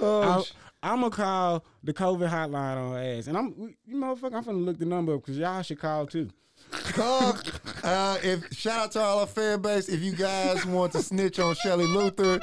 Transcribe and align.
Uh, 0.00 0.42
I'm 0.82 1.00
gonna 1.00 1.10
call 1.10 1.64
the 1.82 1.92
COVID 1.92 2.28
hotline 2.28 2.76
on 2.76 2.96
ass, 2.96 3.26
and 3.26 3.36
I'm 3.36 3.74
you 3.86 3.96
motherfucker. 3.96 4.34
I'm 4.34 4.44
gonna 4.44 4.58
look 4.58 4.78
the 4.78 4.84
number 4.86 5.14
up 5.14 5.22
because 5.22 5.38
y'all 5.38 5.62
should 5.62 5.80
call 5.80 6.06
too. 6.06 6.30
Call. 6.70 7.36
Uh, 7.84 8.18
if 8.22 8.52
shout 8.52 8.78
out 8.86 8.92
to 8.92 9.00
all 9.00 9.20
our 9.20 9.26
fan 9.26 9.60
base. 9.60 9.88
If 9.88 10.00
you 10.00 10.12
guys 10.12 10.64
want 10.66 10.92
to 10.92 11.02
snitch 11.02 11.38
on 11.38 11.54
Shelley 11.54 11.86
Luther, 11.86 12.40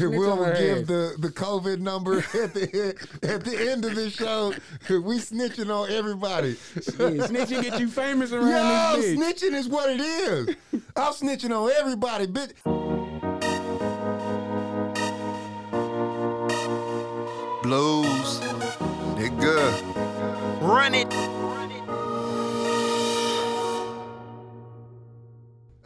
we'll 0.00 0.36
give 0.54 0.82
ass. 0.82 0.86
the, 0.86 1.14
the 1.18 1.28
COVID 1.28 1.78
number 1.78 2.18
at 2.34 2.54
the 2.54 2.94
at 3.22 3.44
the 3.44 3.70
end 3.70 3.84
of 3.84 3.94
the 3.94 4.10
show. 4.10 4.54
We 4.88 5.18
snitching 5.18 5.74
on 5.74 5.90
everybody. 5.90 6.54
Snitching 6.54 7.62
get 7.62 7.80
you 7.80 7.88
famous 7.88 8.32
around 8.32 8.48
Yo, 8.48 9.00
this 9.02 9.18
bitch. 9.18 9.50
snitching 9.50 9.54
is 9.54 9.68
what 9.68 9.90
it 9.90 10.00
is. 10.00 10.56
I'm 10.96 11.12
snitching 11.12 11.50
on 11.50 11.70
everybody, 11.78 12.26
bitch. 12.26 12.97
Blues, 17.68 18.40
nigga. 19.18 19.60
Run 20.62 20.94
it. 20.94 21.12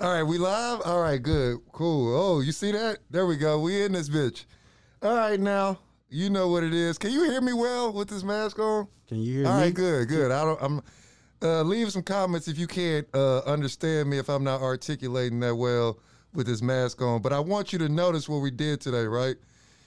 All 0.01 0.15
right, 0.15 0.23
we 0.23 0.39
live. 0.39 0.83
All 0.84 1.01
right, 1.01 1.21
good, 1.21 1.59
cool. 1.73 2.17
Oh, 2.17 2.41
you 2.41 2.53
see 2.53 2.71
that? 2.71 2.98
There 3.11 3.27
we 3.27 3.37
go. 3.37 3.59
We 3.59 3.83
in 3.83 3.91
this 3.91 4.09
bitch. 4.09 4.45
All 5.03 5.17
right, 5.17 5.41
now 5.41 5.81
you 6.09 6.31
know 6.31 6.47
what 6.47 6.62
it 6.62 6.73
is. 6.73 6.98
Can 6.98 7.11
you 7.11 7.25
hear 7.25 7.41
me 7.41 7.53
well 7.53 7.93
with 7.93 8.09
this 8.09 8.23
mask 8.23 8.61
on? 8.61 8.87
Can 9.09 9.19
you 9.19 9.39
hear 9.39 9.47
All 9.49 9.55
me? 9.55 9.59
All 9.59 9.65
right, 9.65 9.75
good, 9.75 10.06
good. 10.06 10.31
I 10.31 10.45
don't. 10.45 10.62
I'm. 10.62 10.83
Uh, 11.43 11.62
leave 11.62 11.91
some 11.91 12.05
comments 12.05 12.47
if 12.47 12.61
you 12.61 12.69
can't 12.69 13.09
uh, 13.12 13.41
understand 13.41 14.09
me 14.09 14.19
if 14.19 14.28
I'm 14.31 14.45
not 14.45 14.62
articulating 14.62 15.41
that 15.41 15.56
well 15.56 15.99
with 16.33 16.47
this 16.47 16.62
mask 16.62 17.03
on. 17.03 17.23
But 17.23 17.33
I 17.33 17.41
want 17.41 17.73
you 17.73 17.81
to 17.81 17.89
notice 17.89 18.28
what 18.28 18.39
we 18.39 18.53
did 18.53 18.81
today, 18.81 19.03
right? 19.03 19.34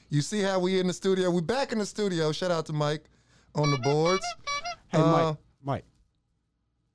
You 0.09 0.21
see 0.21 0.41
how 0.41 0.59
we 0.59 0.79
in 0.79 0.87
the 0.87 0.93
studio? 0.93 1.29
We 1.29 1.41
back 1.41 1.71
in 1.71 1.79
the 1.79 1.85
studio. 1.85 2.31
Shout 2.31 2.51
out 2.51 2.65
to 2.67 2.73
Mike 2.73 3.05
on 3.55 3.71
the 3.71 3.77
boards. 3.79 4.25
Hey, 4.89 4.99
Uh, 4.99 5.11
Mike. 5.11 5.37
Mike. 5.63 5.85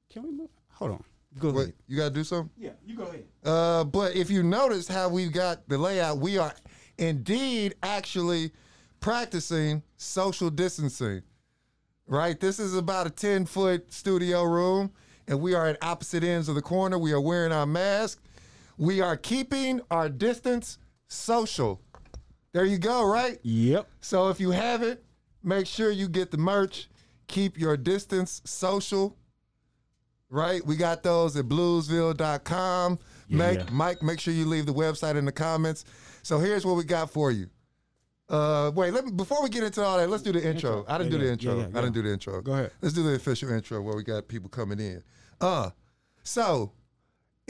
Can 0.08 0.22
we 0.22 0.30
move? 0.30 0.50
Hold 0.74 0.92
on. 0.92 1.04
Go 1.38 1.50
What 1.52 1.60
ahead. 1.62 1.74
you 1.86 1.96
gotta 1.96 2.10
do 2.14 2.24
something? 2.24 2.50
Yeah, 2.56 2.70
you 2.84 2.96
go 2.96 3.04
ahead. 3.04 3.24
Uh, 3.44 3.84
but 3.84 4.16
if 4.16 4.30
you 4.30 4.42
notice 4.42 4.88
how 4.88 5.08
we've 5.08 5.32
got 5.32 5.68
the 5.68 5.78
layout, 5.78 6.18
we 6.18 6.38
are 6.38 6.52
indeed 6.98 7.74
actually 7.82 8.52
practicing 9.00 9.82
social 9.96 10.50
distancing. 10.50 11.22
Right? 12.06 12.38
This 12.40 12.58
is 12.58 12.74
about 12.74 13.06
a 13.06 13.10
10 13.10 13.46
foot 13.46 13.92
studio 13.92 14.42
room, 14.42 14.90
and 15.28 15.40
we 15.40 15.54
are 15.54 15.68
at 15.68 15.78
opposite 15.82 16.24
ends 16.24 16.48
of 16.48 16.56
the 16.56 16.62
corner. 16.62 16.98
We 16.98 17.12
are 17.12 17.20
wearing 17.20 17.52
our 17.52 17.66
mask. 17.66 18.20
We 18.76 19.00
are 19.00 19.16
keeping 19.16 19.80
our 19.92 20.08
distance 20.08 20.78
social. 21.06 21.80
There 22.52 22.64
you 22.64 22.78
go, 22.78 23.04
right? 23.06 23.38
Yep. 23.42 23.88
So 24.00 24.28
if 24.28 24.40
you 24.40 24.50
haven't, 24.50 25.00
make 25.42 25.66
sure 25.66 25.90
you 25.90 26.08
get 26.08 26.30
the 26.30 26.38
merch. 26.38 26.88
Keep 27.28 27.58
your 27.58 27.76
distance 27.76 28.42
social. 28.44 29.16
Right? 30.28 30.64
We 30.64 30.76
got 30.76 31.02
those 31.02 31.36
at 31.36 31.46
bluesville.com. 31.46 32.98
Make 33.28 33.58
Yeah. 33.58 33.66
Mike, 33.72 34.02
make 34.02 34.20
sure 34.20 34.32
you 34.34 34.44
leave 34.44 34.66
the 34.66 34.74
website 34.74 35.16
in 35.16 35.24
the 35.24 35.32
comments. 35.32 35.84
So 36.22 36.38
here's 36.38 36.64
what 36.64 36.76
we 36.76 36.84
got 36.84 37.10
for 37.10 37.30
you. 37.30 37.48
Uh 38.28 38.70
wait, 38.76 38.92
let 38.92 39.04
me 39.04 39.10
before 39.10 39.42
we 39.42 39.48
get 39.48 39.64
into 39.64 39.82
all 39.82 39.98
that, 39.98 40.08
let's 40.08 40.22
do 40.22 40.30
the 40.32 40.38
intro. 40.38 40.78
Intro. 40.80 40.84
I 40.88 40.98
didn't 40.98 41.12
Yeah, 41.12 41.18
do 41.18 41.24
the 41.24 41.32
intro. 41.32 41.58
yeah, 41.58 41.66
I 41.66 41.80
didn't 41.80 41.92
do 41.94 42.02
the 42.02 42.12
intro. 42.12 42.40
Go 42.42 42.52
ahead. 42.52 42.70
Let's 42.80 42.94
do 42.94 43.02
the 43.02 43.14
official 43.14 43.50
intro 43.50 43.80
where 43.82 43.96
we 43.96 44.04
got 44.04 44.28
people 44.28 44.48
coming 44.48 44.78
in. 44.78 45.02
Uh 45.40 45.70
so 46.22 46.70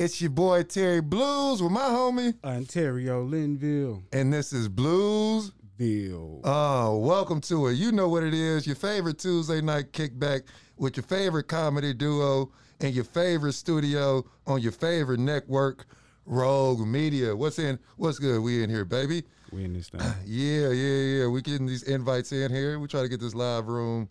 it's 0.00 0.19
your 0.19 0.31
boy 0.31 0.62
Terry 0.62 1.03
Blues 1.03 1.62
with 1.62 1.71
my 1.72 1.83
homie, 1.83 2.33
Ontario, 2.43 3.22
Linville, 3.22 4.03
and 4.15 4.33
this 4.33 4.50
is 4.50 4.66
Blues 4.66 5.53
Ville. 5.77 6.41
Oh, 6.43 6.97
welcome 6.97 7.43
to 7.43 7.66
it. 7.66 7.75
You 7.75 7.93
know 7.93 8.09
what 8.09 8.22
it 8.22 8.33
is. 8.33 8.66
Your 8.66 8.77
favorite 8.77 9.19
Tuesday 9.19 9.60
night 9.60 9.93
kickback 9.93 10.44
with 10.78 10.97
your 10.97 11.05
favorite 11.05 11.49
comedy 11.49 11.93
duo 11.93 12.50
and 12.81 12.94
your 12.94 13.05
favorite 13.05 13.53
studio 13.53 14.25
on 14.47 14.62
your 14.62 14.72
favorite 14.72 15.21
network, 15.21 15.84
Rogue 16.25 16.81
Media. 16.87 17.37
What's 17.37 17.59
in? 17.59 17.78
What's 17.99 18.19
good? 18.19 18.41
We 18.41 18.65
in 18.65 18.71
here, 18.71 18.87
baby. 18.87 19.25
we 19.53 19.65
in 19.65 19.75
this 19.75 19.91
thing. 19.91 20.00
Yeah, 20.25 20.71
yeah, 20.71 21.19
yeah. 21.19 21.27
We 21.27 21.43
getting 21.43 21.66
these 21.66 21.83
invites 21.83 22.33
in 22.33 22.50
here. 22.50 22.78
We 22.78 22.89
try 22.89 23.03
to 23.03 23.09
get 23.09 23.21
this 23.21 23.34
live 23.34 23.69
room 23.69 24.09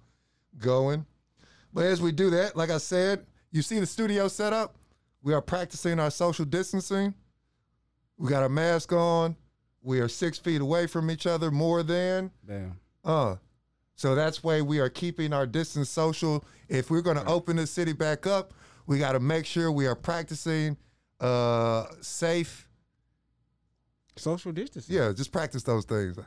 going. 0.60 1.08
But 1.74 1.86
as 1.86 2.00
we 2.00 2.12
do 2.12 2.30
that, 2.30 2.56
like 2.56 2.70
I 2.70 2.78
said, 2.78 3.26
you 3.52 3.64
see 3.64 3.80
the 3.80 3.88
studio 3.88 4.28
set 4.28 4.54
up. 4.54 4.76
We 5.22 5.34
are 5.34 5.42
practicing 5.42 6.00
our 6.00 6.12
social 6.12 6.46
distancing. 6.46 7.14
We 8.18 8.30
got 8.30 8.44
our 8.44 8.50
mask 8.50 8.94
on. 8.94 9.36
We 9.82 10.00
are 10.00 10.08
six 10.08 10.38
feet 10.38 10.62
away 10.62 10.88
from 10.88 11.10
each 11.10 11.26
other 11.26 11.52
more 11.52 11.84
than. 11.84 12.32
Damn. 12.46 12.80
Uh, 13.04 13.36
so 13.96 14.16
that's 14.16 14.44
why 14.44 14.62
we 14.62 14.80
are 14.80 14.90
keeping 14.90 15.34
our 15.34 15.46
distance 15.46 15.90
social. 15.90 16.46
If 16.68 16.90
we're 16.90 17.02
going 17.02 17.18
to 17.18 17.26
open 17.26 17.58
the 17.58 17.68
city 17.68 17.94
back 17.94 18.28
up, 18.28 18.54
we 18.88 18.98
got 19.00 19.14
to 19.14 19.20
make 19.20 19.46
sure 19.46 19.72
we 19.72 19.88
are 19.88 19.96
practicing 19.96 20.78
uh, 21.20 21.86
safe. 22.02 22.68
Social 24.16 24.52
distancing. 24.52 24.96
Yeah, 24.96 25.12
just 25.14 25.32
practice 25.32 25.64
those 25.64 25.86
things. 25.86 26.18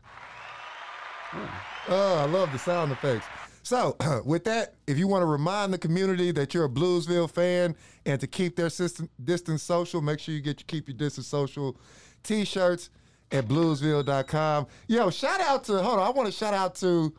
Oh, 1.89 2.17
I 2.19 2.25
love 2.27 2.53
the 2.53 2.59
sound 2.59 2.93
effects. 2.93 3.27
So, 3.63 3.97
with 4.25 4.45
that, 4.45 4.75
if 4.87 4.99
you 4.99 5.09
want 5.09 5.23
to 5.23 5.27
remind 5.27 5.73
the 5.73 5.79
community 5.79 6.33
that 6.33 6.55
you're 6.55 6.65
a 6.65 6.71
Bluesville 6.71 7.31
fan 7.31 7.77
and 8.05 8.21
to 8.21 8.27
keep 8.27 8.57
their 8.57 8.71
system, 8.71 9.09
distance 9.23 9.63
social, 9.63 10.01
make 10.01 10.19
sure 10.21 10.35
you 10.35 10.41
get 10.41 10.61
your 10.61 10.67
keep 10.67 10.89
your 10.89 10.97
distance 10.97 11.27
social 11.27 11.77
t-shirts 12.23 12.91
at 13.31 13.47
bluesville.com. 13.47 14.67
Yo, 14.89 15.11
shout 15.11 15.41
out 15.41 15.65
to 15.65 15.83
hold 15.83 15.99
on, 15.99 16.07
I 16.07 16.11
want 16.11 16.27
to 16.27 16.33
shout 16.33 16.55
out 16.55 16.75
to 16.77 17.13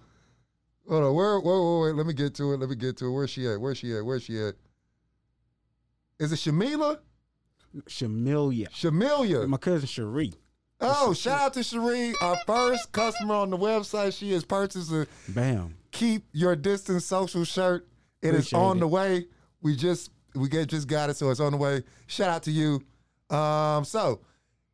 hold 0.88 1.04
on, 1.04 1.16
where 1.16 1.40
where 1.40 1.60
where, 1.60 1.80
where 1.80 1.94
let 1.94 2.06
me 2.06 2.14
get 2.14 2.36
to 2.36 2.54
it. 2.54 2.60
Let 2.60 2.70
me 2.70 2.76
get 2.76 2.98
to 2.98 3.08
it. 3.08 3.12
Where's 3.12 3.30
she 3.30 3.48
at? 3.48 3.60
Where's 3.60 3.78
she 3.78 3.96
at? 3.96 4.06
Where's 4.06 4.24
she 4.24 4.40
at? 4.40 4.56
Is 6.20 6.32
it 6.32 6.36
Shamila? 6.36 7.00
Shamilia. 7.88 8.70
Shamilia. 8.70 9.48
My 9.48 9.58
cousin 9.58 9.88
Cherie. 9.88 10.34
Oh, 10.86 11.14
shout 11.14 11.40
out 11.42 11.54
to 11.54 11.64
Cherie, 11.64 12.14
our 12.22 12.38
first 12.46 12.92
customer 12.92 13.36
on 13.36 13.50
the 13.50 13.58
website. 13.58 14.18
She 14.18 14.32
has 14.34 14.44
purchased 14.44 14.92
a 14.92 15.08
Bam. 15.30 15.76
keep 15.92 16.26
your 16.34 16.56
distance 16.56 17.06
social 17.06 17.44
shirt. 17.46 17.88
It 18.22 18.30
is 18.36 18.48
Appreciate 18.48 18.60
on 18.60 18.78
it. 18.78 18.80
the 18.82 18.88
way. 18.88 19.26
We 19.62 19.76
just 19.76 20.12
we 20.36 20.50
get 20.50 20.68
just 20.70 20.88
got 20.88 21.10
it, 21.10 21.16
so 21.18 21.30
it's 21.30 21.40
on 21.40 21.52
the 21.52 21.58
way. 21.58 21.84
Shout 22.08 22.30
out 22.30 22.44
to 22.44 22.52
you. 22.52 22.82
Um, 23.36 23.86
so 23.86 24.22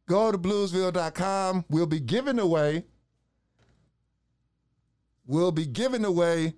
go 0.07 0.31
to 0.31 0.37
bluesville.com. 0.37 1.65
We'll 1.69 1.85
be 1.85 1.99
giving 1.99 2.39
away. 2.39 2.85
We'll 5.25 5.51
be 5.51 5.65
giving 5.65 6.05
away 6.05 6.55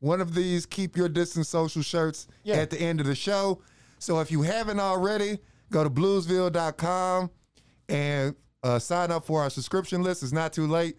one 0.00 0.20
of 0.20 0.34
these 0.34 0.66
keep 0.66 0.96
your 0.96 1.08
distance 1.08 1.48
social 1.48 1.82
shirts 1.82 2.26
Yeah. 2.44 2.56
at 2.56 2.70
the 2.70 2.80
end 2.80 3.00
of 3.00 3.06
the 3.06 3.14
show. 3.14 3.62
So 3.98 4.20
if 4.20 4.30
you 4.30 4.42
haven't 4.42 4.80
already, 4.80 5.38
go 5.70 5.82
to 5.84 5.90
bluesville.com 5.90 7.30
and 7.88 8.34
uh, 8.68 8.78
sign 8.78 9.10
up 9.10 9.24
for 9.24 9.42
our 9.42 9.50
subscription 9.50 10.02
list. 10.02 10.22
It's 10.22 10.32
not 10.32 10.52
too 10.52 10.66
late. 10.66 10.96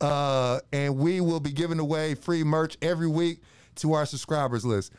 Uh, 0.00 0.60
and 0.72 0.96
we 0.96 1.20
will 1.20 1.40
be 1.40 1.50
giving 1.50 1.80
away 1.80 2.14
free 2.14 2.44
merch 2.44 2.76
every 2.80 3.08
week 3.08 3.42
to 3.76 3.94
our 3.94 4.06
subscribers 4.06 4.64
list. 4.64 4.92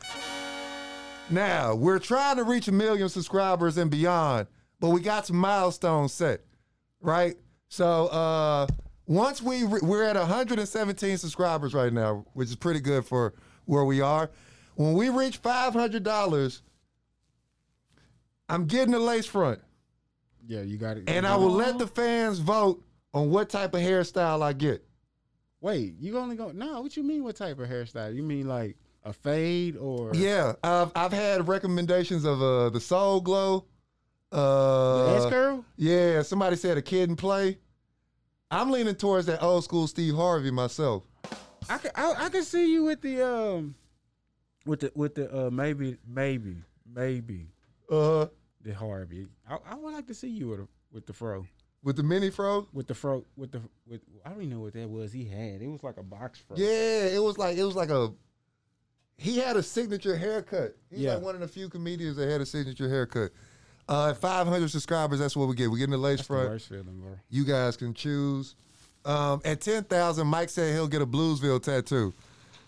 Now, 1.30 1.74
we're 1.74 1.98
trying 1.98 2.36
to 2.36 2.44
reach 2.44 2.68
a 2.68 2.72
million 2.72 3.08
subscribers 3.08 3.78
and 3.78 3.90
beyond, 3.90 4.48
but 4.78 4.90
we 4.90 5.00
got 5.00 5.26
some 5.26 5.36
milestones 5.36 6.12
set, 6.12 6.40
right? 7.00 7.36
So, 7.68 8.08
uh, 8.08 8.66
once 9.06 9.40
we 9.40 9.64
re- 9.64 9.80
we're 9.82 10.02
at 10.02 10.16
117 10.16 11.18
subscribers 11.18 11.72
right 11.72 11.92
now, 11.92 12.26
which 12.34 12.48
is 12.48 12.56
pretty 12.56 12.80
good 12.80 13.06
for 13.06 13.32
where 13.64 13.84
we 13.84 14.00
are. 14.00 14.30
When 14.74 14.92
we 14.94 15.08
reach 15.08 15.40
$500, 15.40 16.60
I'm 18.48 18.66
getting 18.66 18.94
a 18.94 18.98
lace 18.98 19.26
front. 19.26 19.60
Yeah, 20.46 20.62
you 20.62 20.76
got 20.78 20.96
it. 20.96 21.04
And 21.08 21.26
I 21.26 21.36
will 21.36 21.50
let 21.52 21.78
the 21.78 21.86
fans 21.86 22.38
vote 22.38 22.82
on 23.14 23.30
what 23.30 23.48
type 23.48 23.74
of 23.74 23.80
hairstyle 23.80 24.42
I 24.42 24.52
get. 24.52 24.84
Wait, 25.60 25.94
you 25.98 26.16
only 26.18 26.36
go? 26.36 26.50
No, 26.52 26.80
what 26.80 26.96
you 26.96 27.02
mean? 27.02 27.22
What 27.24 27.36
type 27.36 27.58
of 27.58 27.68
hairstyle? 27.68 28.14
You 28.14 28.22
mean 28.22 28.48
like 28.48 28.76
a 29.04 29.12
fade 29.12 29.76
or? 29.76 30.12
Yeah, 30.14 30.54
I've 30.62 30.90
I've 30.94 31.12
had 31.12 31.46
recommendations 31.48 32.24
of 32.24 32.40
uh 32.42 32.70
the 32.70 32.80
Soul 32.80 33.20
Glo. 33.20 33.66
The 34.30 34.38
Uh, 34.38 35.14
S 35.24 35.26
curl? 35.30 35.64
yeah, 35.76 36.22
somebody 36.22 36.56
said 36.56 36.78
a 36.78 36.82
Kid 36.82 37.10
'n 37.10 37.16
Play. 37.16 37.58
I'm 38.50 38.70
leaning 38.70 38.94
towards 38.94 39.26
that 39.26 39.42
old 39.42 39.64
school 39.64 39.86
Steve 39.86 40.14
Harvey 40.14 40.50
myself. 40.50 41.04
I 41.68 41.78
can 41.78 41.90
I, 41.94 42.14
I 42.26 42.28
can 42.30 42.42
see 42.42 42.72
you 42.72 42.84
with 42.84 43.00
the 43.02 43.22
um 43.26 43.74
with 44.66 44.80
the 44.80 44.92
with 44.94 45.14
the 45.14 45.46
uh 45.46 45.50
maybe 45.50 45.96
maybe 46.06 46.56
maybe 46.86 47.48
Uh, 47.90 48.26
the 48.62 48.74
Harvey. 48.74 49.26
I, 49.48 49.58
I 49.70 49.74
would 49.74 49.92
like 49.94 50.06
to 50.08 50.14
see 50.14 50.28
you 50.28 50.48
with 50.48 50.60
a, 50.60 50.68
with 50.92 51.06
the 51.06 51.12
fro 51.12 51.46
with 51.82 51.96
the 51.96 52.02
mini 52.02 52.28
fro. 52.30 52.68
with 52.74 52.86
the 52.86 52.94
fro 52.94 53.24
with 53.36 53.52
the 53.52 53.60
with 53.86 54.02
I 54.24 54.28
don't 54.30 54.38
even 54.42 54.50
know 54.50 54.60
what 54.60 54.74
that 54.74 54.88
was. 54.88 55.12
He 55.12 55.24
had 55.24 55.62
it 55.62 55.66
was 55.68 55.82
like 55.82 55.96
a 55.96 56.02
box 56.02 56.38
fro. 56.38 56.56
Yeah, 56.56 57.06
it 57.06 57.22
was 57.22 57.38
like 57.38 57.56
it 57.56 57.64
was 57.64 57.74
like 57.76 57.90
a. 57.90 58.12
He 59.16 59.36
had 59.38 59.56
a 59.56 59.62
signature 59.62 60.16
haircut. 60.16 60.76
He's 60.90 61.00
Yeah. 61.00 61.14
like 61.14 61.22
one 61.22 61.34
of 61.34 61.40
the 61.42 61.48
few 61.48 61.68
comedians 61.68 62.16
that 62.16 62.28
had 62.30 62.40
a 62.40 62.46
signature 62.46 62.88
haircut. 62.88 63.32
Uh, 63.88 64.10
at 64.10 64.16
500 64.18 64.70
subscribers, 64.70 65.18
that's 65.18 65.36
what 65.36 65.48
we 65.48 65.54
get. 65.54 65.70
We 65.70 65.78
get 65.78 65.84
in 65.84 65.90
the 65.90 65.98
lace 65.98 66.18
the 66.20 66.24
front. 66.24 66.48
worst 66.48 66.68
feeling, 66.68 67.00
bro. 67.00 67.18
You 67.28 67.44
guys 67.44 67.76
can 67.76 67.92
choose. 67.92 68.54
Um, 69.04 69.40
at 69.44 69.60
10,000, 69.60 70.26
Mike 70.26 70.48
said 70.48 70.72
he'll 70.74 70.86
get 70.88 71.02
a 71.02 71.06
Bluesville 71.06 71.62
tattoo. 71.62 72.14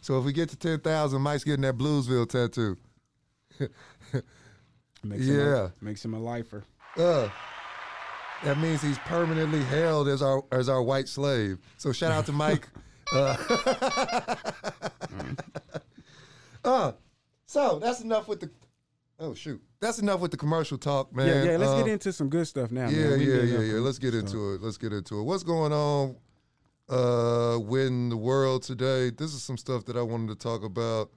So 0.00 0.18
if 0.18 0.24
we 0.24 0.32
get 0.32 0.48
to 0.50 0.56
10,000, 0.56 1.22
Mike's 1.22 1.44
getting 1.44 1.62
that 1.62 1.78
Bluesville 1.78 2.28
tattoo. 2.28 2.76
Makes 5.04 5.26
him 5.26 5.36
Yeah. 5.38 5.66
a, 5.66 5.70
makes 5.84 6.04
him 6.04 6.14
a 6.14 6.18
lifer. 6.20 6.64
Uh, 6.96 7.28
that 8.44 8.58
means 8.58 8.82
he's 8.82 8.98
permanently 8.98 9.62
held 9.64 10.08
as 10.08 10.22
our 10.22 10.44
as 10.52 10.68
our 10.68 10.82
white 10.82 11.08
slave. 11.08 11.58
So 11.78 11.92
shout 11.92 12.12
out 12.12 12.26
to 12.26 12.32
Mike. 12.32 12.68
uh, 13.12 13.36
uh, 16.64 16.92
so 17.46 17.78
that's 17.78 18.00
enough 18.00 18.28
with 18.28 18.40
the. 18.40 18.50
Oh 19.18 19.34
shoot, 19.34 19.62
that's 19.80 19.98
enough 20.00 20.20
with 20.20 20.30
the 20.32 20.36
commercial 20.36 20.78
talk, 20.78 21.14
man. 21.14 21.28
yeah, 21.28 21.42
yeah. 21.52 21.56
Let's 21.56 21.70
Uh, 21.72 21.82
get 21.82 21.92
into 21.92 22.12
some 22.12 22.28
good 22.28 22.46
stuff 22.46 22.70
now. 22.72 22.88
Yeah, 22.88 23.10
man. 23.10 23.20
Yeah, 23.20 23.42
yeah, 23.42 23.60
yeah. 23.60 23.74
Let's 23.80 23.98
get 23.98 24.14
stuff. 24.14 24.26
into 24.26 24.54
it. 24.54 24.62
Let's 24.62 24.78
get 24.78 24.92
into 24.92 25.20
it. 25.20 25.22
What's 25.22 25.42
going 25.44 25.72
on 25.72 26.16
uh 26.88 27.58
with 27.60 28.10
the 28.10 28.16
world 28.16 28.62
today? 28.64 29.10
This 29.10 29.32
is 29.34 29.42
some 29.42 29.56
stuff 29.56 29.84
that 29.86 29.96
I 29.96 30.02
wanted 30.02 30.28
to 30.28 30.34
talk 30.34 30.64
about. 30.64 31.10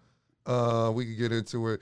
Uh 0.45 0.91
we 0.93 1.05
could 1.05 1.17
get 1.17 1.31
into 1.31 1.67
it. 1.69 1.81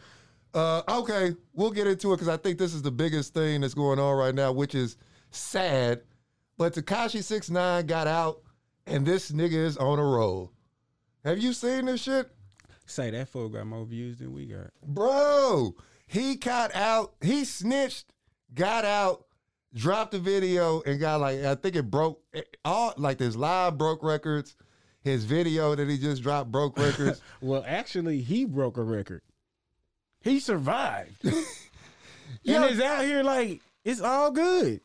Uh 0.53 0.81
okay, 0.88 1.35
we'll 1.53 1.71
get 1.71 1.88
into 1.88 2.13
it 2.13 2.17
because 2.17 2.29
I 2.29 2.38
think 2.38 2.59
this 2.59 2.73
is 2.73 2.81
the 2.81 2.91
biggest 2.91 3.33
thing 3.33 3.61
that's 3.61 3.73
going 3.73 4.00
on 4.00 4.15
right 4.17 4.35
now, 4.35 4.51
which 4.51 4.75
is 4.75 4.97
sad. 5.31 6.01
But 6.57 6.73
Tekashi 6.73 7.23
Six 7.23 7.50
Nine 7.50 7.88
got 7.88 8.07
out 8.07 8.41
and 8.85 9.05
this 9.05 9.31
nigga 9.31 9.53
is 9.53 9.77
on 9.77 10.00
a 10.00 10.03
roll. 10.03 10.51
Have 11.23 11.39
you 11.39 11.53
seen 11.53 11.85
this 11.85 12.01
shit? 12.01 12.29
Say 12.85 13.09
that 13.11 13.29
fool 13.29 13.50
got 13.50 13.65
more 13.65 13.85
views 13.85 14.17
than 14.17 14.33
we 14.33 14.45
got. 14.45 14.71
Bro, 14.85 15.75
he 16.05 16.35
got 16.35 16.75
out, 16.75 17.13
he 17.21 17.45
snitched, 17.45 18.06
got 18.53 18.83
out, 18.83 19.25
dropped 19.73 20.13
a 20.13 20.19
video, 20.19 20.81
and 20.85 20.99
got 20.99 21.21
like, 21.21 21.44
I 21.44 21.56
think 21.56 21.75
it 21.75 21.89
broke 21.89 22.21
all 22.65 22.94
like 22.97 23.17
this 23.17 23.35
live 23.35 23.77
broke 23.77 24.03
records. 24.03 24.56
His 25.01 25.25
video 25.25 25.75
that 25.75 25.89
he 25.89 25.97
just 25.97 26.23
dropped 26.23 26.51
broke 26.51 26.77
records. 26.77 27.21
Well, 27.41 27.63
actually, 27.67 28.21
he 28.21 28.45
broke 28.45 28.77
a 28.77 28.83
record. 28.83 29.21
He 30.23 30.39
survived, 30.39 31.23
and 31.25 31.45
is 32.45 32.79
out 32.81 33.03
here 33.05 33.23
like 33.23 33.61
it's 33.83 34.01
all 34.01 34.31
good. 34.31 34.81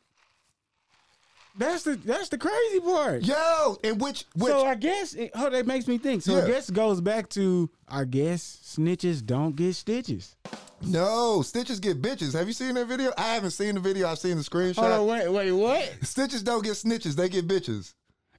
That's 1.56 1.82
the 1.82 1.96
that's 1.96 2.28
the 2.28 2.38
crazy 2.38 2.80
part. 2.80 3.22
Yo, 3.24 3.78
and 3.82 4.00
which 4.00 4.24
which 4.36 4.52
so 4.52 4.64
I 4.64 4.76
guess 4.76 5.14
it, 5.14 5.32
oh, 5.34 5.50
that 5.50 5.66
makes 5.66 5.88
me 5.88 5.98
think. 5.98 6.22
So 6.22 6.36
Yeah. 6.36 6.44
I 6.44 6.46
guess 6.46 6.68
it 6.68 6.74
goes 6.74 7.00
back 7.00 7.28
to 7.30 7.68
I 7.88 8.04
guess 8.04 8.60
snitches 8.64 9.24
don't 9.24 9.56
get 9.56 9.74
stitches. 9.74 10.36
no, 10.82 11.42
Stitches 11.42 11.80
get 11.80 12.00
bitches. 12.00 12.32
Have 12.34 12.46
you 12.46 12.52
seen 12.52 12.74
that 12.74 12.86
video? 12.86 13.12
I 13.18 13.34
haven't 13.34 13.50
seen 13.50 13.74
the 13.74 13.80
video. 13.80 14.06
I've 14.08 14.20
seen 14.20 14.36
the 14.36 14.42
screenshot. 14.44 15.00
On, 15.00 15.06
wait, 15.08 15.28
wait, 15.28 15.50
what? 15.52 15.92
Stitches 16.02 16.44
don't 16.44 16.62
get 16.62 16.74
snitches, 16.74 17.16
they 17.16 17.28
get 17.28 17.48
bitches. 17.48 17.94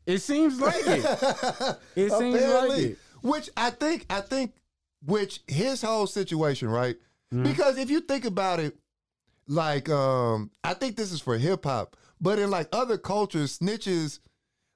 It 0.06 0.20
seems 0.20 0.60
like 0.62 0.76
it. 0.88 1.04
It 1.98 2.12
seems 2.12 2.36
like 2.36 2.42
Apparently. 2.42 2.84
it. 2.92 2.98
Which 3.22 3.50
I 3.58 3.70
think, 3.72 4.06
I 4.10 4.22
think, 4.22 4.54
which 5.06 5.42
his 5.48 5.82
whole 5.82 6.08
situation, 6.08 6.68
right? 6.70 6.96
Mm-hmm. 7.34 7.44
Because 7.44 7.78
if 7.78 7.90
you 7.90 8.02
think 8.02 8.26
about 8.26 8.60
it, 8.60 8.78
like, 9.48 9.90
um, 9.90 10.52
I 10.64 10.74
think 10.74 10.96
this 10.96 11.12
is 11.12 11.22
for 11.22 11.38
hip 11.38 11.64
hop, 11.66 11.96
but 12.22 12.40
in 12.40 12.50
like 12.50 12.68
other 12.72 12.98
cultures, 12.98 13.58
snitches, 13.58 14.20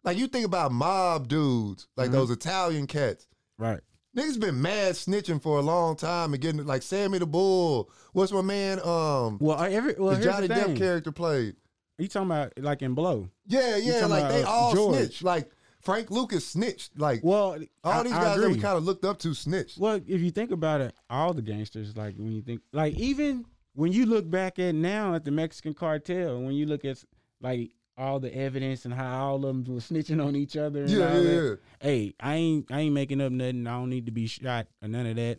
like 0.04 0.18
you 0.18 0.28
think 0.28 0.46
about 0.46 0.72
mob 0.72 1.28
dudes, 1.28 1.88
like 1.98 2.08
Mm-hmm. 2.08 2.16
those 2.16 2.32
Italian 2.32 2.88
cats. 2.88 3.28
Right. 3.58 3.80
Niggas 4.18 4.40
been 4.40 4.62
mad 4.62 4.94
snitching 4.94 5.42
for 5.42 5.58
a 5.58 5.62
long 5.62 5.96
time 5.96 6.34
and 6.34 6.42
getting 6.42 6.66
like 6.66 6.84
Sammy 6.84 7.18
the 7.18 7.26
Bull. 7.26 7.90
What's 8.12 8.32
my 8.32 8.42
man? 8.42 8.80
Um, 8.84 9.38
Well, 9.42 9.58
I- 9.58 9.72
every 9.72 9.96
well, 9.98 10.16
the 10.16 10.24
Johnny 10.24 10.48
the 10.48 10.54
Depp 10.54 10.78
character 10.78 11.12
played. 11.12 11.56
Are 12.00 12.02
you 12.04 12.08
talking 12.08 12.28
about 12.30 12.54
like 12.60 12.82
in 12.82 12.94
Blow? 12.96 13.30
Yeah, 13.48 13.78
yeah, 13.78 14.06
like 14.06 14.30
they 14.30 14.44
uh, 14.44 14.48
all 14.50 14.74
George. 14.74 14.98
snitched. 14.98 15.24
Like 15.24 15.50
Frank 15.84 16.10
Lucas 16.12 16.48
snitched. 16.48 16.98
Like 16.98 17.22
Well, 17.24 17.58
all 17.84 17.92
I- 17.92 18.04
these 18.04 18.12
guys 18.14 18.40
that 18.40 18.50
we 18.50 18.58
kind 18.60 18.78
of 18.78 18.84
looked 18.86 19.06
up 19.06 19.20
to 19.20 19.34
snitched. 19.34 19.78
Well, 19.78 19.96
if 20.08 20.22
you 20.22 20.32
think 20.32 20.52
about 20.52 20.82
it, 20.82 20.94
all 21.10 21.34
the 21.34 21.42
gangsters, 21.42 21.96
like 21.98 22.16
when 22.16 22.32
you 22.32 22.42
think, 22.42 22.62
like 22.72 22.94
even 22.96 23.46
when 23.76 23.92
you 23.92 24.06
look 24.06 24.30
back 24.30 24.60
at 24.60 24.76
now 24.76 25.14
at 25.16 25.26
the 25.26 25.32
Mexican 25.32 25.74
cartel, 25.74 26.42
when 26.42 26.54
you 26.54 26.66
look 26.66 26.86
at 26.86 27.04
like 27.42 27.72
all 27.98 28.20
the 28.20 28.34
evidence 28.36 28.86
and 28.86 28.94
how 28.94 29.26
all 29.26 29.36
of 29.36 29.42
them 29.44 29.64
were 29.76 29.80
snitching 29.82 30.24
on 30.26 30.36
each 30.36 30.58
other. 30.58 30.82
And 30.84 30.90
Yeah, 30.90 31.14
all 31.14 31.22
yeah, 31.24 31.40
that, 31.42 31.60
Hey, 31.80 32.14
I 32.20 32.36
ain't, 32.36 32.72
I 32.72 32.80
ain't 32.82 32.94
making 32.94 33.22
up 33.22 33.32
nothing. 33.32 33.68
I 33.68 33.72
don't 33.78 33.90
need 33.90 34.06
to 34.08 34.12
be 34.12 34.26
shot 34.26 34.68
or 34.82 34.88
none 34.88 35.06
of 35.06 35.16
that. 35.18 35.38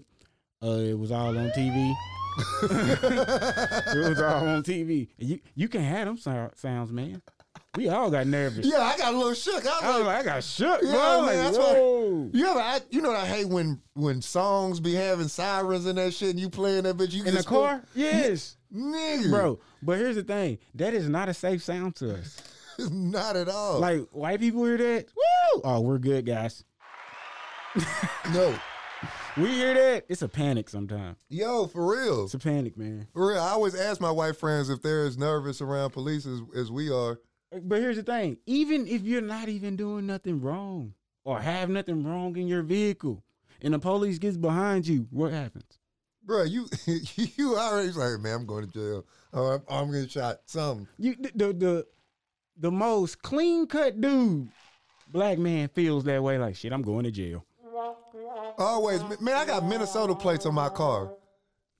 Uh, 0.63 0.79
it 0.79 0.99
was 0.99 1.11
all 1.11 1.37
on 1.37 1.51
TV. 1.51 1.93
it 2.63 4.09
was 4.09 4.21
all 4.21 4.47
on 4.47 4.63
TV. 4.63 5.09
You, 5.19 5.39
you 5.55 5.69
can 5.69 5.83
have 5.83 6.07
them 6.07 6.51
sounds, 6.57 6.93
man. 6.93 7.23
We 7.77 7.89
all 7.89 8.09
got 8.11 8.27
nervous. 8.29 8.65
Yeah, 8.67 8.81
I 8.83 8.97
got 8.97 9.13
a 9.15 9.17
little 9.17 9.35
shook. 9.35 9.67
I 9.67 9.71
was 9.71 9.83
I 9.83 9.99
was 9.99 10.07
like, 10.07 10.17
I 10.19 10.23
got 10.23 10.45
shook, 10.45 10.81
Yeah, 10.83 10.93
bro. 10.93 11.27
man, 11.27 11.37
that's 11.45 11.59
why- 11.59 11.75
you 12.39 12.47
ever, 12.47 12.61
I, 12.61 12.81
you 12.91 13.03
know 13.03 13.11
what 13.11 13.19
I 13.21 13.27
hate 13.27 13.49
when 13.49 13.81
when 13.95 14.23
songs 14.23 14.79
be 14.81 14.95
having 14.95 15.27
sirens 15.29 15.85
and 15.87 15.99
that 15.99 16.15
shit, 16.15 16.31
and 16.31 16.39
you 16.41 16.49
playing 16.49 16.85
that 16.85 16.97
bitch. 16.97 17.13
You 17.13 17.25
In 17.25 17.35
the 17.35 17.43
car? 17.43 17.83
Yes. 17.95 18.57
nigga, 18.73 19.29
Bro, 19.31 19.59
but 19.83 19.99
here's 19.99 20.15
the 20.17 20.23
thing. 20.23 20.59
That 20.77 20.95
is 20.95 21.09
not 21.09 21.29
a 21.29 21.35
safe 21.35 21.63
sound 21.65 21.97
to 21.97 22.15
us. 22.15 22.41
not 22.91 23.35
at 23.37 23.49
all. 23.49 23.81
Like 23.81 24.03
white 24.13 24.39
people 24.41 24.65
hear 24.65 24.77
that, 24.79 25.07
woo! 25.17 25.61
Oh, 25.65 25.81
we're 25.81 25.99
good, 25.99 26.25
guys. 26.27 26.65
no, 28.33 28.55
We 29.37 29.49
hear 29.49 29.75
that. 29.75 30.05
It's 30.09 30.23
a 30.23 30.29
panic 30.29 30.69
sometimes. 30.69 31.17
yo, 31.29 31.67
for 31.67 31.91
real, 31.93 32.25
It's 32.25 32.35
a 32.35 32.39
panic, 32.39 32.77
man. 32.77 33.09
for 33.13 33.29
real. 33.33 33.41
I 33.41 33.51
always 33.51 33.75
ask 33.75 34.01
my 34.01 34.11
white 34.13 34.37
friends 34.37 34.71
if 34.71 34.81
they're 34.81 35.07
as 35.07 35.19
nervous 35.19 35.61
around 35.61 35.91
police 35.91 36.25
as, 36.27 36.41
as 36.57 36.71
we 36.71 36.89
are. 36.91 37.19
But 37.63 37.81
here's 37.81 37.97
the 37.97 38.03
thing. 38.03 38.39
Even 38.47 38.87
if 38.87 39.03
you're 39.03 39.21
not 39.21 39.49
even 39.49 39.77
doing 39.77 40.07
nothing 40.07 40.41
wrong 40.41 40.95
or 41.25 41.41
have 41.41 41.69
nothing 41.71 42.05
wrong 42.05 42.37
in 42.37 42.49
your 42.49 42.63
vehicle 42.63 43.23
and 43.63 43.75
the 43.75 43.79
police 43.79 44.19
gets 44.19 44.37
behind 44.37 44.87
you, 44.87 45.07
what 45.11 45.33
happens? 45.33 45.79
Bro, 46.25 46.45
you 46.45 46.67
you 46.87 47.57
already 47.57 47.93
like, 47.93 48.21
man, 48.21 48.35
I'm 48.35 48.47
going 48.47 48.67
to 48.67 48.73
jail. 48.73 49.07
Or 49.33 49.55
I'm, 49.55 49.63
I'm 49.69 49.93
getting 49.93 50.09
shot. 50.09 50.41
Something. 50.47 50.89
You 50.99 51.17
the 51.17 51.33
the 51.35 51.53
the, 51.53 51.87
the 52.57 52.71
most 52.71 53.23
clean 53.23 53.67
cut 53.67 54.01
dude, 54.01 54.49
black 55.09 55.39
man 55.39 55.69
feels 55.69 56.05
that 56.05 56.23
way 56.23 56.39
like 56.39 56.57
shit, 56.57 56.73
I'm 56.73 56.83
going 56.83 57.05
to 57.05 57.11
jail. 57.11 57.45
Always, 58.59 59.03
man. 59.21 59.35
I 59.35 59.45
got 59.45 59.65
Minnesota 59.65 60.15
plates 60.15 60.47
on 60.47 60.55
my 60.55 60.69
car. 60.69 61.13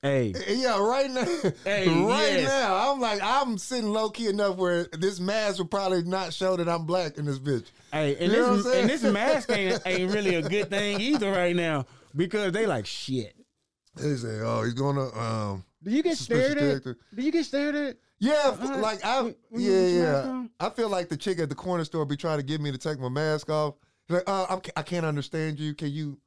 Hey, 0.05 0.35
Yeah, 0.49 0.79
right 0.87 1.11
now. 1.11 1.25
Hey, 1.65 1.89
right 2.05 2.33
yes. 2.41 2.47
now, 2.49 2.93
I'm 2.93 3.01
like, 3.01 3.21
I'm 3.23 3.57
sitting 3.57 3.89
low 3.91 4.11
key 4.11 4.27
enough 4.29 4.57
where 4.57 4.85
this 4.93 5.19
mask 5.19 5.57
will 5.59 5.65
probably 5.67 6.03
not 6.03 6.35
show 6.35 6.57
that 6.59 6.69
I'm 6.69 6.85
black 6.85 7.17
in 7.17 7.25
this 7.25 7.39
bitch. 7.39 7.65
Hey, 7.91 8.15
and 8.17 8.31
You 8.31 8.39
know 8.39 8.43
what 8.51 8.51
I'm 8.51 8.63
this 8.65 8.75
and 8.75 8.91
this 8.91 9.03
mask 9.03 9.51
ain't, 9.51 9.81
ain't 9.87 10.13
really 10.13 10.35
a 10.35 10.43
good 10.47 10.69
thing 10.69 11.01
either 11.01 11.31
right 11.33 11.57
now 11.57 11.87
because 12.15 12.53
they 12.53 12.67
like 12.67 12.85
shit. 12.85 13.35
They 13.97 14.15
say, 14.17 14.41
oh, 14.41 14.63
he's 14.65 14.75
gonna 14.75 15.07
um. 15.19 15.65
Do 15.83 15.91
you 15.91 16.03
get 16.03 16.19
stared 16.19 16.59
character. 16.59 16.91
at? 17.11 17.17
Do 17.17 17.23
you 17.23 17.33
get 17.33 17.45
stared 17.47 17.75
at? 17.75 17.97
Yeah, 18.19 18.57
Uh, 18.61 18.79
like 18.79 19.03
I, 19.05 19.23
when- 19.23 19.35
when 19.49 19.63
yeah, 19.63 19.71
get 19.71 19.89
your 19.91 20.03
mask 20.05 20.27
yeah. 20.27 20.67
I 20.67 20.71
feel 20.71 20.89
like 20.91 21.09
the 21.09 21.17
chick 21.17 21.39
at 21.39 21.49
the 21.49 21.55
corner 21.55 21.85
store 21.85 22.05
be 22.05 22.17
trying 22.19 22.39
to 22.39 22.45
get 22.45 22.61
me 22.61 22.71
to 22.73 22.79
take 22.79 22.99
my 23.01 23.09
mask 23.09 23.49
off. 23.49 23.77
She's 24.07 24.17
like, 24.17 24.29
uh, 24.29 24.47
I'm, 24.51 24.61
I 24.77 24.83
can't 24.83 25.07
understand 25.07 25.59
you. 25.59 25.73
Can 25.75 25.91
you? 25.91 26.19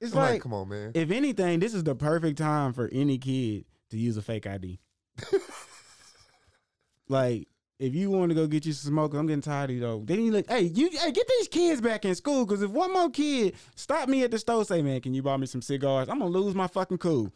It's 0.00 0.14
like, 0.14 0.32
like, 0.32 0.42
come 0.42 0.54
on, 0.54 0.68
man. 0.68 0.92
if 0.94 1.10
anything, 1.10 1.60
this 1.60 1.74
is 1.74 1.84
the 1.84 1.94
perfect 1.94 2.38
time 2.38 2.72
for 2.72 2.88
any 2.90 3.18
kid 3.18 3.66
to 3.90 3.98
use 3.98 4.16
a 4.16 4.22
fake 4.22 4.46
ID. 4.46 4.80
like, 7.08 7.48
if 7.78 7.94
you 7.94 8.10
want 8.10 8.30
to 8.30 8.34
go 8.34 8.46
get 8.46 8.64
you 8.64 8.72
some 8.72 8.92
smoke, 8.92 9.14
I'm 9.14 9.26
getting 9.26 9.42
tired 9.42 9.70
of 9.70 9.76
you 9.76 9.80
though. 9.80 10.02
Then 10.04 10.22
you 10.22 10.32
like, 10.32 10.48
hey, 10.48 10.62
you, 10.62 10.90
hey, 10.90 11.12
get 11.12 11.26
these 11.26 11.48
kids 11.48 11.80
back 11.80 12.04
in 12.04 12.14
school 12.14 12.46
because 12.46 12.62
if 12.62 12.70
one 12.70 12.92
more 12.92 13.10
kid 13.10 13.54
stop 13.74 14.08
me 14.08 14.22
at 14.22 14.30
the 14.30 14.38
store, 14.38 14.64
say, 14.64 14.80
man, 14.80 15.00
can 15.00 15.12
you 15.12 15.22
buy 15.22 15.36
me 15.36 15.46
some 15.46 15.62
cigars? 15.62 16.08
I'm 16.08 16.18
gonna 16.18 16.30
lose 16.30 16.54
my 16.54 16.66
fucking 16.66 16.98
cool. 16.98 17.32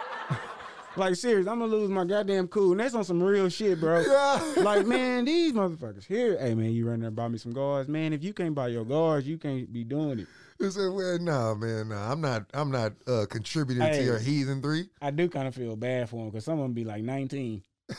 like, 0.96 1.14
serious, 1.14 1.46
I'm 1.46 1.60
gonna 1.60 1.70
lose 1.70 1.90
my 1.90 2.04
goddamn 2.04 2.48
cool, 2.48 2.72
and 2.72 2.80
that's 2.80 2.94
on 2.94 3.04
some 3.04 3.22
real 3.22 3.48
shit, 3.48 3.80
bro. 3.80 4.00
Yeah. 4.06 4.62
like, 4.62 4.86
man, 4.86 5.26
these 5.26 5.52
motherfuckers 5.52 6.04
here. 6.04 6.38
Hey, 6.38 6.54
man, 6.54 6.72
you 6.72 6.88
run 6.88 7.00
there 7.00 7.08
and 7.08 7.16
buy 7.16 7.28
me 7.28 7.38
some 7.38 7.52
guards, 7.52 7.88
man. 7.88 8.12
If 8.14 8.24
you 8.24 8.32
can't 8.32 8.54
buy 8.54 8.68
your 8.68 8.84
guards, 8.86 9.26
you 9.26 9.38
can't 9.38 9.70
be 9.72 9.84
doing 9.84 10.20
it. 10.20 10.28
He 10.60 10.70
said, 10.70 10.92
well, 10.92 11.18
nah, 11.18 11.54
man, 11.54 11.88
nah. 11.88 12.12
I'm 12.12 12.20
not. 12.20 12.44
I'm 12.52 12.70
not 12.70 12.92
uh, 13.06 13.24
contributing 13.28 13.82
to 13.82 14.02
your 14.04 14.18
heathen 14.18 14.60
three. 14.60 14.90
I 15.00 15.10
do 15.10 15.28
kind 15.28 15.48
of 15.48 15.54
feel 15.54 15.74
bad 15.74 16.10
for 16.10 16.16
him 16.16 16.30
because 16.30 16.44
some 16.44 16.58
of 16.58 16.64
them 16.64 16.74
be 16.74 16.84
like 16.84 17.02
19. 17.02 17.62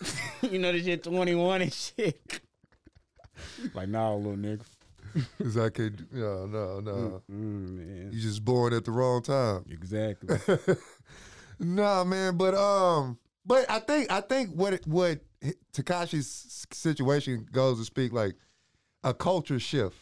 you 0.42 0.58
know, 0.58 0.72
this 0.72 0.84
shit 0.84 1.04
21 1.04 1.62
and 1.62 1.72
shit. 1.72 2.40
like, 3.74 3.88
nah, 3.88 4.14
little 4.14 4.32
nigga. 4.32 4.64
Cause 5.42 5.56
I 5.56 5.70
could. 5.70 6.06
No, 6.12 6.46
no, 6.46 6.80
no. 6.80 7.22
Mm, 7.30 7.70
man. 7.70 8.10
You 8.12 8.20
just 8.20 8.44
born 8.44 8.72
at 8.72 8.84
the 8.84 8.92
wrong 8.92 9.22
time. 9.22 9.64
Exactly. 9.70 10.36
nah, 11.58 12.04
man, 12.04 12.36
but 12.36 12.54
um, 12.54 13.18
but 13.44 13.68
I 13.68 13.80
think 13.80 14.10
I 14.10 14.20
think 14.20 14.50
what 14.50 14.86
what 14.86 15.20
Tekashi's 15.72 16.66
situation 16.72 17.46
goes 17.50 17.78
to 17.78 17.84
speak 17.84 18.12
like 18.12 18.34
a 19.02 19.12
culture 19.12 19.58
shift, 19.58 19.96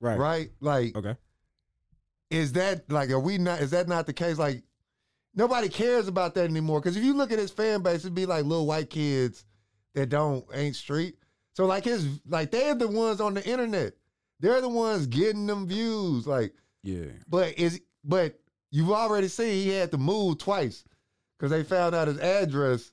right. 0.00 0.18
right? 0.18 0.50
Like, 0.60 0.96
Okay. 0.96 1.16
Is 2.30 2.52
that 2.52 2.90
like 2.90 3.10
are 3.10 3.20
we 3.20 3.38
not? 3.38 3.60
Is 3.60 3.70
that 3.70 3.88
not 3.88 4.06
the 4.06 4.12
case? 4.12 4.38
Like, 4.38 4.62
nobody 5.34 5.68
cares 5.68 6.08
about 6.08 6.34
that 6.34 6.44
anymore. 6.44 6.80
Because 6.80 6.96
if 6.96 7.04
you 7.04 7.14
look 7.14 7.32
at 7.32 7.38
his 7.38 7.50
fan 7.50 7.82
base, 7.82 8.00
it'd 8.00 8.14
be 8.14 8.26
like 8.26 8.44
little 8.44 8.66
white 8.66 8.90
kids 8.90 9.44
that 9.94 10.08
don't 10.08 10.44
ain't 10.54 10.76
street. 10.76 11.16
So 11.54 11.66
like 11.66 11.84
his 11.84 12.20
like 12.28 12.50
they're 12.50 12.74
the 12.74 12.88
ones 12.88 13.20
on 13.20 13.34
the 13.34 13.46
internet. 13.48 13.94
They're 14.40 14.60
the 14.60 14.68
ones 14.68 15.06
getting 15.06 15.46
them 15.46 15.66
views. 15.66 16.26
Like, 16.26 16.54
Yeah. 16.82 17.06
but 17.28 17.58
is 17.58 17.80
but 18.04 18.38
you've 18.70 18.92
already 18.92 19.28
seen 19.28 19.52
he 19.52 19.70
had 19.70 19.90
to 19.90 19.98
move 19.98 20.38
twice 20.38 20.84
because 21.36 21.50
they 21.50 21.64
found 21.64 21.94
out 21.94 22.08
his 22.08 22.18
address. 22.18 22.92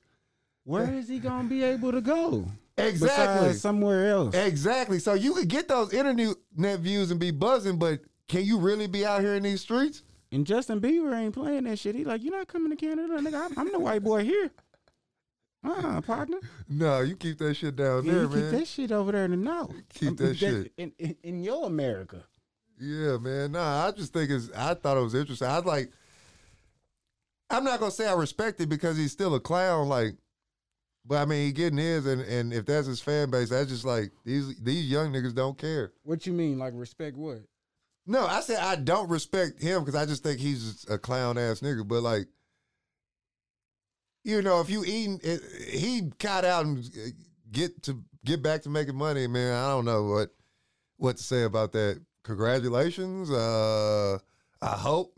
Where 0.63 0.91
is 0.93 1.07
he 1.07 1.19
gonna 1.19 1.47
be 1.47 1.63
able 1.63 1.91
to 1.91 2.01
go? 2.01 2.47
Exactly. 2.77 3.47
Besides 3.47 3.61
somewhere 3.61 4.09
else. 4.09 4.33
Exactly. 4.35 4.99
So 4.99 5.13
you 5.13 5.33
could 5.33 5.47
get 5.47 5.67
those 5.67 5.93
internet 5.93 6.79
views 6.79 7.11
and 7.11 7.19
be 7.19 7.31
buzzing, 7.31 7.77
but 7.77 8.01
can 8.27 8.43
you 8.43 8.57
really 8.57 8.87
be 8.87 9.05
out 9.05 9.21
here 9.21 9.35
in 9.35 9.43
these 9.43 9.61
streets? 9.61 10.03
And 10.31 10.45
Justin 10.45 10.81
Bieber 10.81 11.15
ain't 11.17 11.33
playing 11.33 11.63
that 11.65 11.79
shit. 11.79 11.95
He 11.95 12.03
like, 12.03 12.23
you're 12.23 12.35
not 12.35 12.47
coming 12.47 12.69
to 12.69 12.75
Canada, 12.75 13.13
nigga. 13.19 13.45
I'm, 13.51 13.59
I'm 13.59 13.71
the 13.71 13.79
white 13.79 14.03
boy 14.03 14.23
here. 14.23 14.51
Uh, 15.63 15.99
partner. 16.01 16.37
No, 16.69 17.01
you 17.01 17.15
keep 17.15 17.37
that 17.39 17.55
shit 17.55 17.75
down 17.75 18.03
Yeah, 18.05 18.11
there, 18.13 18.21
you 18.23 18.27
keep 18.27 18.37
man. 18.37 18.51
that 18.51 18.67
shit 18.67 18.91
over 18.91 19.11
there 19.11 19.25
in 19.25 19.31
the 19.31 19.37
north. 19.37 19.71
Keep 19.93 20.17
that 20.17 20.37
shit. 20.37 20.71
in, 20.77 20.91
in, 20.99 21.15
in 21.23 21.39
your 21.43 21.65
America. 21.65 22.23
Yeah, 22.79 23.17
man. 23.17 23.53
Nah, 23.53 23.87
I 23.87 23.91
just 23.91 24.13
think 24.13 24.29
it's. 24.29 24.51
I 24.51 24.73
thought 24.73 24.97
it 24.97 25.01
was 25.01 25.15
interesting. 25.15 25.47
I 25.47 25.57
was 25.57 25.65
like, 25.65 25.91
I'm 27.49 27.63
not 27.63 27.79
gonna 27.79 27.91
say 27.91 28.05
I 28.07 28.13
respect 28.13 28.59
it 28.59 28.67
because 28.67 28.97
he's 28.97 29.11
still 29.13 29.33
a 29.35 29.39
clown. 29.39 29.87
Like, 29.87 30.15
but 31.05 31.19
I 31.19 31.25
mean, 31.25 31.45
he 31.45 31.51
getting 31.53 31.77
his, 31.77 32.05
and 32.05 32.21
and 32.21 32.51
if 32.53 32.65
that's 32.65 32.85
his 32.87 32.99
fan 33.01 33.29
base, 33.31 33.49
that's 33.49 33.69
just 33.69 33.85
like 33.85 34.11
these 34.25 34.59
these 34.59 34.85
young 34.91 35.13
niggas 35.13 35.33
don't 35.33 35.57
care. 35.57 35.93
What 36.03 36.27
you 36.27 36.33
mean, 36.33 36.59
like 36.59 36.73
respect 36.75 37.15
what? 37.15 37.39
No, 38.07 38.25
I 38.25 38.41
said 38.41 38.59
I 38.59 38.75
don't 38.75 39.09
respect 39.09 39.61
him 39.61 39.81
because 39.83 39.95
I 39.95 40.05
just 40.05 40.23
think 40.23 40.39
he's 40.39 40.85
a 40.89 40.97
clown 40.97 41.37
ass 41.37 41.61
nigga. 41.61 41.87
But 41.87 42.03
like, 42.03 42.27
you 44.23 44.41
know, 44.41 44.61
if 44.61 44.69
you 44.69 44.83
eating, 44.85 45.19
it, 45.23 45.41
he 45.71 46.11
got 46.19 46.45
out 46.45 46.65
and 46.65 46.87
get 47.51 47.81
to 47.83 48.03
get 48.23 48.43
back 48.43 48.61
to 48.63 48.69
making 48.69 48.95
money, 48.95 49.27
man. 49.27 49.53
I 49.53 49.69
don't 49.69 49.85
know 49.85 50.03
what 50.03 50.29
what 50.97 51.17
to 51.17 51.23
say 51.23 51.43
about 51.43 51.71
that. 51.73 52.01
Congratulations. 52.23 53.31
Uh, 53.31 54.19
I 54.61 54.69
hope. 54.69 55.13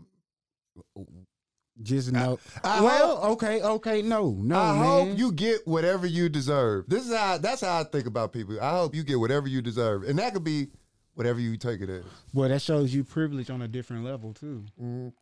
Just 1.84 2.12
no. 2.12 2.39
I 2.63 2.82
well, 2.82 3.24
okay, 3.34 3.62
okay, 3.62 4.01
no, 4.01 4.32
no, 4.32 4.60
I 4.60 4.74
man. 4.74 4.84
hope 4.84 5.17
you 5.17 5.32
get 5.32 5.67
whatever 5.67 6.08
you 6.08 6.27
deserve. 6.27 6.89
This 6.89 7.08
is 7.08 7.15
how 7.15 7.38
that's 7.38 7.62
how 7.62 7.79
I 7.79 7.84
think 7.84 8.08
about 8.08 8.34
people. 8.34 8.60
I 8.60 8.72
hope 8.72 8.96
you 8.96 9.03
get 9.03 9.20
whatever 9.20 9.48
you 9.48 9.62
deserve, 9.62 10.03
and 10.03 10.17
that 10.17 10.34
could 10.34 10.44
be 10.44 10.70
whatever 11.17 11.39
you 11.39 11.57
take 11.57 11.81
it 11.81 11.89
as. 11.89 12.03
Well, 12.31 12.47
that 12.47 12.62
shows 12.62 12.93
you 12.93 13.03
privilege 13.03 13.50
on 13.50 13.63
a 13.63 13.67
different 13.67 14.05
level 14.05 14.33
too. 14.33 14.63
Mhm. 14.79 15.13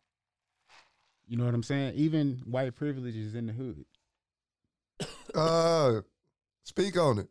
You 1.26 1.36
know 1.38 1.46
what 1.46 1.54
I'm 1.54 1.62
saying? 1.62 1.94
Even 1.94 2.42
white 2.44 2.74
privilege 2.76 3.16
is 3.16 3.34
in 3.34 3.46
the 3.46 3.52
hood. 3.52 3.84
Uh, 5.34 6.00
speak 6.62 6.96
on 6.96 7.18
it. 7.18 7.28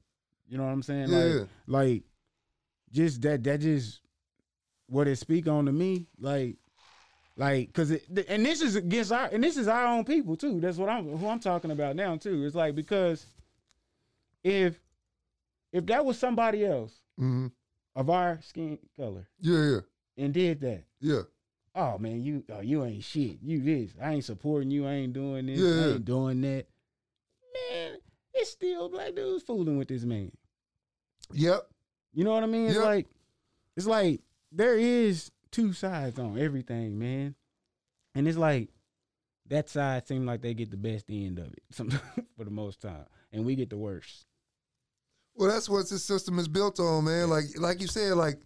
You 0.48 0.58
know 0.58 0.66
what 0.66 0.72
I'm 0.72 0.84
saying? 0.84 1.10
Yeah. 1.10 1.18
Like, 1.18 1.48
like, 1.66 2.04
just 2.92 3.22
that. 3.24 3.44
That 3.44 3.62
just 3.62 4.02
what 4.88 5.08
it 5.08 5.16
speak 5.16 5.48
on 5.48 5.66
to 5.66 5.72
me. 5.72 6.08
Like, 6.20 6.58
like, 7.36 7.74
cause 7.74 7.90
it, 7.90 8.04
and 8.28 8.46
this 8.46 8.62
is 8.62 8.76
against 8.76 9.12
our, 9.12 9.28
and 9.32 9.44
this 9.44 9.58
is 9.58 9.68
our 9.68 9.88
own 9.88 10.04
people 10.04 10.36
too. 10.36 10.60
That's 10.60 10.78
what 10.78 10.90
I'm, 10.90 11.18
who 11.18 11.28
I'm 11.28 11.40
talking 11.40 11.72
about 11.72 11.96
now 11.96 12.16
too. 12.18 12.46
It's 12.46 12.54
like 12.54 12.76
because 12.76 13.26
if, 14.44 14.80
if 15.72 15.86
that 15.88 16.06
was 16.06 16.20
somebody 16.20 16.66
else 16.66 16.94
hmm 17.18 17.48
of 17.96 18.10
our 18.10 18.40
skin 18.42 18.78
color 18.98 19.28
Yeah, 19.40 19.64
yeah, 19.72 19.80
and 20.24 20.34
did 20.34 20.62
that, 20.62 20.84
yeah. 21.00 21.22
oh 21.76 21.98
man, 21.98 22.22
you, 22.24 22.44
oh, 22.52 22.62
you 22.62 22.84
ain't 22.84 23.04
shit. 23.04 23.38
You 23.42 23.62
this. 23.62 23.92
I 24.02 24.14
ain't 24.14 24.26
supporting 24.26 24.72
you. 24.72 24.86
I 24.88 24.94
ain't 24.94 25.14
doing 25.14 25.46
this. 25.46 25.60
Yeah, 25.60 25.86
I 25.86 25.94
ain't 25.94 26.06
doing 26.06 26.42
that. 26.42 26.66
Man, 27.72 27.98
it's 28.34 28.52
still 28.52 28.90
black 28.90 29.16
dudes 29.16 29.44
fooling 29.44 29.78
with 29.78 29.88
this 29.88 30.04
man. 30.04 30.32
Yep. 31.34 31.68
You 32.14 32.24
know 32.24 32.32
what 32.34 32.44
I 32.44 32.48
mean? 32.48 32.68
It's 32.68 32.76
Yeah. 32.76 32.82
like 32.84 33.08
it's 33.76 33.88
like 33.88 34.22
there 34.52 34.78
is 34.78 35.32
two 35.52 35.74
sides 35.74 36.20
on 36.20 36.38
everything, 36.38 36.98
man. 37.00 37.36
And 38.14 38.28
it's 38.28 38.38
like 38.38 38.70
that 39.48 39.70
side 39.70 40.08
seems 40.08 40.26
like 40.26 40.42
they 40.42 40.54
get 40.54 40.72
the 40.72 40.78
best 40.78 41.06
end 41.10 41.40
of 41.40 41.48
it 41.54 41.64
for 42.38 42.44
the 42.46 42.52
most 42.52 42.82
time, 42.82 43.06
and 43.32 43.46
we 43.46 43.56
get 43.56 43.70
the 43.70 43.78
worst. 43.78 44.26
Well, 45.36 45.50
that's 45.50 45.68
what 45.68 45.90
this 45.90 46.04
system 46.04 46.40
is 46.40 46.48
built 46.48 46.80
on, 46.80 47.04
man. 47.06 47.30
Like, 47.30 47.46
like 47.58 47.82
you 47.82 47.88
said, 47.88 48.14
like, 48.14 48.40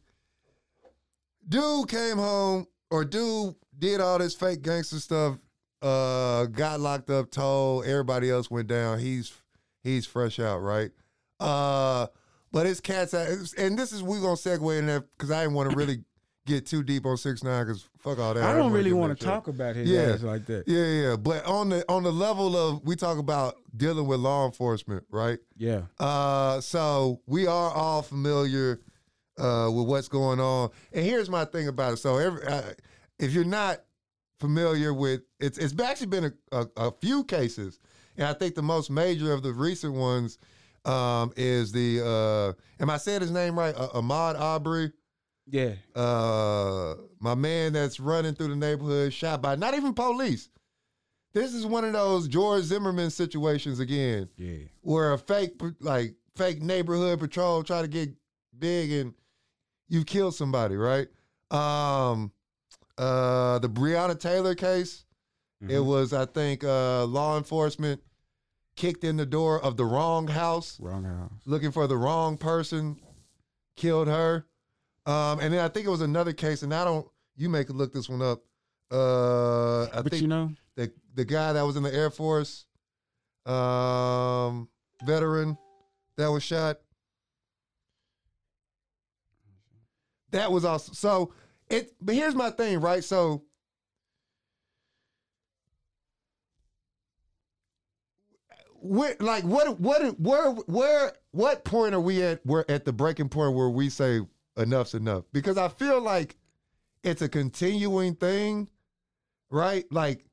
dude 1.48 1.88
came 1.88 2.17
home 2.17 2.65
or 2.89 3.05
dude 3.05 3.55
did 3.77 4.01
all 4.01 4.17
this 4.17 4.34
fake 4.34 4.62
gangster 4.62 5.00
stuff, 5.00 5.38
uh, 5.81 6.46
got 6.46 6.79
locked 6.79 7.10
up, 7.10 7.29
told 7.29 7.86
everybody 7.86 8.29
else 8.29 8.50
went 8.50 8.67
down. 8.67 9.00
He's 9.00 9.31
he's 9.84 10.05
fresh 10.05 10.39
out, 10.39 10.60
right? 10.60 10.91
Uh, 11.39 12.08
but 12.51 12.65
his 12.65 12.81
cats, 12.81 13.13
and 13.13 13.77
this 13.77 13.91
is 13.91 14.01
we 14.01 14.19
gonna 14.19 14.34
segue 14.34 14.79
in 14.79 14.88
there 14.88 15.01
because 15.01 15.31
I 15.31 15.43
didn't 15.43 15.53
want 15.53 15.69
to 15.69 15.77
really 15.77 16.03
get 16.50 16.65
too 16.65 16.84
deep 16.84 17.06
on 17.06 17.15
six 17.18 17.44
nine 17.44 17.65
because 17.65 17.88
fuck 18.00 18.20
all 18.20 18.34
that. 18.34 18.44
I 18.44 18.53
don't 18.58 18.72
really 18.72 18.91
want 18.94 19.18
to 19.18 19.25
talk 19.25 19.48
about 19.48 19.75
his 19.75 19.89
Yeah. 19.89 20.13
ass 20.13 20.24
like 20.24 20.46
that. 20.48 20.68
Yeah, 20.68 20.86
yeah, 20.86 21.15
but 21.15 21.46
on 21.46 21.70
the 21.70 21.86
on 21.89 22.03
the 22.03 22.12
level 22.12 22.58
of 22.58 22.84
we 22.84 22.96
talk 22.96 23.18
about 23.18 23.56
dealing 23.77 24.08
with 24.08 24.20
law 24.20 24.46
enforcement, 24.46 25.03
right? 25.10 25.39
Yeah, 25.58 25.84
Uh, 26.00 26.60
so 26.62 27.22
we 27.27 27.48
are 27.48 27.72
all 27.72 28.01
familiar 28.01 28.79
uh, 29.38 29.70
with 29.74 29.88
what's 29.88 30.10
going 30.10 30.39
on. 30.41 30.70
And 30.91 31.06
here's 31.06 31.29
my 31.29 31.46
thing 31.46 31.70
about 31.70 31.94
it. 31.94 31.98
So 31.98 32.18
every, 32.18 32.44
uh, 32.46 32.62
if 33.20 33.32
you're 33.32 33.46
not 33.46 33.82
familiar 34.39 34.94
with 34.94 35.22
it's, 35.39 35.58
it's 35.58 35.79
actually 35.82 36.08
been 36.08 36.25
a, 36.25 36.58
a, 36.58 36.68
a 36.88 36.91
few 37.00 37.24
cases, 37.24 37.79
and 38.18 38.27
I 38.27 38.34
think 38.34 38.56
the 38.56 38.62
most 38.63 38.89
major 38.89 39.32
of 39.34 39.44
the 39.44 39.53
recent 39.53 39.94
ones 39.94 40.38
um, 40.86 41.32
is 41.38 41.72
the 41.72 42.01
uh, 42.06 42.82
am 42.84 42.89
I 42.89 42.98
saying 42.98 43.22
his 43.22 43.32
name 43.32 43.58
right? 43.58 43.75
Uh, 43.75 43.89
Ahmaud 43.89 44.39
Aubrey. 44.39 44.91
Yeah, 45.51 45.74
Uh, 45.96 46.96
my 47.20 47.36
man 47.36 47.74
that's 47.74 48.00
running 48.00 48.36
through 48.36 48.50
the 48.50 48.56
neighborhood 48.56 49.13
shot 49.13 49.41
by 49.41 49.56
not 49.56 49.74
even 49.74 49.94
police. 49.94 50.50
This 51.34 51.53
is 51.53 51.65
one 51.65 51.86
of 51.86 51.94
those 51.94 52.27
George 52.27 52.63
Zimmerman 52.63 53.10
situations 53.12 53.79
again 53.79 54.29
yeah. 54.38 54.58
where 54.82 55.13
a 55.13 55.18
fake 55.18 55.62
like 55.79 56.15
fake 56.36 56.62
neighborhood 56.62 57.20
patrol 57.20 57.62
try 57.63 57.82
to 57.82 57.88
get 57.88 58.10
big 58.58 58.91
and 58.91 59.13
you 59.89 60.03
kill 60.03 60.32
somebody, 60.32 60.75
right? 60.75 61.08
Um 61.51 62.32
uh 62.98 63.60
the 63.60 63.70
Breonna 63.70 64.20
Taylor 64.20 64.56
case, 64.56 65.06
it 65.62 65.68
Mhm. 65.70 65.86
was 65.86 66.13
I 66.13 66.25
think 66.25 66.63
uh 66.63 67.06
law 67.06 67.38
enforcement 67.38 68.01
kicked 68.75 69.03
in 69.03 69.18
the 69.18 69.25
door 69.25 69.62
of 69.62 69.77
the 69.77 69.86
wrong 69.86 70.27
house 70.27 70.79
Wrong 70.79 71.03
house. 71.03 71.32
looking 71.46 71.72
for 71.72 71.86
the 71.86 71.98
wrong 71.98 72.38
person, 72.38 73.00
killed 73.75 74.08
her. 74.08 74.46
Um 75.10 75.39
and 75.39 75.54
then 75.54 75.60
I 75.63 75.68
think 75.70 75.86
it 75.88 75.89
was 75.89 76.01
another 76.01 76.34
case 76.34 76.62
and 76.63 76.74
I 76.74 76.84
don't 76.84 77.08
you 77.36 77.50
may 77.50 77.63
could 77.63 77.75
look 77.75 77.94
this 77.94 78.10
one 78.10 78.22
up. 78.22 78.42
Uh 78.92 79.84
I 79.86 80.01
but 80.01 80.12
think 80.12 80.22
you 80.22 80.28
know, 80.28 80.51
the 80.75 80.92
the 81.16 81.25
guy 81.25 81.54
that 81.54 81.62
was 81.63 81.75
in 81.75 81.84
the 81.84 81.94
Air 81.94 82.10
Force, 82.10 82.66
um, 83.46 84.70
veteran 85.04 85.58
that 86.18 86.28
was 86.28 86.44
shot. 86.44 86.78
That 90.32 90.51
was 90.51 90.63
also 90.63 90.94
so 90.94 91.34
it. 91.70 91.94
But 92.01 92.16
here's 92.16 92.36
my 92.36 92.51
thing, 92.51 92.80
right? 92.80 93.04
So 93.04 93.44
where, 98.82 99.16
like, 99.20 99.44
what, 99.44 99.80
what, 99.80 100.20
where, 100.20 100.51
where, 100.51 101.13
what 101.32 101.66
point 101.66 101.94
are 101.94 102.00
we 102.00 102.22
at? 102.24 102.46
We're 102.46 102.66
at 102.70 102.86
the 102.86 102.94
breaking 102.94 103.30
point 103.30 103.56
where 103.56 103.70
we 103.70 103.89
say 103.89 104.22
enough's 104.60 104.94
enough 104.94 105.24
because 105.34 105.58
I 105.58 105.68
feel 105.70 106.01
like 106.01 106.36
it's 107.04 107.22
a 107.22 107.30
continuing 107.30 108.16
thing, 108.16 108.70
right? 109.50 109.86
Like 109.92 110.25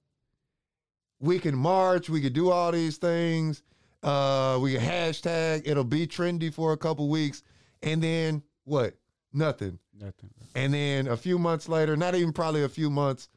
we 1.20 1.38
can 1.38 1.56
march, 1.56 2.10
we 2.10 2.20
can 2.20 2.32
do 2.32 2.50
all 2.50 2.72
these 2.72 2.98
things. 2.98 3.62
Uh, 4.02 4.58
we 4.60 4.74
can 4.74 4.82
hashtag. 4.82 5.62
It'll 5.64 5.82
be 5.84 6.06
trendy 6.06 6.52
for 6.52 6.72
a 6.72 6.76
couple 6.76 7.08
weeks, 7.08 7.42
and 7.82 8.02
then 8.02 8.42
what? 8.64 8.94
Nothing. 9.32 9.78
nothing. 9.98 10.30
And 10.54 10.72
then 10.72 11.08
a 11.08 11.16
few 11.16 11.38
months 11.38 11.68
later, 11.68 11.96
not 11.96 12.14
even 12.14 12.32
probably 12.32 12.62
a 12.62 12.68
few 12.68 12.88
months, 12.90 13.28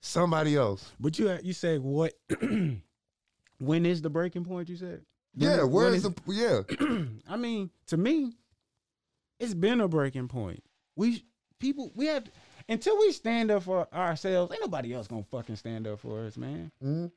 somebody 0.00 0.56
else. 0.56 0.92
But 1.00 1.18
you 1.18 1.36
you 1.42 1.52
said 1.52 1.80
what? 1.80 2.12
when 3.58 3.86
is 3.86 4.02
the 4.02 4.10
breaking 4.10 4.44
point? 4.44 4.68
You 4.68 4.76
said. 4.76 5.02
When- 5.34 5.48
Yeah, 5.50 5.62
when 5.62 5.70
where's 5.72 6.04
is- 6.04 6.14
the 6.14 6.14
yeah? 6.78 7.04
I 7.28 7.36
mean, 7.36 7.70
to 7.88 7.96
me, 7.96 8.32
it's 9.38 9.54
been 9.54 9.80
a 9.80 9.88
breaking 9.88 10.28
point. 10.28 10.62
we 10.96 11.24
people 11.60 11.90
we 11.94 12.06
have 12.06 12.24
until 12.68 12.98
we 12.98 13.10
stand 13.12 13.50
up 13.50 13.62
for 13.64 13.92
ourselves. 13.94 14.52
Ain't 14.52 14.60
nobody 14.62 14.92
else 14.94 15.06
gonna 15.08 15.24
fucking 15.30 15.56
stand 15.56 15.86
up 15.86 16.00
for 16.00 16.24
us, 16.24 16.36
man. 16.36 16.70
Mhm. 16.82 17.10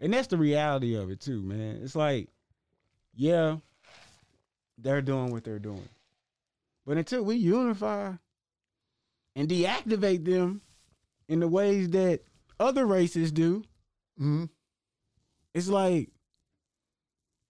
And 0.00 0.12
that's 0.12 0.28
the 0.28 0.36
reality 0.36 0.94
of 0.94 1.10
it 1.10 1.20
too, 1.20 1.42
man. 1.42 1.80
It's 1.82 1.94
like, 1.96 2.28
yeah, 3.14 3.58
they're 4.78 5.02
doing 5.02 5.30
what 5.32 5.44
they're 5.44 5.58
doing, 5.58 5.88
but 6.86 6.96
until 6.96 7.24
we 7.24 7.36
unify 7.36 8.12
and 9.36 9.48
deactivate 9.48 10.24
them 10.24 10.60
in 11.28 11.40
the 11.40 11.48
ways 11.48 11.88
that 11.90 12.20
other 12.60 12.84
races 12.86 13.32
do, 13.32 13.64
Mhm. 14.20 14.48
it's 15.54 15.68
like 15.68 16.10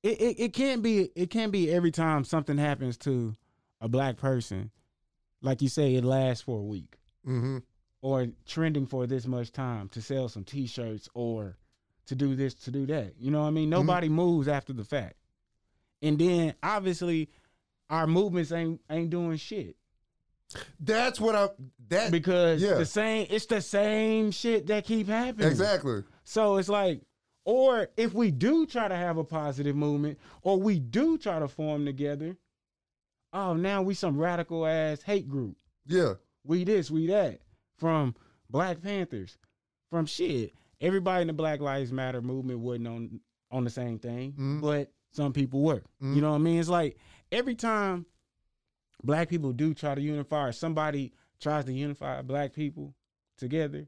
it, 0.02 0.20
it, 0.20 0.40
it 0.40 0.52
can't 0.52 0.82
be 0.82 1.10
it 1.14 1.30
can't 1.30 1.52
be 1.52 1.70
every 1.70 1.90
time 1.90 2.24
something 2.24 2.58
happens 2.58 2.96
to 2.98 3.34
a 3.82 3.88
black 3.88 4.16
person, 4.16 4.70
like 5.42 5.60
you 5.60 5.68
say, 5.68 5.94
it 5.96 6.04
lasts 6.04 6.42
for 6.44 6.58
a 6.60 6.62
week 6.64 6.96
Mhm. 7.26 7.62
or 8.00 8.28
trending 8.46 8.86
for 8.86 9.06
this 9.06 9.26
much 9.26 9.52
time 9.52 9.88
to 9.90 10.00
sell 10.00 10.28
some 10.28 10.44
t-shirts 10.44 11.08
or 11.14 11.56
to 12.06 12.14
do 12.14 12.34
this 12.34 12.54
to 12.54 12.70
do 12.70 12.86
that. 12.86 13.14
You 13.18 13.30
know 13.30 13.42
what 13.42 13.48
I 13.48 13.50
mean? 13.50 13.68
Nobody 13.68 14.08
moves 14.08 14.48
after 14.48 14.72
the 14.72 14.84
fact. 14.84 15.16
And 16.00 16.18
then 16.18 16.54
obviously 16.62 17.28
our 17.90 18.06
movements 18.06 18.50
ain't 18.52 18.80
ain't 18.88 19.10
doing 19.10 19.36
shit 19.36 19.76
That's 20.80 21.20
what 21.20 21.34
I 21.34 21.48
that 21.88 22.10
because 22.10 22.62
yeah. 22.62 22.74
the 22.74 22.86
same 22.86 23.26
it's 23.30 23.46
the 23.46 23.60
same 23.60 24.30
shit 24.30 24.66
that 24.68 24.84
keep 24.84 25.08
happening. 25.08 25.48
exactly. 25.48 26.02
So 26.24 26.56
it's 26.56 26.68
like, 26.68 27.02
or 27.44 27.88
if 27.96 28.14
we 28.14 28.30
do 28.30 28.66
try 28.66 28.86
to 28.88 28.96
have 28.96 29.16
a 29.18 29.24
positive 29.24 29.74
movement, 29.76 30.18
or 30.42 30.58
we 30.58 30.78
do 30.78 31.18
try 31.18 31.38
to 31.40 31.48
form 31.48 31.84
together, 31.84 32.36
oh, 33.32 33.54
now 33.54 33.82
we 33.82 33.94
some 33.94 34.18
radical 34.18 34.66
ass 34.66 35.02
hate 35.02 35.28
group. 35.28 35.56
Yeah. 35.86 36.14
We 36.44 36.64
this, 36.64 36.90
we 36.90 37.06
that. 37.08 37.40
From 37.76 38.14
Black 38.50 38.82
Panthers, 38.82 39.38
from 39.90 40.06
shit. 40.06 40.52
Everybody 40.80 41.22
in 41.22 41.26
the 41.28 41.32
Black 41.32 41.60
Lives 41.60 41.92
Matter 41.92 42.20
movement 42.22 42.60
wasn't 42.60 42.88
on 42.88 43.20
on 43.50 43.64
the 43.64 43.70
same 43.70 43.98
thing, 43.98 44.32
Mhm. 44.32 44.60
but 44.62 44.90
some 45.10 45.32
people 45.32 45.60
were. 45.62 45.82
Mhm. 46.02 46.14
You 46.14 46.20
know 46.22 46.30
what 46.30 46.36
I 46.36 46.40
mean? 46.40 46.58
It's 46.58 46.68
like 46.70 46.96
every 47.30 47.54
time 47.54 48.06
black 49.04 49.28
people 49.28 49.52
do 49.52 49.74
try 49.74 49.94
to 49.94 50.00
unify, 50.00 50.48
or 50.48 50.52
somebody 50.52 51.12
tries 51.38 51.66
to 51.66 51.72
unify 51.72 52.22
black 52.22 52.54
people 52.54 52.94
together, 53.36 53.86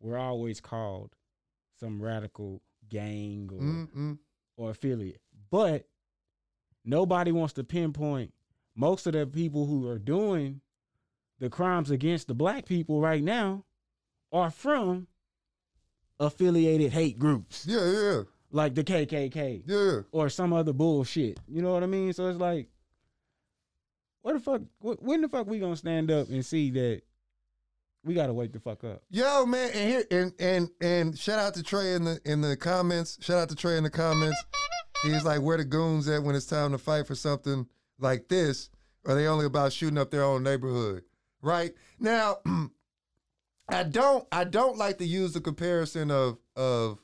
we're 0.00 0.18
always 0.18 0.60
called 0.60 1.16
some 1.80 2.00
radical 2.02 2.60
gang 2.88 3.48
or 3.52 3.60
Mm-mm. 3.62 4.18
or 4.58 4.70
affiliate. 4.70 5.22
But 5.50 5.88
nobody 6.84 7.32
wants 7.32 7.54
to 7.54 7.64
pinpoint 7.64 8.32
most 8.76 9.06
of 9.06 9.14
the 9.14 9.26
people 9.26 9.66
who 9.66 9.88
are 9.88 9.98
doing 9.98 10.60
the 11.40 11.50
crimes 11.50 11.90
against 11.90 12.28
the 12.28 12.34
black 12.34 12.66
people 12.66 13.00
right 13.00 13.22
now 13.22 13.64
are 14.32 14.50
from 14.50 15.06
affiliated 16.20 16.92
hate 16.92 17.18
groups 17.18 17.66
Yeah, 17.66 17.90
yeah, 17.90 18.22
like 18.50 18.74
the 18.74 18.84
KKK 18.84 19.62
yeah, 19.66 20.00
or 20.12 20.28
some 20.28 20.52
other 20.52 20.72
bullshit. 20.72 21.40
You 21.48 21.62
know 21.62 21.72
what 21.72 21.82
I 21.82 21.86
mean? 21.86 22.12
So 22.12 22.28
it's 22.28 22.38
like, 22.38 22.68
what 24.22 24.34
the 24.34 24.40
fuck? 24.40 24.62
When 24.80 25.20
the 25.20 25.28
fuck 25.28 25.46
we 25.46 25.58
gonna 25.58 25.76
stand 25.76 26.10
up 26.10 26.28
and 26.28 26.44
see 26.44 26.70
that 26.70 27.02
we 28.04 28.14
gotta 28.14 28.32
wake 28.32 28.52
the 28.52 28.60
fuck 28.60 28.84
up? 28.84 29.02
Yo, 29.10 29.46
man, 29.46 29.70
and 29.74 29.88
here 29.88 30.04
and 30.10 30.32
and 30.38 30.70
and 30.80 31.18
shout 31.18 31.38
out 31.38 31.54
to 31.54 31.62
Trey 31.62 31.94
in 31.94 32.04
the 32.04 32.20
in 32.24 32.40
the 32.40 32.56
comments. 32.56 33.18
Shout 33.20 33.38
out 33.38 33.48
to 33.50 33.56
Trey 33.56 33.76
in 33.76 33.84
the 33.84 33.90
comments. 33.90 34.42
He's 35.02 35.24
like, 35.24 35.42
where 35.42 35.58
the 35.58 35.64
goons 35.64 36.08
at 36.08 36.22
when 36.22 36.34
it's 36.34 36.46
time 36.46 36.72
to 36.72 36.78
fight 36.78 37.06
for 37.06 37.14
something 37.14 37.66
like 37.98 38.28
this? 38.28 38.70
Are 39.06 39.14
they 39.14 39.26
only 39.26 39.46
about 39.46 39.72
shooting 39.72 39.98
up 39.98 40.10
their 40.10 40.24
own 40.24 40.42
neighborhood? 40.42 41.04
Right 41.42 41.74
now, 42.00 42.38
I 43.68 43.82
don't 43.84 44.26
I 44.32 44.44
don't 44.44 44.76
like 44.76 44.98
to 44.98 45.04
use 45.04 45.32
the 45.32 45.40
comparison 45.40 46.10
of 46.10 46.38
of 46.54 46.98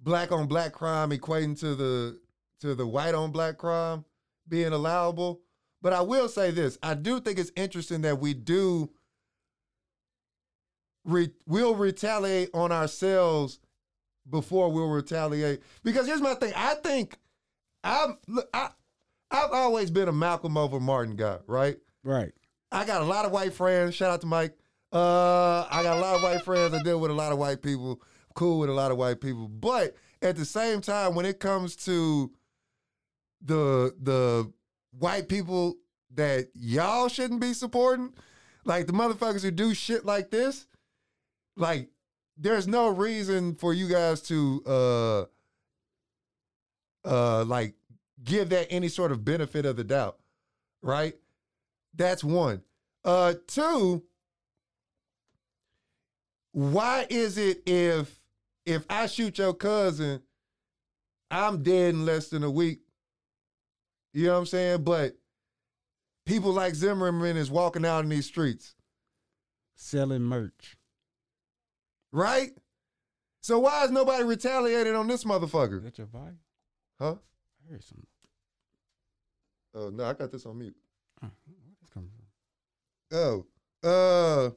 black 0.00 0.32
on 0.32 0.46
black 0.46 0.72
crime 0.72 1.10
equating 1.10 1.58
to 1.60 1.74
the 1.74 2.20
to 2.60 2.74
the 2.74 2.86
white 2.86 3.14
on 3.14 3.32
black 3.32 3.58
crime 3.58 4.04
being 4.48 4.72
allowable. 4.72 5.40
But 5.82 5.92
I 5.92 6.00
will 6.00 6.28
say 6.28 6.50
this: 6.50 6.78
I 6.82 6.94
do 6.94 7.20
think 7.20 7.38
it's 7.38 7.52
interesting 7.56 8.02
that 8.02 8.18
we 8.18 8.34
do 8.34 8.90
re- 11.04 11.32
we'll 11.46 11.74
retaliate 11.74 12.50
on 12.54 12.72
ourselves 12.72 13.60
before 14.28 14.70
we'll 14.70 14.88
retaliate. 14.88 15.62
Because 15.82 16.06
here's 16.06 16.22
my 16.22 16.34
thing: 16.34 16.52
I 16.56 16.74
think 16.74 17.18
I'm 17.84 18.18
look, 18.26 18.48
I 18.52 18.70
I've 19.30 19.50
always 19.50 19.90
been 19.90 20.08
a 20.08 20.12
Malcolm 20.12 20.56
over 20.56 20.78
Martin 20.80 21.16
guy, 21.16 21.38
right? 21.46 21.76
Right. 22.04 22.32
I 22.70 22.84
got 22.84 23.02
a 23.02 23.04
lot 23.04 23.24
of 23.24 23.32
white 23.32 23.52
friends. 23.52 23.94
Shout 23.94 24.10
out 24.10 24.20
to 24.20 24.26
Mike. 24.26 24.56
Uh, 24.92 25.66
I 25.70 25.82
got 25.82 25.96
a 25.96 26.00
lot 26.00 26.16
of 26.16 26.22
white 26.22 26.44
friends. 26.44 26.74
I 26.74 26.82
deal 26.82 27.00
with 27.00 27.10
a 27.10 27.14
lot 27.14 27.32
of 27.32 27.38
white 27.38 27.62
people. 27.62 28.00
Cool 28.34 28.60
with 28.60 28.70
a 28.70 28.72
lot 28.72 28.92
of 28.92 28.98
white 28.98 29.20
people. 29.20 29.48
But 29.48 29.94
at 30.22 30.36
the 30.36 30.44
same 30.44 30.80
time, 30.80 31.14
when 31.14 31.26
it 31.26 31.40
comes 31.40 31.76
to 31.86 32.30
the 33.42 33.94
the 34.00 34.52
white 34.98 35.28
people 35.28 35.76
that 36.14 36.48
y'all 36.54 37.08
shouldn't 37.08 37.40
be 37.40 37.52
supporting, 37.52 38.12
like 38.64 38.86
the 38.86 38.92
motherfuckers 38.92 39.42
who 39.42 39.50
do 39.50 39.74
shit 39.74 40.04
like 40.04 40.30
this, 40.30 40.66
like 41.56 41.90
there's 42.36 42.66
no 42.66 42.88
reason 42.88 43.54
for 43.54 43.72
you 43.74 43.88
guys 43.88 44.20
to 44.22 44.62
uh 44.66 45.24
uh 47.04 47.44
like 47.44 47.74
give 48.22 48.48
that 48.50 48.66
any 48.70 48.88
sort 48.88 49.12
of 49.12 49.24
benefit 49.24 49.66
of 49.66 49.76
the 49.76 49.84
doubt, 49.84 50.18
right? 50.82 51.14
That's 51.94 52.22
one. 52.24 52.62
Uh 53.04 53.34
two, 53.46 54.02
why 56.52 57.06
is 57.10 57.38
it 57.38 57.62
if 57.66 58.20
if 58.64 58.84
I 58.90 59.06
shoot 59.06 59.38
your 59.38 59.54
cousin, 59.54 60.22
I'm 61.30 61.62
dead 61.62 61.94
in 61.94 62.04
less 62.06 62.28
than 62.28 62.42
a 62.42 62.50
week? 62.50 62.80
You 64.12 64.26
know 64.26 64.32
what 64.32 64.38
I'm 64.40 64.46
saying? 64.46 64.82
But 64.82 65.16
people 66.24 66.52
like 66.52 66.74
Zimmerman 66.74 67.36
is 67.36 67.50
walking 67.50 67.84
out 67.84 68.02
in 68.04 68.08
these 68.08 68.26
streets, 68.26 68.74
Selling 69.76 70.22
merch. 70.22 70.76
right? 72.12 72.50
So 73.42 73.60
why 73.60 73.84
is 73.84 73.92
nobody 73.92 74.24
retaliated 74.24 74.96
on 74.96 75.06
this 75.06 75.20
Is 75.20 75.26
motherfucker? 75.26 75.80
that 75.84 75.98
your 75.98 76.08
vibe? 76.08 76.36
Huh? 76.98 77.16
I 77.68 77.72
heard 77.72 77.84
some. 77.84 78.06
Oh 79.74 79.90
no, 79.90 80.04
I 80.04 80.12
got 80.14 80.30
this 80.32 80.46
on 80.46 80.58
mute. 80.58 80.76
Uh, 81.22 81.28
where 81.46 81.56
this 81.80 81.90
coming 81.90 82.10
from? 83.10 83.18
Oh. 83.18 83.46
Uh 83.82 84.50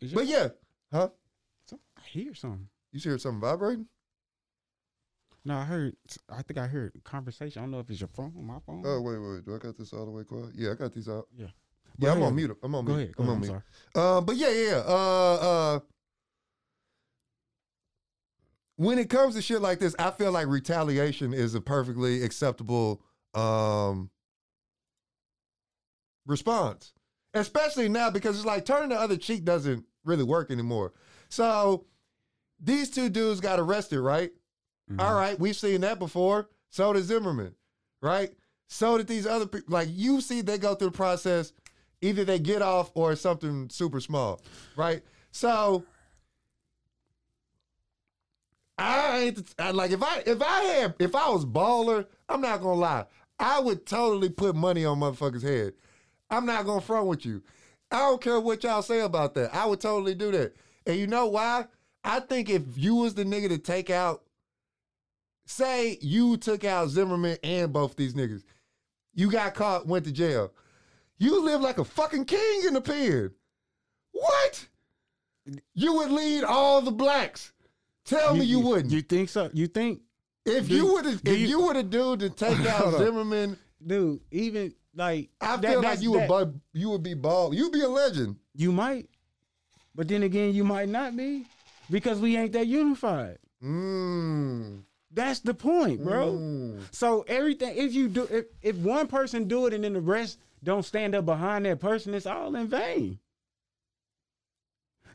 your, 0.00 0.14
but 0.14 0.26
yeah. 0.26 0.48
Huh? 0.92 1.08
some, 1.68 1.80
I 1.96 2.02
hear 2.08 2.34
something. 2.34 2.68
You 2.92 3.00
hear 3.00 3.18
something 3.18 3.40
vibrating? 3.40 3.86
No, 5.44 5.56
I 5.58 5.64
heard. 5.64 5.96
I 6.28 6.42
think 6.42 6.58
I 6.58 6.66
heard 6.66 6.92
conversation. 7.04 7.60
I 7.60 7.64
don't 7.64 7.70
know 7.70 7.78
if 7.80 7.88
it's 7.90 8.00
your 8.00 8.08
phone, 8.08 8.32
or 8.36 8.42
my 8.42 8.58
phone. 8.66 8.82
Oh 8.84 9.00
wait, 9.00 9.18
wait. 9.18 9.44
Do 9.44 9.54
I 9.54 9.58
got 9.58 9.78
this 9.78 9.92
all 9.92 10.04
the 10.04 10.10
way 10.10 10.24
quiet? 10.24 10.50
Yeah, 10.54 10.72
I 10.72 10.74
got 10.74 10.92
these 10.92 11.08
out. 11.08 11.28
Yeah. 11.36 11.46
Yeah, 11.98 12.12
I'm 12.12 12.22
on 12.22 12.34
mute. 12.34 12.56
I'm 12.62 12.74
on 12.74 12.84
Go 12.84 12.92
mute. 12.92 13.02
ahead. 13.04 13.16
Go 13.16 13.22
I'm 13.24 13.30
ahead. 13.30 13.30
on 13.30 13.36
I'm 13.36 13.40
mute. 13.40 13.62
sorry. 13.94 14.16
Uh, 14.16 14.20
but 14.20 14.36
yeah, 14.36 14.50
yeah. 14.50 14.82
Uh, 14.86 15.34
uh, 15.34 15.80
when 18.76 18.98
it 18.98 19.08
comes 19.10 19.34
to 19.34 19.42
shit 19.42 19.60
like 19.60 19.78
this, 19.78 19.94
I 19.98 20.10
feel 20.10 20.32
like 20.32 20.46
retaliation 20.46 21.32
is 21.34 21.54
a 21.54 21.60
perfectly 21.60 22.22
acceptable 22.22 23.02
um, 23.34 24.10
response, 26.26 26.92
especially 27.34 27.88
now 27.88 28.10
because 28.10 28.36
it's 28.36 28.46
like 28.46 28.64
turning 28.64 28.90
the 28.90 28.96
other 29.00 29.16
cheek 29.16 29.44
doesn't 29.44 29.84
really 30.04 30.24
work 30.24 30.50
anymore. 30.50 30.92
So 31.28 31.86
these 32.60 32.90
two 32.90 33.08
dudes 33.08 33.40
got 33.40 33.58
arrested, 33.58 34.00
right? 34.00 34.30
Mhm. 34.90 35.00
All 35.00 35.14
right, 35.14 35.38
we've 35.38 35.56
seen 35.56 35.80
that 35.82 35.98
before. 35.98 36.48
So 36.70 36.92
did 36.92 37.04
Zimmerman, 37.04 37.54
right? 38.02 38.32
So 38.68 38.98
did 38.98 39.06
these 39.06 39.26
other 39.26 39.46
people. 39.46 39.72
Like 39.72 39.88
you 39.90 40.20
see, 40.20 40.40
they 40.40 40.58
go 40.58 40.74
through 40.74 40.90
the 40.90 40.96
process. 40.96 41.52
Either 42.02 42.24
they 42.24 42.38
get 42.38 42.60
off 42.60 42.90
or 42.94 43.16
something 43.16 43.70
super 43.70 44.00
small, 44.00 44.40
right? 44.76 45.02
So 45.30 45.84
I 48.78 49.18
ain't 49.18 49.54
I, 49.58 49.70
like 49.70 49.90
if 49.90 50.02
I 50.02 50.22
if 50.26 50.42
I 50.42 50.60
had 50.62 50.94
if 50.98 51.14
I 51.14 51.30
was 51.30 51.44
baller, 51.44 52.06
I'm 52.28 52.40
not 52.40 52.60
gonna 52.60 52.80
lie, 52.80 53.06
I 53.38 53.60
would 53.60 53.86
totally 53.86 54.28
put 54.28 54.54
money 54.54 54.84
on 54.84 55.00
motherfuckers' 55.00 55.42
head. 55.42 55.74
I'm 56.30 56.46
not 56.46 56.66
gonna 56.66 56.80
front 56.80 57.06
with 57.06 57.24
you. 57.24 57.42
I 57.90 57.98
don't 58.00 58.20
care 58.20 58.40
what 58.40 58.64
y'all 58.64 58.82
say 58.82 59.00
about 59.00 59.34
that. 59.34 59.54
I 59.54 59.64
would 59.66 59.80
totally 59.80 60.14
do 60.14 60.30
that. 60.32 60.54
And 60.86 60.96
you 60.96 61.06
know 61.06 61.26
why? 61.26 61.66
I 62.04 62.20
think 62.20 62.50
if 62.50 62.62
you 62.76 62.96
was 62.96 63.14
the 63.14 63.24
nigga 63.24 63.48
to 63.48 63.58
take 63.58 63.90
out 63.90 64.22
say 65.46 65.98
you 66.00 66.36
took 66.36 66.64
out 66.64 66.88
Zimmerman 66.88 67.38
and 67.42 67.72
both 67.72 67.96
these 67.96 68.14
niggas. 68.14 68.42
You 69.14 69.30
got 69.30 69.54
caught, 69.54 69.86
went 69.86 70.04
to 70.04 70.12
jail. 70.12 70.52
You 71.18 71.42
live 71.42 71.62
like 71.62 71.78
a 71.78 71.84
fucking 71.84 72.26
king 72.26 72.62
in 72.66 72.74
the 72.74 72.80
pen. 72.80 73.30
What? 74.12 74.66
You 75.74 75.94
would 75.94 76.10
lead 76.10 76.44
all 76.44 76.82
the 76.82 76.90
blacks. 76.90 77.52
Tell 78.06 78.34
me 78.36 78.44
you, 78.44 78.60
wouldn't. 78.60 78.92
You 78.92 79.02
think 79.02 79.28
so? 79.28 79.50
You 79.52 79.66
think, 79.66 80.00
if 80.44 80.68
you 80.70 80.92
would 80.92 81.04
have 81.04 81.20
if 81.24 81.38
you- 81.38 81.46
you 81.48 81.60
would 81.62 81.76
have 81.76 81.90
dude 81.90 82.20
to 82.20 82.30
take 82.30 82.58
out 82.66 82.96
Zimmerman, 82.98 83.56
dude? 83.84 84.20
Even 84.30 84.72
like 84.94 85.30
I 85.40 85.56
that- 85.56 85.70
feel 85.70 85.82
like 85.82 86.00
you 86.00 86.12
would 86.12 86.28
bu- 86.28 86.60
you 86.72 86.90
would 86.90 87.02
be 87.02 87.14
bald. 87.14 87.54
You'd 87.54 87.72
be 87.72 87.82
a 87.82 87.88
legend. 87.88 88.36
You 88.54 88.72
might, 88.72 89.08
but 89.94 90.08
then 90.08 90.22
again, 90.22 90.54
you 90.54 90.64
might 90.64 90.88
not 90.88 91.16
be 91.16 91.44
because 91.90 92.20
we 92.20 92.36
ain't 92.36 92.52
that 92.52 92.66
unified. 92.66 93.38
Mm. 93.62 94.82
That's 95.12 95.40
the 95.40 95.54
point, 95.54 96.02
bro. 96.04 96.32
Mm. 96.34 96.80
So 96.92 97.24
everything, 97.26 97.76
if 97.76 97.92
you 97.94 98.08
do, 98.08 98.28
if 98.30 98.46
if 98.62 98.76
one 98.76 99.06
person 99.08 99.48
do 99.48 99.66
it 99.66 99.74
and 99.74 99.82
then 99.84 99.94
the 99.94 100.00
rest 100.00 100.38
don't 100.62 100.84
stand 100.84 101.14
up 101.14 101.24
behind 101.26 101.64
that 101.64 101.80
person, 101.80 102.14
it's 102.14 102.26
all 102.26 102.54
in 102.54 102.68
vain. 102.68 103.18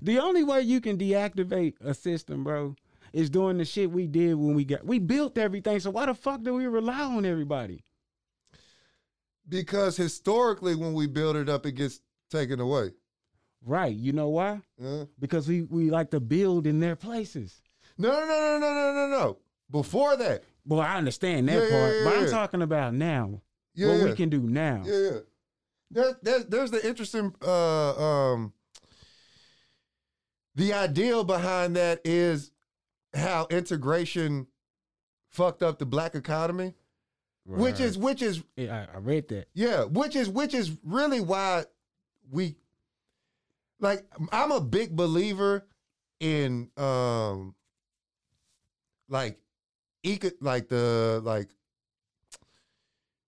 The 0.01 0.19
only 0.19 0.43
way 0.43 0.61
you 0.61 0.81
can 0.81 0.97
deactivate 0.97 1.75
a 1.81 1.93
system, 1.93 2.43
bro, 2.43 2.75
is 3.13 3.29
doing 3.29 3.57
the 3.57 3.65
shit 3.65 3.91
we 3.91 4.07
did 4.07 4.33
when 4.35 4.55
we 4.55 4.65
got 4.65 4.85
we 4.85 4.99
built 4.99 5.37
everything. 5.37 5.79
So 5.79 5.91
why 5.91 6.05
the 6.07 6.13
fuck 6.13 6.41
do 6.43 6.53
we 6.55 6.65
rely 6.65 7.01
on 7.03 7.25
everybody? 7.25 7.83
Because 9.47 9.97
historically, 9.97 10.75
when 10.75 10.93
we 10.93 11.07
build 11.07 11.35
it 11.35 11.49
up, 11.49 11.65
it 11.65 11.73
gets 11.73 11.99
taken 12.29 12.59
away. 12.59 12.91
Right? 13.63 13.93
You 13.95 14.13
know 14.13 14.29
why? 14.29 14.61
Uh, 14.83 15.05
Because 15.19 15.47
we 15.47 15.63
we 15.63 15.89
like 15.89 16.09
to 16.11 16.19
build 16.19 16.65
in 16.65 16.79
their 16.79 16.95
places. 16.95 17.61
no, 17.97 18.09
no, 18.09 18.25
no, 18.25 18.57
no, 18.59 18.73
no, 18.73 18.93
no, 18.93 19.07
no. 19.07 19.37
Before 19.69 20.17
that, 20.17 20.43
Well, 20.65 20.79
I 20.81 20.97
understand 20.97 21.47
that 21.47 21.53
Yeah, 21.55 21.63
yeah, 21.63 21.69
part, 21.79 21.93
yeah, 21.95 22.03
but 22.03 22.17
I'm 22.17 22.29
talking 22.29 22.61
about 22.61 22.93
now. 22.93 23.41
yeah, 23.73 23.87
what 23.89 23.97
yeah. 23.99 24.03
we 24.05 24.13
can 24.15 24.29
do 24.29 24.41
now. 24.41 24.83
Yeah, 24.85 24.97
yeah. 24.97 25.19
There, 25.91 26.17
there's, 26.21 26.45
there's 26.45 26.71
the 26.71 26.87
interesting. 26.87 27.33
Uh, 27.41 27.95
um, 28.31 28.53
the 30.55 30.73
ideal 30.73 31.23
behind 31.23 31.75
that 31.75 32.01
is 32.03 32.51
how 33.13 33.47
integration 33.49 34.47
fucked 35.29 35.63
up 35.63 35.79
the 35.79 35.85
black 35.85 36.15
economy, 36.15 36.73
which 37.45 37.79
is 37.79 37.97
which 37.97 38.21
is 38.21 38.43
Yeah, 38.55 38.85
I, 38.93 38.95
I 38.95 38.99
read 38.99 39.27
that. 39.29 39.47
yeah, 39.53 39.83
which 39.83 40.15
is 40.15 40.29
which 40.29 40.53
is 40.53 40.71
really 40.83 41.21
why 41.21 41.65
we 42.29 42.55
like. 43.79 44.05
I'm 44.31 44.51
a 44.51 44.61
big 44.61 44.95
believer 44.95 45.65
in 46.19 46.69
um, 46.77 47.55
like 49.09 49.39
eco, 50.03 50.29
like 50.41 50.67
the 50.67 51.21
like 51.23 51.49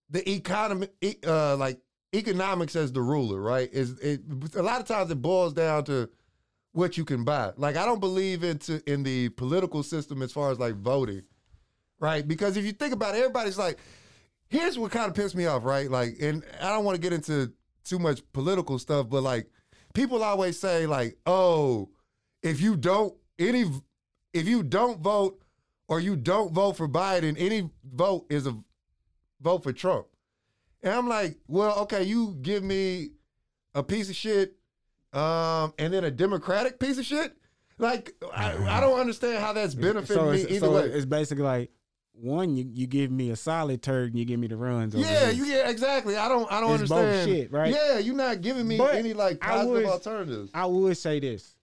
the 0.10 0.30
economy, 0.30 0.90
uh, 1.26 1.56
like 1.58 1.80
economics 2.14 2.76
as 2.76 2.92
the 2.92 3.02
ruler, 3.02 3.42
right? 3.42 3.70
Is 3.72 3.98
it 4.00 4.22
a 4.56 4.62
lot 4.62 4.80
of 4.80 4.88
times 4.88 5.10
it 5.10 5.22
boils 5.22 5.54
down 5.54 5.86
to 5.86 6.10
what 6.74 6.98
you 6.98 7.06
can 7.06 7.24
buy. 7.24 7.52
Like 7.56 7.78
I 7.78 7.86
don't 7.86 8.00
believe 8.00 8.44
into 8.44 8.82
in 8.92 9.04
the 9.04 9.30
political 9.30 9.82
system 9.84 10.22
as 10.22 10.32
far 10.32 10.52
as 10.52 10.60
like 10.60 10.76
voting, 10.76 11.24
right? 12.00 12.28
Because 12.28 12.58
if 12.58 12.66
you 12.66 12.74
think 12.74 12.94
about 12.94 13.16
it, 13.16 13.20
everybody's 13.20 13.58
like, 13.58 13.80
here's 14.50 14.78
what 14.78 14.92
kind 14.92 15.08
of 15.08 15.16
pissed 15.16 15.36
me 15.36 15.46
off, 15.46 15.64
right? 15.64 15.90
Like, 15.90 16.18
and 16.20 16.44
I 16.62 16.70
don't 16.70 16.84
want 16.84 16.96
to 16.96 17.02
get 17.02 17.14
into 17.14 17.54
too 17.84 18.00
much 18.00 18.22
political 18.34 18.78
stuff, 18.80 19.10
but 19.10 19.22
like 19.24 19.48
people 19.94 20.24
always 20.24 20.60
say 20.60 20.86
like, 20.86 21.18
oh, 21.26 21.90
if 22.42 22.60
you 22.60 22.76
don't 22.76 23.14
any 23.40 23.66
if 24.34 24.48
you 24.48 24.64
don't 24.64 25.00
vote 25.00 25.40
or 25.88 26.00
you 26.00 26.16
don't 26.16 26.54
vote 26.54 26.74
for 26.78 26.88
Biden, 26.88 27.36
any 27.38 27.70
vote 27.84 28.26
is 28.30 28.48
a 28.48 28.58
vote 29.42 29.64
for 29.64 29.74
Trump. 29.74 30.08
And 30.82 30.94
I'm 30.94 31.08
like, 31.08 31.38
well, 31.48 31.80
okay, 31.80 32.04
you 32.04 32.36
give 32.42 32.64
me 32.64 33.12
a 33.76 33.84
piece 33.84 34.10
of 34.10 34.16
shit, 34.16 34.56
um, 35.14 35.74
and 35.78 35.94
then 35.94 36.04
a 36.04 36.12
Democratic 36.12 36.80
piece 36.80 36.98
of 36.98 37.06
shit. 37.06 37.36
Like, 37.80 38.14
I, 38.34 38.56
I 38.78 38.80
don't 38.80 39.00
understand 39.00 39.40
how 39.44 39.54
that's 39.54 39.74
benefiting 39.76 40.16
so 40.16 40.32
me 40.32 40.42
either 40.44 40.60
so 40.60 40.76
way. 40.76 40.84
it's 40.86 41.06
basically 41.06 41.44
like 41.44 41.72
one, 42.14 42.56
you, 42.56 42.66
you 42.72 42.86
give 42.86 43.10
me 43.12 43.32
a 43.32 43.36
solid 43.36 43.82
turd 43.82 44.12
and 44.12 44.20
you 44.20 44.26
give 44.26 44.40
me 44.40 44.46
the 44.48 44.56
runs. 44.56 44.94
Yeah, 44.94 45.32
you 45.32 45.46
yeah, 45.46 45.70
exactly. 45.70 46.16
I 46.16 46.30
don't 46.30 46.50
I 46.52 46.62
don't 46.62 46.80
It's 46.80 46.90
both 46.90 47.00
understand. 47.00 47.30
shit, 47.32 47.52
right? 47.52 47.74
Yeah, 47.74 47.98
you're 47.98 48.16
not 48.16 48.42
giving 48.42 48.68
me 48.68 48.78
But 48.78 48.96
any 48.96 49.14
like 49.14 49.44
I 49.44 49.56
positive 49.56 49.86
alternatives. 49.90 50.52
I 50.54 50.66
would 50.68 50.96
say 50.98 51.20
this. 51.20 51.56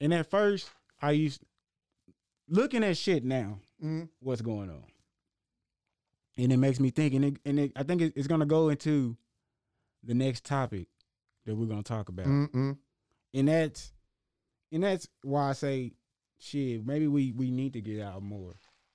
And 0.00 0.12
at 0.12 0.28
first, 0.28 0.68
I 1.00 1.12
used 1.12 1.40
looking 2.48 2.82
at 2.82 2.96
shit 2.96 3.24
now. 3.24 3.60
Mhm. 3.82 4.08
What's 4.18 4.42
going 4.42 4.68
on? 4.70 4.82
And 6.36 6.52
it 6.52 6.56
makes 6.56 6.80
me 6.80 6.90
think, 6.90 7.14
and 7.14 7.24
it, 7.24 7.36
and 7.44 7.58
it, 7.60 7.72
I 7.76 7.82
think 7.84 8.02
it- 8.02 8.14
it's 8.16 8.26
gonna 8.26 8.46
go 8.46 8.68
into 8.70 9.16
the 10.02 10.14
next 10.14 10.44
topic 10.44 10.88
that 11.46 11.54
we're 11.54 11.66
gonna 11.66 11.82
talk 11.82 12.08
about, 12.08 12.26
Mm-mm. 12.26 12.76
and 13.34 13.48
that's 13.48 13.92
and 14.72 14.82
that's 14.82 15.08
why 15.22 15.50
I 15.50 15.52
say, 15.52 15.92
shit, 16.38 16.86
maybe 16.86 17.06
we 17.08 17.32
we 17.32 17.50
need 17.50 17.72
to 17.74 17.80
get 17.80 18.00
out 18.00 18.22
more 18.22 18.54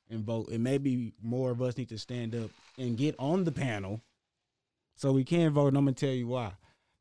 and 0.09 0.23
vote, 0.23 0.49
and 0.49 0.63
maybe 0.63 1.13
more 1.21 1.51
of 1.51 1.61
us 1.61 1.77
need 1.77 1.89
to 1.89 1.97
stand 1.97 2.35
up 2.35 2.51
and 2.77 2.97
get 2.97 3.15
on 3.19 3.43
the 3.43 3.51
panel 3.51 4.01
so 4.95 5.11
we 5.11 5.23
can 5.23 5.51
vote. 5.51 5.69
And 5.69 5.77
I'm 5.77 5.85
gonna 5.85 5.93
tell 5.95 6.09
you 6.09 6.27
why, 6.27 6.51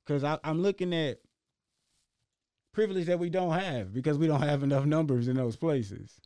because 0.05 0.25
I'm 0.25 0.63
looking 0.63 0.95
at 0.95 1.21
privilege 2.73 3.07
that 3.07 3.19
we 3.19 3.31
don't 3.31 3.53
have 3.53 3.95
because 3.95 4.19
we 4.19 4.27
don't 4.27 4.43
have 4.43 4.63
enough 4.63 4.85
numbers 4.85 5.29
in 5.29 5.37
those 5.37 5.57
places. 5.57 6.21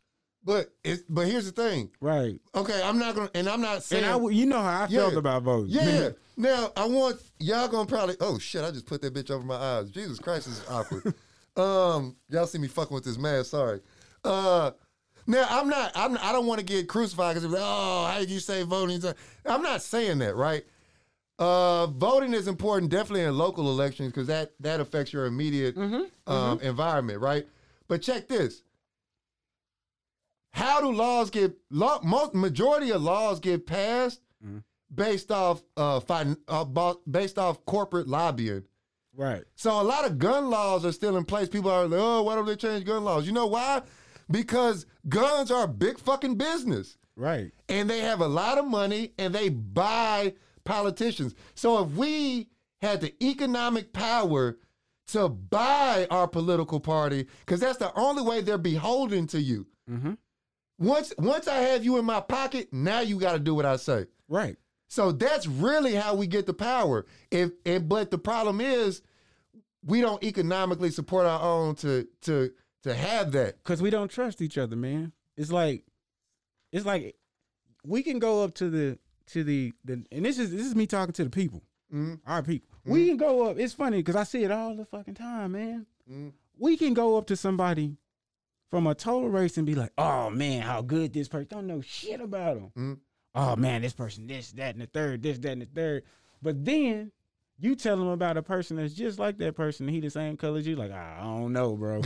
But 0.45 0.73
it's 0.85 1.03
but 1.09 1.27
here's 1.27 1.51
the 1.51 1.53
thing. 1.53 1.91
Right. 2.01 2.41
Okay, 2.55 2.81
I'm 2.83 2.99
not 2.99 3.15
gonna 3.15 3.31
and 3.35 3.49
I'm 3.49 3.61
not 3.61 3.83
saying 3.83 4.05
And 4.05 4.27
I, 4.27 4.31
you 4.31 4.47
know 4.47 4.61
how 4.61 4.85
I 4.85 4.87
felt 4.87 5.15
about 5.15 5.43
voting. 5.43 5.71
Yeah. 5.71 6.11
now 6.37 6.73
I 6.77 6.87
want 6.87 7.21
y'all 7.39 7.69
gonna 7.69 7.87
probably 7.87 8.17
oh 8.21 8.39
shit, 8.39 8.65
I 8.65 8.71
just 8.71 8.87
put 8.87 9.03
that 9.03 9.15
bitch 9.15 9.31
over 9.31 9.45
my 9.45 9.57
eyes. 9.57 9.91
Jesus 9.91 10.19
Christ, 10.19 10.47
this 10.47 10.61
is 10.61 10.69
awkward. 10.69 11.15
um, 11.57 12.17
y'all 12.29 12.47
see 12.47 12.59
me 12.59 12.69
fucking 12.69 12.95
with 12.95 13.05
this 13.05 13.19
man, 13.19 13.45
sorry. 13.45 13.81
Uh 14.25 14.71
now 15.27 15.47
I'm 15.51 15.69
not 15.69 15.93
I'm 15.95 16.17
I 16.19 16.33
don't 16.33 16.47
want 16.47 16.61
to 16.61 16.65
get 16.65 16.89
crucified 16.89 17.35
because 17.35 17.51
like, 17.51 17.63
oh, 17.63 18.07
how 18.11 18.19
did 18.19 18.31
you 18.31 18.41
say 18.41 18.63
voting? 18.63 19.03
I'm 19.45 19.63
not 19.63 19.83
saying 19.83 20.19
that, 20.19 20.37
right? 20.37 20.65
Uh, 21.39 21.87
voting 21.87 22.35
is 22.35 22.49
important, 22.49 22.91
definitely 22.91 23.23
in 23.23 23.39
local 23.39 23.69
elections, 23.69 24.11
because 24.11 24.27
that 24.27 24.53
that 24.59 24.81
affects 24.81 25.13
your 25.13 25.27
immediate 25.27 25.77
um, 26.27 26.61
environment, 26.61 27.21
right? 27.21 27.47
But 27.87 28.03
check 28.03 28.27
this: 28.27 28.63
how 30.59 30.81
do 30.81 30.93
laws 30.93 31.31
get 31.31 31.57
law? 31.71 32.01
Most 32.03 32.35
majority 32.35 32.91
of 32.91 33.03
laws 33.03 33.39
get 33.41 33.67
passed 33.67 34.21
based 34.95 35.31
off 35.31 35.63
uh, 35.77 36.01
fin- 36.01 36.37
uh 36.49 36.95
based 37.11 37.39
off 37.39 37.65
corporate 37.67 38.09
lobbying. 38.09 38.65
Right. 39.15 39.45
So 39.57 39.81
a 39.81 39.83
lot 39.83 40.05
of 40.07 40.19
gun 40.19 40.49
laws 40.51 40.85
are 40.85 40.93
still 40.93 41.17
in 41.17 41.25
place. 41.25 41.49
People 41.49 41.71
are 41.71 41.87
like, 41.87 42.01
oh, 42.01 42.23
why 42.23 42.35
don't 42.35 42.47
they 42.47 42.57
change 42.57 42.85
gun 42.85 43.05
laws? 43.05 43.27
You 43.27 43.33
know 43.33 43.47
why? 43.47 43.83
Because 44.31 44.87
guns 45.09 45.51
are 45.51 45.65
a 45.65 45.69
big 45.69 45.99
fucking 45.99 46.37
business 46.37 46.97
Right. 47.17 47.51
and 47.69 47.89
they 47.91 48.01
have 48.01 48.21
a 48.21 48.29
lot 48.29 48.59
of 48.59 48.67
money 48.67 49.13
and 49.19 49.35
they 49.35 49.49
buy 49.49 50.35
politicians. 50.65 51.35
So 51.55 51.83
if 51.83 51.91
we 51.91 52.49
had 52.81 53.01
the 53.01 53.13
economic 53.25 53.93
power 53.93 54.59
to 55.09 55.29
buy 55.29 56.07
our 56.11 56.29
political 56.29 56.79
party, 56.79 57.27
because 57.41 57.61
that's 57.61 57.79
the 57.79 57.93
only 57.99 58.23
way 58.23 58.41
they're 58.43 58.59
beholden 58.59 59.27
to 59.29 59.41
you. 59.41 59.67
Mm-hmm. 59.91 60.13
Once 60.79 61.13
once 61.19 61.49
I 61.49 61.57
have 61.57 61.85
you 61.85 61.99
in 61.99 62.05
my 62.05 62.21
pocket, 62.21 62.69
now 62.73 63.01
you 63.01 63.19
got 63.19 63.33
to 63.33 63.39
do 63.39 63.55
what 63.55 63.67
I 63.67 63.77
say. 63.77 64.07
Right. 64.29 64.57
So 64.89 65.13
that's 65.13 65.47
really 65.47 65.95
how 65.95 66.15
we 66.15 66.27
get 66.27 66.47
the 66.47 66.55
power. 66.55 67.05
If 67.31 67.51
and 67.67 67.89
but 67.89 68.11
the 68.11 68.19
problem 68.19 68.61
is 68.61 69.03
we 69.85 70.01
don't 70.01 70.23
economically 70.23 70.91
support 70.91 71.27
our 71.27 71.41
own 71.43 71.75
to 71.77 72.07
to 72.23 72.51
to 72.85 72.95
have 72.95 73.33
that. 73.33 73.63
Cause 73.65 73.83
we 73.83 73.91
don't 73.91 74.11
trust 74.11 74.41
each 74.41 74.57
other, 74.57 74.77
man. 74.77 75.13
It's 75.37 75.51
like, 75.53 75.85
it's 76.73 76.87
like, 76.87 77.17
we 77.85 78.03
can 78.03 78.19
go 78.19 78.43
up 78.45 78.55
to 78.55 78.71
the 78.71 78.99
to 79.27 79.45
the 79.45 79.73
the, 79.85 80.05
and 80.13 80.25
this 80.25 80.39
is 80.39 80.51
this 80.53 80.65
is 80.67 80.75
me 80.75 80.87
talking 80.87 81.13
to 81.15 81.25
the 81.25 81.31
people, 81.31 81.63
Mhm. 81.93 82.21
our 82.27 82.43
people. 82.43 82.69
We 82.85 83.07
can 83.09 83.17
go 83.19 83.47
up. 83.51 83.59
It's 83.59 83.75
funny 83.75 83.99
because 83.99 84.17
I 84.17 84.25
see 84.25 84.45
it 84.45 84.51
all 84.51 84.75
the 84.75 84.87
fucking 84.87 85.15
time, 85.15 85.53
man. 85.53 85.87
We 86.57 86.77
can 86.79 86.95
go 86.95 87.19
up 87.19 87.27
to 87.27 87.37
somebody 87.37 87.97
from 88.71 88.87
a 88.87 88.95
total 88.95 89.29
race 89.29 89.57
and 89.57 89.67
be 89.67 89.75
like, 89.75 89.93
"Oh 89.99 90.31
man, 90.31 90.63
how 90.63 90.83
good 90.83 91.13
this 91.13 91.29
person 91.29 91.49
don't 91.51 91.67
know 91.67 91.81
shit 91.81 92.21
about 92.21 92.55
them." 92.57 92.73
Mhm. 92.77 92.99
Oh 93.35 93.57
man, 93.57 93.83
this 93.83 93.93
person, 93.93 94.27
this, 94.27 94.53
that, 94.53 94.75
and 94.75 94.83
the 94.83 94.87
third, 94.87 95.23
this, 95.23 95.39
that, 95.39 95.53
and 95.53 95.63
the 95.63 95.67
third. 95.67 96.03
But 96.43 96.65
then 96.65 97.13
you 97.59 97.75
tell 97.77 97.97
them 97.97 98.09
about 98.09 98.37
a 98.37 98.43
person 98.43 98.77
that's 98.77 98.95
just 98.95 99.19
like 99.19 99.39
that 99.39 99.55
person, 99.57 99.89
he 99.89 100.01
the 100.01 100.11
same 100.11 100.37
color 100.37 100.59
as 100.59 100.67
you. 100.67 100.77
Like, 100.77 100.93
I 100.93 101.21
don't 101.23 101.53
know, 101.53 101.77
bro. 101.77 102.01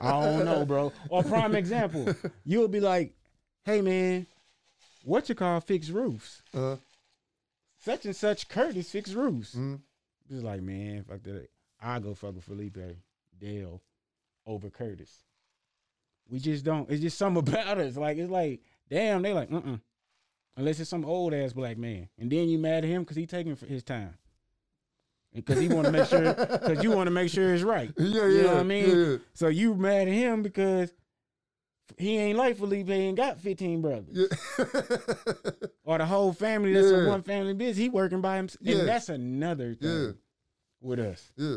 I 0.00 0.20
don't 0.24 0.44
know, 0.44 0.64
bro. 0.66 0.92
Or 1.08 1.22
prime 1.22 1.54
example, 1.54 2.14
you'll 2.44 2.68
be 2.68 2.80
like, 2.80 3.14
"Hey, 3.64 3.80
man, 3.80 4.26
what 5.04 5.28
you 5.28 5.34
call 5.34 5.60
fixed 5.60 5.90
roofs? 5.90 6.42
Uh, 6.52 6.76
Such 7.80 8.06
and 8.06 8.16
such 8.16 8.48
Curtis 8.48 8.90
fixed 8.90 9.14
roofs." 9.14 9.54
Mhm. 9.54 9.80
Just 10.30 10.42
like, 10.44 10.62
man, 10.62 11.04
fuck 11.04 11.22
that. 11.24 11.48
I 11.80 11.98
go 11.98 12.14
fuck 12.14 12.34
with 12.34 12.44
Felipe 12.44 12.78
Dale 13.38 13.82
over 14.46 14.70
Curtis. 14.70 15.24
We 16.28 16.38
just 16.38 16.64
don't. 16.64 16.88
It's 16.90 17.02
just 17.02 17.18
something 17.18 17.46
about 17.54 17.78
us. 17.78 17.96
Like 17.96 18.16
it's 18.18 18.30
like, 18.30 18.60
damn, 18.90 19.22
they 19.22 19.32
like, 19.32 19.52
uh, 19.52 19.56
uh 19.58 19.76
Unless 20.56 20.78
it's 20.80 20.90
some 20.90 21.04
old 21.04 21.34
ass 21.34 21.52
black 21.52 21.76
man, 21.76 22.08
and 22.18 22.30
then 22.30 22.48
you 22.48 22.58
mad 22.58 22.84
at 22.84 22.90
him 22.90 23.02
because 23.02 23.16
he 23.16 23.26
taking 23.26 23.56
for 23.56 23.66
his 23.66 23.82
time, 23.82 24.14
because 25.34 25.58
he 25.58 25.66
want 25.68 25.86
to 25.86 25.90
make 25.92 26.06
sure, 26.06 26.32
because 26.32 26.80
you 26.84 26.92
want 26.92 27.08
to 27.08 27.10
make 27.10 27.28
sure 27.28 27.52
it's 27.52 27.64
right. 27.64 27.90
yeah, 27.98 28.06
You 28.26 28.28
yeah. 28.36 28.42
know 28.42 28.48
what 28.48 28.56
I 28.58 28.62
mean? 28.62 28.88
yeah, 28.88 28.94
yeah. 29.06 29.16
So 29.32 29.48
you 29.48 29.74
mad 29.74 30.06
at 30.06 30.14
him 30.14 30.42
because 30.44 30.92
he 31.98 32.16
ain't 32.18 32.38
like 32.38 32.56
Felipe 32.56 32.88
ain't 32.88 33.16
got 33.16 33.40
15 33.40 33.82
brothers. 33.82 34.16
Yeah. 34.16 34.64
Or 35.86 35.98
the 35.98 36.06
whole 36.06 36.32
family 36.32 36.72
that's 36.72 36.86
a 36.86 37.06
one 37.08 37.22
family 37.22 37.52
business. 37.52 37.76
He 37.76 37.88
working 37.90 38.22
by 38.22 38.36
himself. 38.36 38.60
Yeah. 38.62 38.78
And 38.78 38.88
that's 38.88 39.10
another 39.10 39.74
thing 39.74 39.90
Yeah. 40.04 40.10
with 40.80 40.98
us. 40.98 41.30
yeah. 41.36 41.56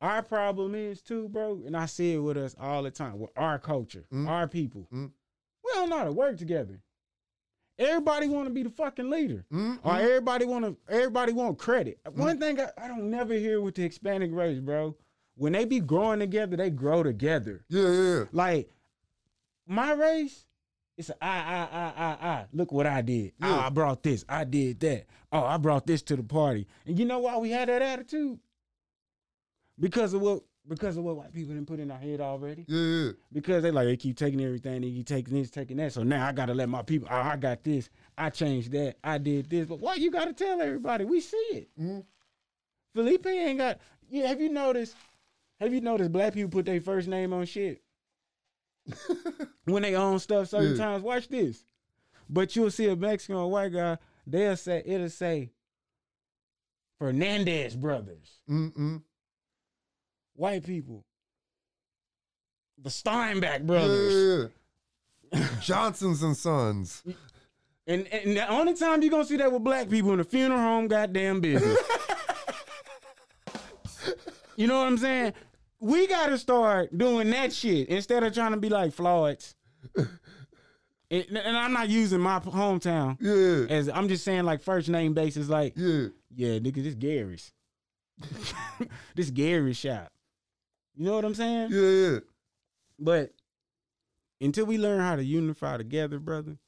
Our 0.00 0.22
problem 0.22 0.74
is 0.74 1.02
too, 1.02 1.28
bro, 1.28 1.60
and 1.66 1.76
I 1.76 1.86
see 1.86 2.14
it 2.14 2.18
with 2.18 2.36
us 2.36 2.54
all 2.60 2.82
the 2.84 2.90
time, 2.90 3.18
with 3.18 3.30
our 3.36 3.58
culture, 3.58 4.04
Mm. 4.12 4.28
our 4.28 4.46
people. 4.46 4.86
Mm. 4.92 5.10
We 5.64 5.70
don't 5.74 5.90
know 5.90 5.98
how 5.98 6.04
to 6.04 6.12
work 6.12 6.38
together. 6.38 6.80
Everybody 7.78 8.26
want 8.28 8.48
to 8.48 8.54
be 8.54 8.62
the 8.64 8.70
fucking 8.70 9.08
leader. 9.08 9.44
Mm, 9.52 9.78
Or 9.84 9.96
everybody 9.96 10.44
want 10.44 10.64
to 10.64 10.76
everybody 10.92 11.32
want 11.32 11.58
credit. 11.58 11.98
One 12.12 12.38
thing 12.40 12.58
I, 12.60 12.70
I 12.76 12.88
don't 12.88 13.08
never 13.10 13.34
hear 13.34 13.60
with 13.60 13.76
the 13.76 13.82
Hispanic 13.82 14.30
race, 14.32 14.58
bro. 14.58 14.96
When 15.36 15.52
they 15.52 15.64
be 15.64 15.78
growing 15.78 16.18
together, 16.18 16.56
they 16.56 16.70
grow 16.70 17.04
together. 17.04 17.64
Yeah, 17.68 17.90
yeah. 17.90 18.24
Like 18.32 18.68
my 19.66 19.92
race, 19.92 20.46
it's 20.96 21.10
a 21.10 21.24
I 21.24 21.28
I 21.28 21.68
I 21.72 21.92
I 21.96 22.28
I. 22.28 22.46
Look 22.52 22.72
what 22.72 22.86
I 22.86 23.00
did. 23.02 23.32
Oh, 23.42 23.46
Yeah. 23.48 23.66
I 23.66 23.68
brought 23.68 24.02
this. 24.02 24.24
I 24.28 24.42
did 24.42 24.80
that. 24.80 25.06
Oh, 25.30 25.44
I 25.44 25.56
brought 25.56 25.86
this 25.86 26.02
to 26.02 26.16
the 26.16 26.24
party. 26.24 26.66
And 26.86 26.98
you 26.98 27.04
know 27.04 27.20
why 27.20 27.36
we 27.38 27.50
had 27.50 27.68
that 27.68 27.82
attitude? 27.82 28.40
Because 29.80 30.12
of 30.14 30.20
what 30.20 30.42
because 30.68 30.98
of 30.98 31.04
what 31.04 31.16
white 31.16 31.32
people 31.32 31.54
didn't 31.54 31.66
put 31.66 31.80
in 31.80 31.90
our 31.90 31.98
head 31.98 32.20
already. 32.20 32.66
Yeah, 32.68 32.80
yeah. 33.06 33.10
Because 33.32 33.62
they 33.62 33.70
like 33.70 33.86
they 33.86 33.96
keep 33.96 34.16
taking 34.18 34.40
everything, 34.42 34.82
they 34.82 34.90
keep 34.90 35.06
taking 35.06 35.32
this, 35.34 35.50
taking 35.50 35.78
that. 35.78 35.92
So 35.94 36.02
now 36.02 36.26
I 36.26 36.32
gotta 36.32 36.52
let 36.52 36.68
my 36.68 36.82
people. 36.82 37.08
Oh, 37.10 37.14
I 37.16 37.36
got 37.36 37.64
this. 37.64 37.88
I 38.18 38.28
changed 38.30 38.72
that. 38.72 38.96
I 39.02 39.16
did 39.18 39.48
this. 39.48 39.66
But 39.66 39.80
why 39.80 39.94
you 39.94 40.10
gotta 40.10 40.32
tell 40.34 40.60
everybody? 40.60 41.04
We 41.04 41.20
see 41.20 41.36
it. 41.52 41.68
Mhm. 41.80 42.04
Felipe 42.94 43.26
ain't 43.26 43.58
got. 43.58 43.78
Yeah, 44.10 44.26
have 44.28 44.40
you 44.40 44.48
noticed? 44.50 44.94
Have 45.60 45.72
you 45.72 45.80
noticed 45.80 46.12
black 46.12 46.34
people 46.34 46.50
put 46.50 46.66
their 46.66 46.80
first 46.80 47.08
name 47.08 47.32
on 47.32 47.44
shit 47.46 47.82
when 49.64 49.82
they 49.82 49.94
own 49.94 50.18
stuff 50.18 50.48
certain 50.48 50.72
Yeah. 50.76 50.84
times? 50.84 51.02
Watch 51.02 51.28
this. 51.28 51.64
But 52.28 52.54
you'll 52.56 52.70
see 52.70 52.88
a 52.88 52.96
Mexican 52.96 53.36
or 53.36 53.50
white 53.50 53.72
guy. 53.72 53.96
They'll 54.26 54.56
say 54.56 54.82
it'll 54.84 55.08
say 55.08 55.50
Fernandez 56.98 57.74
brothers. 57.76 58.40
Mm-mm. 58.50 59.02
White 60.38 60.64
people. 60.64 61.04
The 62.80 62.90
Steinbeck 62.90 63.66
brothers. 63.66 64.52
Yeah, 65.32 65.38
yeah. 65.40 65.48
Johnsons 65.60 66.22
and 66.22 66.36
Sons. 66.36 67.02
And, 67.88 68.06
and 68.06 68.36
the 68.36 68.48
only 68.48 68.74
time 68.74 69.02
you're 69.02 69.10
gonna 69.10 69.24
see 69.24 69.36
that 69.38 69.50
with 69.50 69.64
black 69.64 69.90
people 69.90 70.12
in 70.12 70.18
the 70.18 70.24
funeral 70.24 70.60
home 70.60 70.86
goddamn 70.86 71.40
business. 71.40 71.76
you 74.56 74.68
know 74.68 74.78
what 74.78 74.86
I'm 74.86 74.98
saying? 74.98 75.32
We 75.80 76.06
gotta 76.06 76.38
start 76.38 76.96
doing 76.96 77.30
that 77.30 77.52
shit 77.52 77.88
instead 77.88 78.22
of 78.22 78.32
trying 78.32 78.52
to 78.52 78.58
be 78.58 78.68
like 78.68 78.92
Floyd's. 78.92 79.56
and, 79.96 80.06
and 81.10 81.56
I'm 81.56 81.72
not 81.72 81.88
using 81.88 82.20
my 82.20 82.38
hometown 82.38 83.16
Yeah, 83.20 83.74
as 83.74 83.88
I'm 83.88 84.06
just 84.06 84.24
saying 84.24 84.44
like 84.44 84.62
first 84.62 84.88
name 84.88 85.14
basis, 85.14 85.48
like, 85.48 85.72
yeah. 85.74 86.06
yeah, 86.32 86.60
nigga, 86.60 86.84
this 86.84 86.94
Gary's. 86.94 87.52
this 89.16 89.30
Gary's 89.30 89.78
shop. 89.78 90.12
You 90.98 91.04
know 91.04 91.14
what 91.14 91.24
I'm 91.24 91.34
saying? 91.34 91.68
Yeah, 91.70 91.80
yeah. 92.10 92.18
But 92.98 93.32
until 94.40 94.66
we 94.66 94.78
learn 94.78 94.98
how 95.00 95.14
to 95.14 95.22
unify 95.24 95.76
together, 95.76 96.18
brother, 96.18 96.58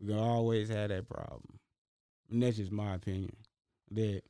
we're 0.00 0.08
gonna 0.08 0.22
always 0.22 0.68
have 0.70 0.88
that 0.88 1.08
problem. 1.08 1.60
And 2.30 2.42
that's 2.42 2.56
just 2.56 2.72
my 2.72 2.94
opinion. 2.94 3.36
That 3.92 4.22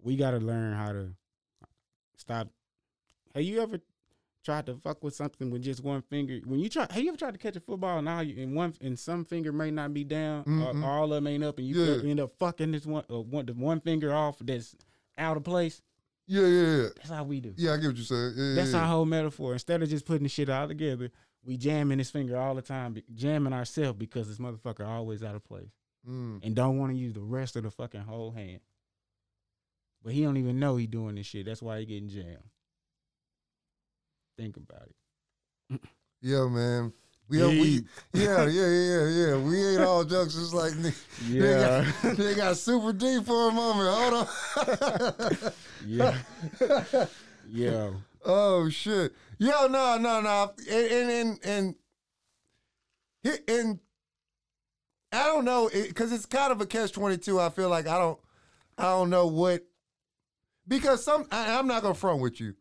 we 0.00 0.14
gotta 0.16 0.38
learn 0.38 0.74
how 0.74 0.92
to 0.92 1.08
stop. 2.16 2.48
Have 3.34 3.42
you 3.42 3.60
ever 3.62 3.80
tried 4.44 4.66
to 4.66 4.76
fuck 4.76 5.02
with 5.02 5.14
something 5.16 5.50
with 5.50 5.62
just 5.62 5.82
one 5.82 6.02
finger? 6.02 6.38
When 6.44 6.60
you 6.60 6.68
try, 6.68 6.86
have 6.88 7.02
you 7.02 7.08
ever 7.08 7.18
tried 7.18 7.32
to 7.34 7.38
catch 7.38 7.56
a 7.56 7.60
football 7.60 8.00
now 8.00 8.20
you 8.20 8.40
and 8.40 8.54
one 8.54 8.74
and 8.80 8.96
some 8.96 9.24
finger 9.24 9.52
may 9.52 9.72
not 9.72 9.92
be 9.92 10.04
down, 10.04 10.44
Mhm. 10.44 10.62
or, 10.62 10.84
or 10.84 10.90
all 10.90 11.04
of 11.04 11.10
them 11.10 11.26
ain't 11.26 11.42
up, 11.42 11.58
and 11.58 11.66
you 11.66 11.82
Yeah. 11.82 12.08
end 12.08 12.20
up 12.20 12.32
fucking 12.38 12.70
this 12.70 12.86
one, 12.86 13.04
uh, 13.10 13.20
one 13.20 13.46
the 13.46 13.54
one 13.54 13.80
finger 13.80 14.14
off 14.14 14.38
that's 14.38 14.76
out 15.18 15.36
of 15.36 15.42
place. 15.42 15.82
Yeah, 16.32 16.46
yeah, 16.46 16.76
yeah. 16.82 16.88
That's 16.96 17.08
how 17.10 17.24
we 17.24 17.40
do. 17.40 17.52
Yeah, 17.56 17.72
I 17.72 17.76
get 17.78 17.88
what 17.88 17.96
you're 17.96 18.04
saying. 18.04 18.34
Yeah, 18.36 18.54
That's 18.54 18.72
yeah. 18.72 18.82
our 18.82 18.86
whole 18.86 19.04
metaphor. 19.04 19.52
Instead 19.54 19.82
of 19.82 19.88
just 19.88 20.06
putting 20.06 20.22
the 20.22 20.28
shit 20.28 20.48
all 20.48 20.68
together, 20.68 21.10
we 21.42 21.56
jamming 21.56 21.98
his 21.98 22.08
finger 22.10 22.36
all 22.36 22.54
the 22.54 22.62
time, 22.62 22.96
jamming 23.14 23.52
ourselves 23.52 23.98
because 23.98 24.28
this 24.28 24.38
motherfucker 24.38 24.86
always 24.86 25.24
out 25.24 25.34
of 25.34 25.42
place 25.44 25.72
Mm. 26.08 26.38
and 26.44 26.54
don't 26.54 26.78
want 26.78 26.92
to 26.92 26.96
use 26.98 27.14
the 27.14 27.20
rest 27.20 27.56
of 27.56 27.64
the 27.64 27.70
fucking 27.70 28.00
whole 28.02 28.30
hand. 28.30 28.60
But 30.04 30.12
he 30.12 30.22
don't 30.22 30.36
even 30.36 30.60
know 30.60 30.76
he 30.76 30.86
doing 30.86 31.16
this 31.16 31.26
shit. 31.26 31.46
That's 31.46 31.60
why 31.60 31.80
he 31.80 31.84
getting 31.84 32.08
jammed. 32.08 32.38
Think 34.38 34.56
about 34.56 34.88
it. 35.70 35.80
Yeah, 36.22 36.46
man. 36.48 36.92
We, 37.30 37.38
we, 37.38 37.84
yeah, 38.12 38.44
yeah, 38.46 38.66
yeah, 38.66 39.06
yeah. 39.06 39.36
We 39.36 39.64
ain't 39.64 39.82
all 39.82 40.02
jokes. 40.02 40.36
It's 40.36 40.52
like 40.52 40.72
they, 40.72 40.92
they, 41.28 41.60
got, 41.60 42.16
they 42.16 42.34
got 42.34 42.56
super 42.56 42.92
deep 42.92 43.24
for 43.24 43.50
a 43.50 43.52
moment. 43.52 43.88
Hold 43.88 45.38
on. 45.38 45.52
yeah, 45.86 46.18
yeah. 47.48 47.90
Oh 48.24 48.68
shit. 48.68 49.12
Yo, 49.38 49.68
no, 49.68 49.96
no, 49.96 50.20
no. 50.20 50.52
And 50.68 50.92
and 50.92 51.38
and 51.44 51.74
and, 53.24 53.38
and, 53.48 53.78
I 55.12 55.26
don't 55.26 55.44
know 55.44 55.70
because 55.72 56.12
it's 56.12 56.26
kind 56.26 56.50
of 56.50 56.60
a 56.60 56.66
catch 56.66 56.90
twenty 56.90 57.16
two. 57.16 57.38
I 57.38 57.48
feel 57.50 57.68
like 57.68 57.86
I 57.86 57.96
don't, 57.96 58.18
I 58.76 58.84
don't 58.84 59.08
know 59.08 59.28
what 59.28 59.64
because 60.66 61.04
some 61.04 61.26
I, 61.30 61.56
I'm 61.56 61.68
not 61.68 61.82
gonna 61.82 61.94
front 61.94 62.20
with 62.20 62.40
you. 62.40 62.54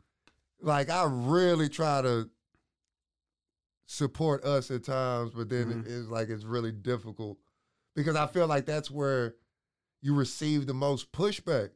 Like 0.62 0.92
I 0.92 1.06
really 1.10 1.70
try 1.70 2.04
to 2.04 2.30
support 3.92 4.46
us 4.46 4.70
at 4.70 4.84
times, 4.84 5.32
but 5.36 5.50
then 5.50 5.84
Mhm. 5.84 5.88
it's 5.88 6.10
like 6.10 6.30
it's 6.30 6.44
really 6.44 6.72
difficult 6.72 7.40
because 7.96 8.16
I 8.16 8.28
feel 8.28 8.46
like 8.46 8.68
that's 8.68 8.92
where 8.92 9.34
you 10.02 10.14
receive 10.14 10.68
the 10.68 10.76
most 10.76 11.12
pushback. 11.12 11.72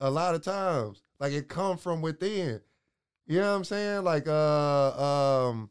A 0.00 0.10
lot 0.10 0.34
of 0.34 0.42
times, 0.42 1.04
like 1.20 1.32
it 1.32 1.48
come 1.48 1.78
from 1.78 2.02
within. 2.02 2.60
You 3.28 3.38
know 3.38 3.48
what 3.52 3.58
I'm 3.58 3.64
saying? 3.64 4.02
Like, 4.02 4.26
uh, 4.26 5.50
um, 5.50 5.70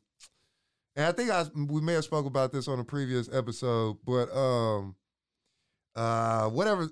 and 0.96 1.06
I 1.08 1.12
think 1.12 1.30
I 1.30 1.44
we 1.54 1.82
may 1.82 1.94
have 1.94 2.06
spoke 2.06 2.26
about 2.26 2.54
this 2.54 2.70
on 2.70 2.80
a 2.80 2.86
previous 2.86 3.28
episode, 3.30 3.98
but 4.06 4.34
um, 4.34 4.96
uh, 5.94 6.50
whatever. 6.50 6.90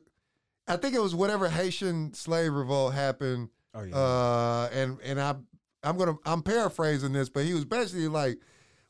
I 0.68 0.76
think 0.76 0.94
it 0.94 1.02
was 1.02 1.16
whatever 1.16 1.48
Haitian 1.48 2.14
slave 2.14 2.52
revolt 2.52 2.94
happened. 2.94 3.48
Oh 3.74 3.84
yeah. 3.84 3.96
Uh, 3.96 4.70
and 4.74 5.00
and 5.02 5.22
I 5.22 5.36
I'm 5.84 5.98
gonna 5.98 6.18
I'm 6.26 6.42
paraphrasing 6.44 7.14
this, 7.14 7.30
but 7.30 7.46
he 7.46 7.54
was 7.54 7.64
basically 7.64 8.10
like, 8.10 8.40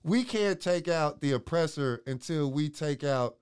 we 0.08 0.24
can't 0.24 0.60
take 0.60 0.88
out 0.88 1.22
the 1.22 1.34
oppressor 1.34 2.02
until 2.08 2.52
we 2.52 2.70
take 2.70 3.04
out 3.04 3.38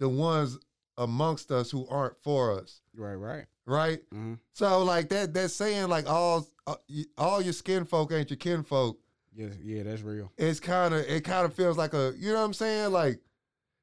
the 0.00 0.08
ones 0.08 0.58
amongst 0.96 1.50
us 1.52 1.70
who 1.70 1.86
aren't 1.88 2.16
for 2.22 2.52
us, 2.52 2.80
right, 2.96 3.14
right. 3.14 3.44
right? 3.66 4.00
hmm 4.12 4.34
So 4.52 4.82
like 4.82 5.08
that 5.10 5.32
that's 5.32 5.54
saying 5.54 5.88
like 5.88 6.08
all 6.08 6.46
uh, 6.66 6.74
all 7.16 7.40
your 7.40 7.52
skin 7.52 7.84
folk 7.84 8.12
ain't 8.12 8.30
your 8.30 8.36
kin 8.36 8.62
folk. 8.64 8.98
Yes, 9.34 9.52
yeah, 9.62 9.84
that's 9.84 10.02
real. 10.02 10.32
It's 10.36 10.58
kind 10.60 10.92
of 10.92 11.00
it 11.00 11.22
kind 11.22 11.46
of 11.46 11.54
feels 11.54 11.78
like 11.78 11.94
a 11.94 12.12
you 12.18 12.32
know 12.32 12.40
what 12.40 12.44
I'm 12.46 12.54
saying 12.54 12.92
like. 12.92 13.20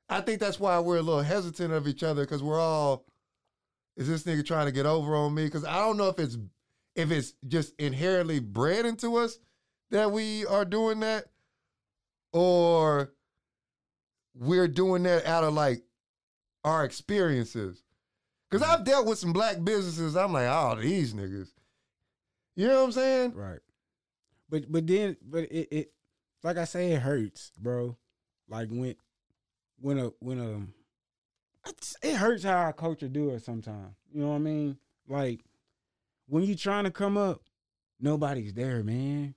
I 0.08 0.22
think 0.22 0.40
that's 0.40 0.60
why 0.60 0.78
we're 0.80 0.98
a 0.98 1.02
little 1.02 1.24
hesitant 1.24 1.74
of 1.74 1.88
each 1.88 2.04
other 2.04 2.22
because 2.26 2.44
we're 2.44 2.60
all, 2.60 3.06
is 3.98 4.08
this 4.08 4.22
nigga 4.22 4.46
trying 4.46 4.68
to 4.68 4.72
get 4.72 4.86
over 4.86 5.16
on 5.16 5.34
me? 5.34 5.46
Because 5.46 5.66
I 5.66 5.78
don't 5.78 5.98
know 5.98 6.10
if 6.10 6.20
it's 6.20 6.38
if 6.96 7.10
it's 7.10 7.34
just 7.48 7.74
inherently 7.80 8.40
bred 8.40 8.86
into 8.86 9.16
us 9.16 9.40
that 9.90 10.12
we 10.12 10.46
are 10.46 10.64
doing 10.64 11.00
that, 11.00 11.26
or 12.36 13.14
we're 14.38 14.68
doing 14.68 15.04
that 15.04 15.26
out 15.26 15.46
of 15.46 15.54
like 15.54 15.84
our 16.66 16.84
experiences. 16.84 17.82
Because 18.50 18.62
mm-hmm. 18.62 18.74
I've 18.74 18.86
dealt 18.86 19.08
with 19.08 19.18
some 19.18 19.32
black 19.32 19.64
businesses. 19.64 20.18
I'm 20.18 20.34
like, 20.34 20.50
oh, 20.50 20.76
these 20.78 21.14
niggas. 21.14 21.48
You 22.58 22.68
know 22.68 22.80
what 22.80 22.84
I'm 22.88 22.92
saying? 22.92 23.34
Right. 23.36 23.60
But 24.50 24.70
but 24.70 24.86
then 24.86 25.16
but 25.26 25.44
it, 25.46 25.68
it 25.72 25.94
like 26.44 26.58
I 26.58 26.66
say 26.66 26.92
it 26.92 27.02
hurts, 27.02 27.54
bro. 27.58 27.98
Like 28.50 28.68
when 28.70 28.96
when 29.80 29.98
a 29.98 30.12
when 30.20 30.40
um, 30.42 30.74
a 31.66 31.72
it 32.06 32.16
hurts 32.16 32.44
how 32.44 32.58
our 32.58 32.74
culture 32.74 33.08
do 33.08 33.30
it 33.30 33.44
sometimes. 33.44 33.96
You 34.12 34.22
know 34.22 34.30
what 34.30 34.36
I 34.36 34.40
mean? 34.40 34.78
Like 35.08 35.40
when 36.28 36.44
you 36.44 36.56
trying 36.56 36.84
to 36.84 36.92
come 36.92 37.16
up, 37.16 37.44
nobody's 38.02 38.54
there, 38.54 38.84
man. 38.84 39.36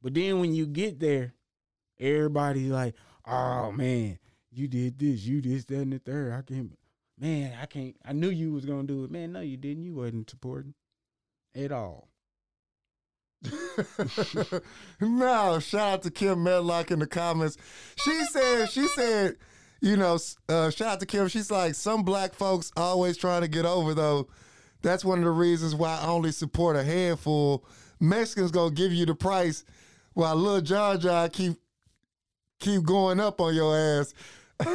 But 0.00 0.14
then 0.14 0.38
when 0.38 0.54
you 0.54 0.66
get 0.66 1.00
there, 1.00 1.34
everybody's 2.00 2.70
like, 2.70 2.94
"Oh 3.26 3.72
man, 3.72 4.18
you 4.50 4.68
did 4.68 4.98
this, 4.98 5.24
you 5.24 5.40
this, 5.40 5.64
that, 5.66 5.80
and 5.80 5.92
the 5.92 5.98
third. 5.98 6.32
I 6.32 6.42
can't, 6.42 6.76
man, 7.18 7.56
I 7.60 7.66
can't. 7.66 7.96
I 8.04 8.12
knew 8.12 8.30
you 8.30 8.52
was 8.52 8.64
gonna 8.64 8.84
do 8.84 9.04
it, 9.04 9.10
man. 9.10 9.32
No, 9.32 9.40
you 9.40 9.56
didn't. 9.56 9.84
You 9.84 9.94
wasn't 9.94 10.30
supporting 10.30 10.74
at 11.54 11.72
all. 11.72 12.08
no, 15.00 15.58
shout 15.60 15.92
out 15.92 16.02
to 16.02 16.10
Kim 16.10 16.42
Medlock 16.42 16.90
in 16.90 16.98
the 16.98 17.06
comments. 17.06 17.56
She 17.96 18.24
said, 18.32 18.68
she 18.68 18.88
said, 18.88 19.36
you 19.80 19.96
know, 19.96 20.18
uh, 20.48 20.70
shout 20.70 20.94
out 20.94 21.00
to 21.00 21.06
Kim. 21.06 21.28
She's 21.28 21.50
like, 21.50 21.74
some 21.74 22.02
black 22.02 22.34
folks 22.34 22.72
always 22.76 23.16
trying 23.16 23.42
to 23.42 23.48
get 23.48 23.64
over 23.64 23.94
though. 23.94 24.28
That's 24.82 25.04
one 25.04 25.18
of 25.18 25.24
the 25.24 25.30
reasons 25.30 25.74
why 25.74 25.98
I 26.00 26.06
only 26.06 26.32
support 26.32 26.76
a 26.76 26.82
handful. 26.82 27.64
Mexicans 28.00 28.50
gonna 28.50 28.74
give 28.74 28.92
you 28.92 29.06
the 29.06 29.14
price, 29.14 29.64
while 30.14 30.36
Lil 30.36 30.60
John 30.60 31.00
John 31.00 31.30
keep 31.30 31.56
keep 32.58 32.82
going 32.82 33.20
up 33.20 33.40
on 33.40 33.54
your 33.54 33.76
ass. 33.76 34.14
Bro, 34.58 34.66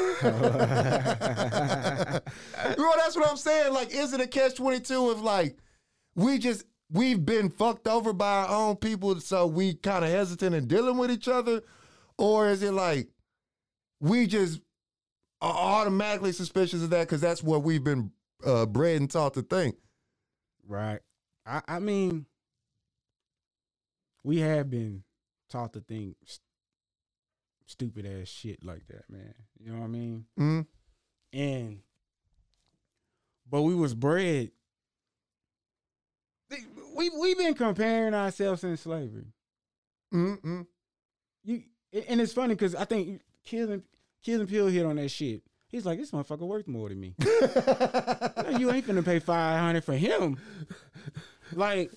that's 2.97 3.15
what 3.15 3.29
I'm 3.29 3.37
saying. 3.37 3.73
Like, 3.73 3.93
is 3.93 4.13
it 4.13 4.21
a 4.21 4.27
catch 4.27 4.55
22 4.55 5.11
if 5.11 5.21
like 5.21 5.57
we 6.15 6.37
just 6.37 6.65
we've 6.91 7.25
been 7.25 7.49
fucked 7.49 7.87
over 7.87 8.13
by 8.13 8.43
our 8.43 8.49
own 8.49 8.77
people, 8.77 9.19
so 9.19 9.45
we 9.45 9.73
kind 9.73 10.05
of 10.05 10.11
hesitant 10.11 10.55
in 10.55 10.67
dealing 10.67 10.97
with 10.97 11.11
each 11.11 11.27
other? 11.27 11.61
Or 12.17 12.47
is 12.47 12.63
it 12.63 12.71
like 12.71 13.09
we 13.99 14.27
just 14.27 14.61
are 15.41 15.53
automatically 15.53 16.31
suspicious 16.31 16.83
of 16.83 16.89
that 16.91 17.07
because 17.07 17.21
that's 17.21 17.43
what 17.43 17.63
we've 17.63 17.83
been 17.83 18.11
uh, 18.45 18.65
bred 18.65 19.01
and 19.01 19.11
taught 19.11 19.33
to 19.33 19.41
think? 19.41 19.75
Right. 20.65 20.99
I, 21.45 21.61
I 21.67 21.79
mean, 21.79 22.25
we 24.23 24.39
have 24.39 24.69
been 24.69 25.03
taught 25.49 25.73
to 25.73 25.81
think 25.81 26.15
stupid 27.65 28.05
ass 28.05 28.27
shit 28.27 28.63
like 28.63 28.85
that, 28.87 29.09
man. 29.09 29.33
You 29.59 29.71
know 29.71 29.79
what 29.79 29.85
I 29.85 29.89
mean? 29.89 30.25
Mm? 30.39 30.65
And 31.33 31.79
but 33.49 33.61
we 33.63 33.75
was 33.75 33.93
bred. 33.93 34.51
We 36.95 37.09
we 37.09 37.33
been 37.35 37.55
comparing 37.55 38.13
ourselves 38.13 38.61
since 38.61 38.81
slavery. 38.81 39.25
Mm-mm. 40.13 40.67
You 41.43 41.63
and 42.07 42.21
it's 42.21 42.33
funny 42.33 42.53
because 42.53 42.75
I 42.75 42.85
think 42.85 43.21
killing 43.43 43.83
killing 44.21 44.47
Pill 44.47 44.67
hit 44.67 44.85
on 44.85 44.97
that 44.97 45.09
shit. 45.09 45.41
He's 45.67 45.87
like, 45.87 45.97
this 45.97 46.11
motherfucker 46.11 46.41
worth 46.47 46.67
more 46.67 46.89
than 46.89 46.99
me. 46.99 47.15
You 48.59 48.69
ain't 48.71 48.85
finna 48.85 49.03
pay 49.03 49.17
five 49.17 49.59
hundred 49.59 49.83
for 49.83 49.93
him. 49.95 50.37
Like, 51.53 51.89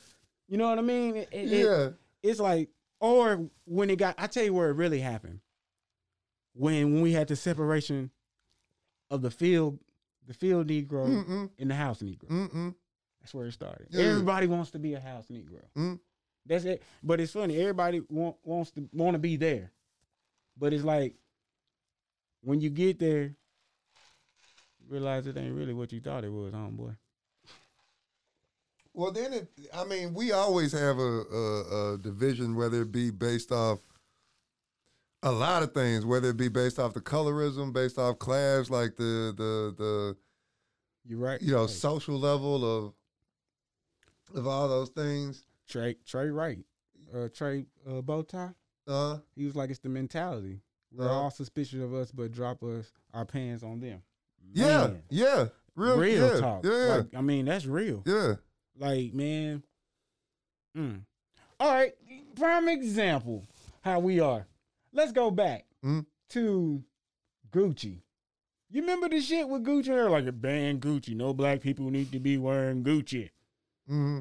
you 0.48 0.56
know 0.56 0.68
what 0.70 0.78
I 0.78 0.82
mean? 0.82 1.16
It- 1.16 1.28
it- 1.32 1.48
Yeah. 1.48 1.88
it's 2.22 2.40
like, 2.40 2.70
or 2.98 3.50
when 3.66 3.90
it 3.90 3.96
got, 3.96 4.14
I 4.16 4.26
tell 4.28 4.44
you 4.44 4.54
where 4.54 4.70
it 4.70 4.74
really 4.74 5.00
happened. 5.00 5.40
When 6.58 6.94
when 6.94 7.02
we 7.02 7.12
had 7.12 7.28
the 7.28 7.36
separation 7.36 8.10
of 9.10 9.20
the 9.22 9.30
field, 9.30 9.78
the 10.26 10.34
field 10.34 10.68
Negro 10.68 11.06
Mm-mm. 11.06 11.50
and 11.58 11.70
the 11.70 11.74
house 11.74 12.00
Negro. 12.00 12.28
Mm-mm. 12.28 12.74
That's 13.20 13.34
where 13.34 13.46
it 13.46 13.52
started. 13.52 13.88
Yeah. 13.90 14.04
Everybody 14.04 14.46
wants 14.46 14.70
to 14.70 14.78
be 14.78 14.94
a 14.94 15.00
house 15.00 15.26
Negro. 15.30 15.60
Mm. 15.76 16.00
That's 16.46 16.64
it. 16.64 16.82
But 17.02 17.20
it's 17.20 17.32
funny. 17.32 17.60
Everybody 17.60 18.02
want, 18.08 18.36
wants 18.42 18.70
to 18.72 18.88
want 18.92 19.14
to 19.14 19.18
be 19.18 19.36
there. 19.36 19.70
But 20.56 20.72
it's 20.72 20.84
like 20.84 21.16
when 22.42 22.60
you 22.60 22.70
get 22.70 22.98
there, 22.98 23.24
you 23.24 24.86
realize 24.88 25.26
it 25.26 25.36
ain't 25.36 25.54
really 25.54 25.74
what 25.74 25.92
you 25.92 26.00
thought 26.00 26.24
it 26.24 26.32
was, 26.32 26.52
homeboy. 26.54 26.96
Well, 28.94 29.12
then 29.12 29.34
it. 29.34 29.48
I 29.74 29.84
mean, 29.84 30.14
we 30.14 30.32
always 30.32 30.72
have 30.72 30.98
a, 30.98 31.02
a, 31.02 31.92
a 31.92 31.98
division, 31.98 32.56
whether 32.56 32.80
it 32.80 32.92
be 32.92 33.10
based 33.10 33.52
off 33.52 33.80
a 35.26 35.32
lot 35.32 35.62
of 35.62 35.72
things, 35.74 36.04
whether 36.06 36.30
it 36.30 36.36
be 36.36 36.48
based 36.48 36.78
off 36.78 36.94
the 36.94 37.00
colorism, 37.00 37.72
based 37.72 37.98
off 37.98 38.18
class, 38.18 38.70
like 38.70 38.96
the 38.96 39.34
the 39.36 39.74
the 39.76 40.16
You 41.04 41.18
right? 41.18 41.40
you 41.42 41.52
know 41.52 41.66
Hey, 41.66 41.72
social 41.72 42.18
level 42.18 42.64
of 42.64 42.94
of 44.34 44.46
all 44.46 44.68
those 44.68 44.90
things. 44.90 45.44
Trey 45.68 45.96
Trey 46.06 46.28
Wright, 46.30 46.64
uh, 47.14 47.28
Trey 47.34 47.66
uh, 47.86 48.02
Bowtie. 48.02 48.54
Uh, 48.86 49.18
He 49.34 49.44
was 49.44 49.56
like, 49.56 49.70
it's 49.70 49.80
the 49.80 49.88
mentality. 49.88 50.60
We're 50.92 51.06
Uh-huh. 51.06 51.14
all 51.14 51.30
suspicious 51.30 51.82
of 51.82 51.92
us, 51.92 52.12
but 52.12 52.30
drop 52.32 52.62
us 52.62 52.92
our 53.12 53.24
pants 53.24 53.64
on 53.64 53.80
them. 53.80 54.02
yeah, 54.52 54.86
Man, 54.86 55.02
yeah, 55.10 55.46
real, 55.74 55.98
real 55.98 56.34
yeah, 56.34 56.40
talk. 56.40 56.64
Yeah, 56.64 56.70
Like, 56.98 57.14
I 57.16 57.20
mean, 57.20 57.46
that's 57.46 57.66
real. 57.66 58.02
yeah. 58.06 58.34
Like, 58.78 59.12
man. 59.12 59.64
Mm. 60.76 61.00
All 61.58 61.72
right, 61.72 61.94
prime 62.36 62.68
example 62.68 63.44
how 63.80 63.98
we 63.98 64.20
are. 64.20 64.46
Let's 64.96 65.12
go 65.12 65.30
back 65.30 65.66
Mm. 65.84 66.06
to 66.30 66.82
Gucci. 67.52 68.00
You 68.70 68.80
remember 68.80 69.08
the 69.08 69.20
shit 69.20 69.48
with 69.48 69.62
Gucci? 69.64 69.86
They're 69.86 70.10
like, 70.10 70.26
a 70.26 70.32
ban 70.32 70.80
Gucci. 70.80 71.14
No 71.14 71.32
black 71.34 71.60
people 71.60 71.90
need 71.90 72.10
to 72.12 72.18
be 72.18 72.38
wearing 72.38 72.82
Gucci. 72.82 73.30
hmm 73.86 74.20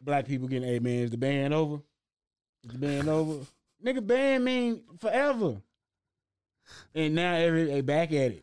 Black 0.00 0.26
people 0.26 0.48
getting, 0.48 0.68
hey 0.68 0.78
man, 0.78 1.04
is 1.04 1.10
the 1.10 1.16
ban 1.18 1.52
over? 1.52 1.76
Is 2.64 2.72
the 2.72 2.78
ban 2.78 3.08
over? 3.08 3.44
Nigga, 3.84 4.04
ban 4.06 4.42
mean 4.42 4.82
forever. 4.98 5.60
And 6.94 7.14
now 7.14 7.34
every 7.34 7.64
they 7.66 7.80
back 7.82 8.10
at 8.12 8.32
it. 8.32 8.42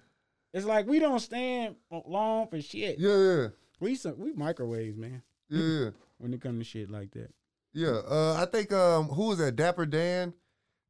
It's 0.53 0.65
like 0.65 0.85
we 0.87 0.99
don't 0.99 1.19
stand 1.19 1.75
long 2.07 2.47
for 2.47 2.61
shit. 2.61 2.99
Yeah, 2.99 3.17
yeah, 3.17 3.47
We 3.79 3.95
some, 3.95 4.17
we 4.19 4.31
microwaves, 4.33 4.95
man. 4.95 5.23
yeah, 5.49 5.61
yeah. 5.61 5.89
When 6.19 6.33
it 6.33 6.39
comes 6.41 6.59
to 6.59 6.63
shit 6.63 6.89
like 6.91 7.11
that. 7.11 7.33
Yeah, 7.73 7.99
uh, 8.07 8.35
I 8.39 8.45
think 8.45 8.71
um, 8.71 9.07
who 9.09 9.29
was 9.29 9.39
that? 9.39 9.55
Dapper 9.57 9.85
Dan 9.87 10.33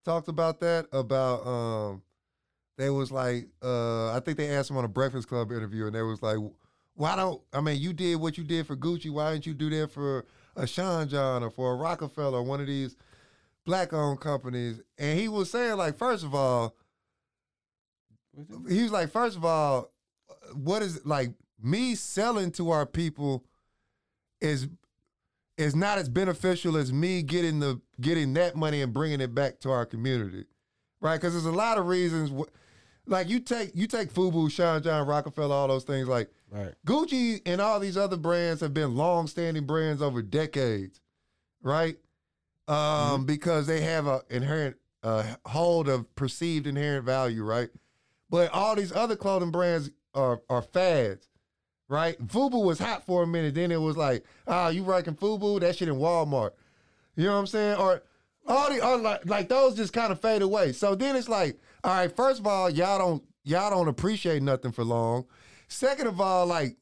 talked 0.04 0.28
about 0.28 0.60
that. 0.62 0.88
About 0.92 1.46
um, 1.46 2.02
they 2.78 2.90
was 2.90 3.12
like, 3.12 3.48
uh, 3.62 4.12
I 4.12 4.20
think 4.20 4.38
they 4.38 4.50
asked 4.50 4.70
him 4.70 4.78
on 4.78 4.86
a 4.86 4.90
Breakfast 4.90 5.28
Club 5.28 5.52
interview, 5.52 5.86
and 5.86 5.96
they 5.96 6.02
was 6.02 6.22
like, 6.22 6.38
"Why 6.96 7.16
don't 7.16 7.42
I 7.52 7.62
mean 7.62 7.82
you 7.82 7.94
did 7.94 8.16
what 8.16 8.38
you 8.38 8.44
did 8.44 8.68
for 8.68 8.76
Gucci? 8.76 9.12
Why 9.12 9.34
didn't 9.34 9.46
you 9.46 9.54
do 9.54 9.70
that 9.72 9.92
for 9.92 10.26
a 10.56 10.68
Sean 10.68 11.08
John 11.08 11.44
or 11.44 11.50
for 11.50 11.74
a 11.74 11.76
Rockefeller, 11.76 12.40
or 12.40 12.44
one 12.44 12.62
of 12.62 12.68
these 12.68 12.96
black-owned 13.66 14.20
companies?" 14.20 14.82
And 14.98 15.20
he 15.20 15.28
was 15.28 15.52
saying 15.52 15.78
like, 15.78 15.98
first 15.98 16.24
of 16.24 16.34
all, 16.34 16.76
he 18.68 18.84
was 18.84 18.92
like, 18.92 19.10
first 19.12 19.38
of 19.38 19.46
all, 19.46 19.92
what 20.54 20.82
is 20.82 21.06
like 21.06 21.32
me 21.62 21.96
selling 21.96 22.52
to 22.52 22.72
our 22.72 22.86
people 22.86 23.44
is 24.42 24.68
is 25.58 25.76
not 25.76 25.98
as 25.98 26.10
beneficial 26.10 26.76
as 26.78 26.92
me 26.92 27.22
getting 27.22 27.60
the 27.60 27.80
getting 28.02 28.34
that 28.34 28.56
money 28.56 28.82
and 28.82 28.94
bringing 28.94 29.22
it 29.22 29.34
back 29.36 29.60
to 29.62 29.70
our 29.72 29.86
community, 29.86 30.46
right? 31.02 31.18
Because 31.18 31.34
there's 31.34 31.46
a 31.46 31.52
lot 31.52 31.78
of 31.78 31.88
reasons. 31.88 32.30
wh- 32.32 32.50
Like 33.10 33.30
you 33.30 33.40
take 33.40 33.72
you 33.76 33.86
take 33.88 34.12
Fubu, 34.12 34.50
Sean 34.52 34.82
John, 34.82 35.06
Rockefeller, 35.08 35.54
all 35.54 35.68
those 35.68 35.84
things. 35.84 36.08
Like 36.08 36.30
Right. 36.50 36.74
Gucci 36.86 37.42
and 37.48 37.60
all 37.60 37.80
these 37.80 37.98
other 37.98 38.16
brands 38.18 38.62
have 38.62 38.76
been 38.76 38.96
long-standing 38.96 39.66
brands 39.66 40.04
over 40.04 40.22
decades, 40.22 41.02
right? 41.64 41.98
Um, 42.68 43.26
Because 43.26 43.66
they 43.68 43.82
have 43.82 44.06
a 44.08 44.22
inherent 44.30 44.78
uh, 45.02 45.36
hold 45.46 45.90
of 45.90 46.14
perceived 46.16 46.66
inherent 46.68 47.06
value, 47.06 47.44
right? 47.44 47.70
But 48.30 48.52
all 48.52 48.76
these 48.76 48.92
other 48.92 49.16
clothing 49.16 49.52
brands 49.52 49.90
are 50.14 50.42
are 50.50 50.62
fads, 50.62 51.28
right? 51.90 52.18
Fubu 52.28 52.64
was 52.64 52.80
hot 52.80 53.06
for 53.06 53.24
a 53.24 53.28
minute, 53.28 53.56
then 53.56 53.72
it 53.72 53.82
was 53.82 53.98
like, 53.98 54.24
ah, 54.48 54.70
you 54.70 54.84
rocking 54.84 55.16
Fubu? 55.16 55.60
That 55.60 55.76
shit 55.76 55.88
in 55.88 55.96
Walmart. 55.96 56.52
You 57.16 57.26
know 57.26 57.34
what 57.34 57.40
I'm 57.40 57.48
saying? 57.48 57.78
Or 57.78 58.02
all 58.48 58.70
the 58.70 58.98
like 58.98 59.26
like 59.26 59.50
those 59.50 59.76
just 59.76 59.94
kind 59.94 60.12
of 60.12 60.20
fade 60.20 60.42
away. 60.42 60.74
So 60.74 60.96
then 60.96 61.16
it's 61.16 61.30
like, 61.30 61.60
all 61.84 61.96
right, 61.96 62.14
first 62.14 62.40
of 62.40 62.48
all, 62.48 62.70
y'all 62.70 62.98
don't 62.98 63.24
y'all 63.44 63.70
don't 63.70 63.88
appreciate 63.88 64.42
nothing 64.42 64.72
for 64.72 64.84
long. 64.84 65.26
Second 65.68 66.08
of 66.08 66.20
all, 66.20 66.46
like 66.46 66.78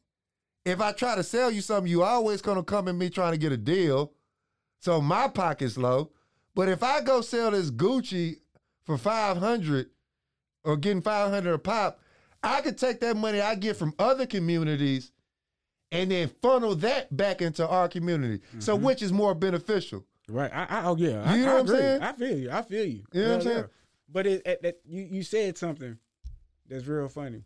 if 0.65 0.81
I 0.81 0.91
try 0.91 1.15
to 1.15 1.23
sell 1.23 1.51
you 1.51 1.61
something, 1.61 1.89
you 1.89 2.03
always 2.03 2.41
gonna 2.41 2.63
come 2.63 2.87
at 2.87 2.95
me 2.95 3.09
trying 3.09 3.33
to 3.33 3.37
get 3.37 3.51
a 3.51 3.57
deal. 3.57 4.13
So 4.79 5.01
my 5.01 5.27
pocket's 5.27 5.77
low. 5.77 6.11
But 6.55 6.67
if 6.67 6.83
I 6.83 7.01
go 7.01 7.21
sell 7.21 7.51
this 7.51 7.71
Gucci 7.71 8.37
for 8.83 8.97
500 8.97 9.89
or 10.63 10.77
getting 10.77 11.01
500 11.01 11.53
a 11.53 11.57
pop, 11.57 12.00
I 12.43 12.61
could 12.61 12.77
take 12.77 12.99
that 13.01 13.15
money 13.17 13.39
I 13.41 13.55
get 13.55 13.75
from 13.77 13.93
other 13.99 14.25
communities 14.25 15.11
and 15.91 16.09
then 16.11 16.29
funnel 16.41 16.75
that 16.75 17.15
back 17.15 17.41
into 17.41 17.67
our 17.67 17.87
community. 17.87 18.41
So 18.59 18.75
which 18.75 19.01
is 19.01 19.11
more 19.11 19.35
beneficial? 19.35 20.05
Right. 20.29 20.51
I, 20.53 20.63
I 20.69 20.85
oh 20.85 20.95
yeah. 20.95 21.23
I, 21.25 21.35
You 21.35 21.45
know 21.45 21.51
I 21.51 21.53
what 21.55 21.61
I'm 21.61 21.67
saying? 21.67 22.01
I 22.01 22.13
feel 22.13 22.37
you. 22.37 22.51
I 22.51 22.61
feel 22.61 22.85
you. 22.85 23.03
You 23.13 23.21
know 23.21 23.27
what 23.29 23.35
I'm 23.35 23.41
saying? 23.41 23.57
yeah. 23.57 23.63
But 24.09 24.27
it, 24.27 24.41
it, 24.45 24.61
that 24.63 24.79
you 24.85 25.03
you 25.03 25.23
said 25.23 25.57
something 25.57 25.97
that's 26.67 26.85
real 26.85 27.09
funny, 27.09 27.43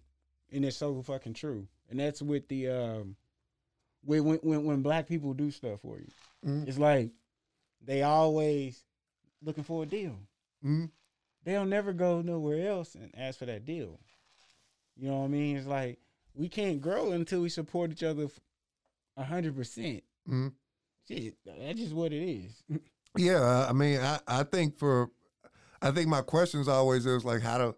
and 0.52 0.64
it's 0.66 0.78
so 0.78 1.02
fucking 1.02 1.34
true. 1.34 1.68
And 1.90 2.00
that's 2.00 2.22
with 2.22 2.48
the 2.48 2.70
um, 2.70 3.16
when 4.04 4.24
when 4.24 4.64
when, 4.64 4.82
black 4.82 5.08
people 5.08 5.34
do 5.34 5.52
stuff 5.52 5.82
for 5.82 5.98
you, 6.00 6.08
Mhm. 6.46 6.68
it's 6.68 6.78
like 6.78 7.12
they 7.84 8.04
always 8.04 8.84
looking 9.42 9.64
for 9.64 9.84
a 9.84 9.86
deal. 9.86 10.18
Mhm. 10.64 10.90
They'll 11.44 11.66
never 11.66 11.94
go 11.94 12.22
nowhere 12.22 12.68
else 12.68 12.96
and 12.96 13.12
ask 13.16 13.40
for 13.40 13.46
that 13.46 13.66
deal. 13.66 14.00
You 14.98 15.10
know 15.10 15.20
what 15.20 15.26
I 15.26 15.30
mean? 15.30 15.58
It's 15.58 15.68
like 15.68 16.00
we 16.34 16.48
can't 16.50 16.82
grow 16.82 17.12
until 17.12 17.42
we 17.42 17.50
support 17.50 17.92
each 17.92 18.04
other 18.04 18.28
a 19.18 19.24
hundred 19.24 19.56
percent. 19.56 20.04
Mhm. 20.30 20.54
Shit, 21.08 21.36
that's 21.46 21.80
just 21.80 21.94
what 21.94 22.14
it 22.14 22.24
is. 22.24 22.64
Yeah, 23.18 23.66
I 23.70 23.72
mean, 23.72 24.02
I, 24.02 24.20
I 24.28 24.44
think 24.44 24.78
for, 24.78 25.10
I 25.82 25.92
think 25.92 26.10
my 26.10 26.20
questions 26.22 26.68
always 26.68 27.06
is 27.06 27.24
like 27.24 27.42
how 27.42 27.58
to, 27.60 27.76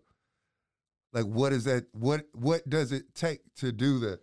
like 1.13 1.25
what 1.25 1.53
is 1.53 1.65
that? 1.65 1.85
What 1.91 2.25
what 2.33 2.67
does 2.67 2.91
it 2.91 3.13
take 3.13 3.41
to 3.57 3.71
do 3.71 3.99
that? 3.99 4.19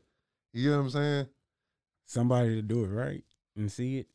You 0.53 0.70
know 0.72 0.78
what 0.78 0.82
I'm 0.84 0.90
saying? 0.90 1.26
somebody 2.07 2.57
to 2.57 2.62
do 2.62 2.82
it 2.82 2.88
right 2.88 3.24
and 3.57 3.70
see 3.70 3.99
it 3.99 4.09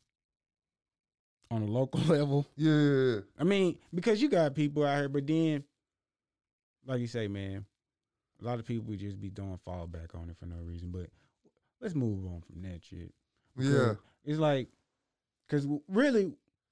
on 1.50 1.62
a 1.62 1.66
local 1.66 2.00
level. 2.06 2.46
Yeah. 2.54 3.20
I 3.38 3.44
mean, 3.44 3.78
because 3.94 4.20
you 4.20 4.28
got 4.28 4.54
people 4.54 4.84
out 4.84 4.98
here, 4.98 5.08
but 5.08 5.26
then, 5.26 5.64
like 6.86 7.00
you 7.00 7.06
say, 7.06 7.28
man, 7.28 7.64
a 8.40 8.44
lot 8.44 8.58
of 8.58 8.66
people 8.66 8.84
would 8.88 8.98
just 9.00 9.20
be 9.20 9.30
doing 9.30 9.58
fall 9.64 9.86
back 9.86 10.14
on 10.14 10.30
it 10.30 10.36
for 10.38 10.46
no 10.46 10.56
reason. 10.64 10.90
But 10.90 11.06
let's 11.80 11.94
move 11.94 12.24
on 12.26 12.42
from 12.42 12.62
that 12.62 12.80
shit. 12.84 13.12
yeah. 13.58 13.94
It's 14.24 14.38
like, 14.38 14.68
because 15.46 15.66
really, 15.88 16.24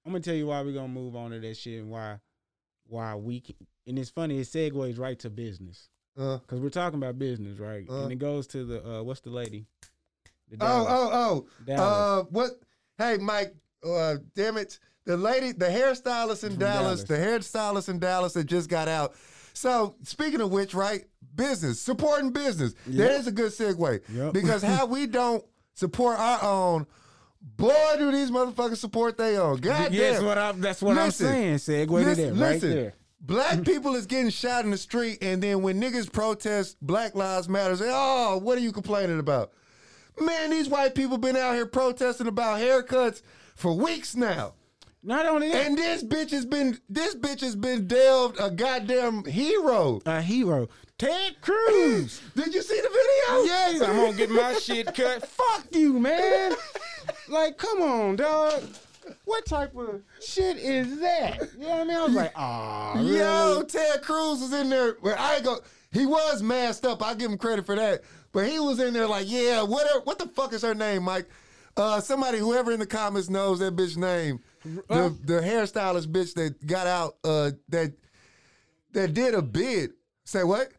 I'm 0.05 0.13
gonna 0.13 0.21
tell 0.21 0.35
you 0.35 0.47
why 0.47 0.63
we're 0.63 0.73
gonna 0.73 0.89
move 0.89 1.17
on 1.17 1.31
to 1.33 1.41
that 1.41 1.57
shit 1.57 1.81
and 1.81 1.91
why 1.91 2.19
why 2.87 3.15
we 3.15 3.41
can, 3.41 3.55
and 3.87 3.99
it's 3.99 4.11
funny. 4.11 4.39
It 4.39 4.47
segues 4.47 4.99
right 4.99 5.19
to 5.21 5.31
business 5.31 5.89
Uh, 6.17 6.39
because 6.39 6.61
we're 6.61 6.71
talking 6.71 6.99
about 6.99 7.19
business, 7.19 7.59
right? 7.59 7.87
Uh. 7.89 8.03
and 8.05 8.13
it 8.13 8.19
goes 8.19 8.47
to 8.49 8.65
the 8.65 8.87
uh, 8.87 9.03
what's 9.03 9.21
the 9.21 9.31
lady? 9.31 9.67
The 10.51 10.57
oh, 10.61 10.85
Dallas. 10.85 10.89
oh, 10.91 11.11
oh. 11.13 11.47
Dallas. 11.67 11.81
Uh, 11.81 12.29
what? 12.31 12.51
Hey, 12.97 13.17
Mike. 13.19 13.55
Uh, 13.87 14.17
damn 14.35 14.57
it. 14.57 14.79
The 15.05 15.17
lady, 15.17 15.53
the 15.53 15.67
hairstylist 15.67 16.45
in 16.45 16.59
Dallas, 16.59 17.03
Dallas. 17.03 17.05
the 17.05 17.17
hairstylist 17.17 17.89
in 17.89 17.99
Dallas 17.99 18.33
that 18.35 18.45
just 18.45 18.69
got 18.69 18.89
out. 18.89 19.15
So, 19.59 19.97
speaking 20.05 20.41
of 20.41 20.53
which, 20.53 20.73
right? 20.73 21.05
Business, 21.35 21.81
supporting 21.81 22.31
business. 22.31 22.75
That 22.87 23.11
is 23.13 23.27
a 23.27 23.33
good 23.33 23.51
segue. 23.51 24.01
Yep. 24.09 24.33
Because 24.33 24.63
how 24.63 24.87
we 24.87 25.07
don't 25.09 25.45
support 25.75 26.17
our 26.19 26.43
own, 26.45 26.87
boy, 27.57 27.75
do 27.99 28.13
these 28.13 28.31
motherfuckers 28.31 28.77
support 28.77 29.17
their 29.17 29.43
own. 29.43 29.57
God 29.59 29.93
Yeah, 29.93 30.01
that's 30.11 30.19
damn. 30.19 30.27
what 30.27 30.39
I'm. 30.39 30.61
That's 30.61 30.81
what 30.81 30.95
Listen. 30.95 31.27
I'm 31.27 31.59
saying. 31.59 31.87
Segue 31.87 31.89
to 31.89 31.93
Listen, 32.09 32.37
that 32.39 32.45
right 32.45 32.53
listen. 32.55 32.71
there. 32.71 32.95
Black 33.21 33.65
people 33.65 33.97
is 33.97 34.07
getting 34.07 34.31
shot 34.31 34.65
in 34.65 34.71
the 34.71 34.79
street, 34.79 35.19
and 35.23 35.43
then 35.43 35.61
when 35.63 35.81
niggas 35.81 36.11
protest 36.13 36.77
Black 36.81 37.17
Lives 37.17 37.49
Matter, 37.49 37.75
say, 37.77 37.91
"Oh, 37.93 38.39
what 38.41 38.59
are 38.59 38.61
you 38.61 38.71
complaining 38.71 39.19
about?" 39.19 39.51
Man, 40.21 40.51
these 40.51 40.69
white 40.69 40.95
people 40.95 41.19
been 41.19 41.37
out 41.37 41.55
here 41.55 41.67
protesting 41.67 42.29
about 42.29 42.61
haircuts 42.61 43.23
for 43.57 43.73
weeks 43.75 44.15
now, 44.15 44.55
Not 45.03 45.27
only 45.27 45.51
that, 45.53 45.67
and 45.67 45.79
this 45.79 46.03
bitch 46.03 46.31
has 46.33 46.45
been 46.45 46.79
this 46.89 47.15
bitch 47.15 47.41
has 47.41 47.55
been 47.55 47.87
delved 47.87 48.39
a 48.41 48.51
goddamn 48.51 49.25
hero. 49.25 50.01
a 50.05 50.21
hero, 50.21 50.69
Ted 50.99 51.41
Cruz. 51.41 52.21
Did 52.35 52.53
you 52.53 52.63
see 52.63 52.81
the 52.81 52.89
video? 52.89 53.45
Yes, 53.45 53.83
I'm 53.83 53.97
gonna 53.97 54.17
get 54.17 54.31
my 54.31 54.55
shit 54.55 54.93
cut. 54.95 55.27
Fuck 55.29 55.67
you, 55.71 55.99
man. 56.01 56.53
Like, 57.29 57.59
come 57.59 57.81
on, 57.83 58.17
dog. 58.17 58.63
What 59.25 59.47
type 59.47 59.75
of 59.77 60.03
shit 60.21 60.59
is 60.59 61.01
that? 61.01 61.41
You 61.57 61.61
know 61.61 61.69
what 61.69 61.81
I 61.81 61.85
mean? 61.85 61.97
I 61.97 62.05
was 62.05 62.15
like, 62.15 62.33
ah, 62.37 63.01
Yo, 63.01 63.63
Ted 63.63 64.03
Cruz 64.03 64.41
was 64.41 64.53
in 64.53 64.69
there. 64.69 64.97
Well, 65.01 65.17
I 65.19 65.41
go. 65.41 65.61
He 65.93 66.05
was 66.05 66.43
masked 66.43 66.85
up. 66.85 67.03
I 67.03 67.15
give 67.15 67.31
him 67.31 67.39
credit 67.39 67.65
for 67.65 67.77
that. 67.77 68.03
But 68.33 68.47
he 68.49 68.59
was 68.59 68.79
in 68.81 68.93
there 68.93 69.07
like, 69.07 69.31
yeah, 69.31 69.63
whatever. 69.63 70.01
What 70.01 70.19
the 70.19 70.27
fuck 70.27 70.53
is 70.53 70.61
her 70.63 70.75
name, 70.75 71.05
Mike? 71.05 71.27
Uh, 71.79 72.01
somebody, 72.01 72.39
whoever 72.39 72.73
in 72.73 72.81
the 72.81 72.87
comments 72.87 73.31
knows 73.31 73.61
that 73.61 73.77
bitch 73.77 73.97
name. 73.97 74.41
The 74.65 75.17
the 75.25 75.41
hairstylist 75.41 76.09
bitch 76.09 76.35
that 76.35 76.67
got 76.67 76.87
out. 76.87 77.17
Uh, 77.23 77.53
that 77.69 77.93
that 78.93 79.15
did 79.15 79.35
a 79.35 79.43
bid. 79.43 79.91
Say 80.25 80.43
what? 80.43 80.73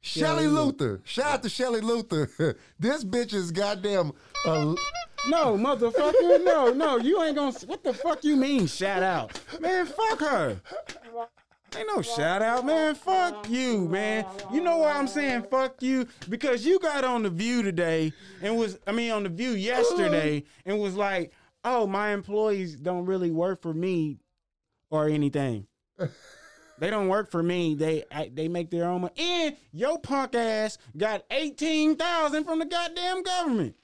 Shelley 0.00 0.46
Luther. 0.46 1.00
Shout 1.04 1.26
out 1.26 1.42
to 1.42 1.48
Shelley 1.48 1.80
Luther. 1.80 2.56
this 2.78 3.04
bitch 3.04 3.34
is 3.34 3.50
goddamn. 3.52 4.12
Uh, 4.46 4.74
No, 5.28 5.56
motherfucker, 5.56 6.44
no, 6.44 6.72
no, 6.72 6.98
you 6.98 7.22
ain't 7.22 7.36
gonna. 7.36 7.52
What 7.66 7.84
the 7.84 7.94
fuck 7.94 8.24
you 8.24 8.34
mean? 8.36 8.66
Shout 8.66 9.02
out, 9.04 9.40
man. 9.60 9.86
Fuck 9.86 10.20
her. 10.20 10.60
Ain't 11.76 11.88
no 11.94 12.02
shout 12.02 12.42
out, 12.42 12.66
man. 12.66 12.94
Fuck 12.94 13.48
you, 13.48 13.88
man. 13.88 14.26
You 14.52 14.60
know 14.60 14.78
why 14.78 14.92
I'm 14.92 15.08
saying 15.08 15.44
fuck 15.50 15.82
you? 15.82 16.06
Because 16.28 16.66
you 16.66 16.78
got 16.78 17.04
on 17.04 17.22
the 17.22 17.30
View 17.30 17.62
today 17.62 18.12
and 18.42 18.56
was, 18.56 18.78
I 18.86 18.92
mean, 18.92 19.10
on 19.10 19.22
the 19.22 19.28
View 19.28 19.50
yesterday 19.50 20.40
mm-hmm. 20.40 20.70
and 20.70 20.80
was 20.80 20.94
like, 20.94 21.32
oh, 21.64 21.86
my 21.86 22.10
employees 22.10 22.76
don't 22.76 23.06
really 23.06 23.30
work 23.30 23.62
for 23.62 23.72
me 23.72 24.18
or 24.90 25.08
anything. 25.08 25.66
They 26.82 26.90
don't 26.90 27.06
work 27.06 27.30
for 27.30 27.44
me. 27.44 27.76
They 27.76 28.02
I, 28.10 28.28
they 28.34 28.48
make 28.48 28.70
their 28.70 28.86
own 28.86 29.02
money. 29.02 29.14
And 29.16 29.56
your 29.70 30.00
punk 30.00 30.34
ass 30.34 30.78
got 30.96 31.24
eighteen 31.30 31.94
thousand 31.94 32.42
from 32.42 32.58
the 32.58 32.64
goddamn 32.64 33.22
government. 33.22 33.76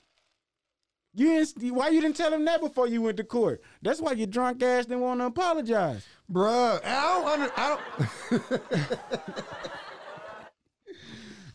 You 1.14 1.44
didn't, 1.44 1.74
why 1.76 1.90
you 1.90 2.00
didn't 2.00 2.16
tell 2.16 2.32
him 2.32 2.44
that 2.46 2.60
before 2.60 2.88
you 2.88 3.02
went 3.02 3.16
to 3.18 3.24
court? 3.24 3.62
That's 3.82 4.00
why 4.00 4.12
your 4.12 4.26
drunk 4.26 4.64
ass 4.64 4.86
didn't 4.86 5.02
want 5.02 5.20
to 5.20 5.26
apologize. 5.26 6.04
Bruh, 6.30 6.80
I 6.84 7.22
don't 7.22 7.28
under, 7.28 7.52
I 7.56 7.78
don't. 8.50 8.60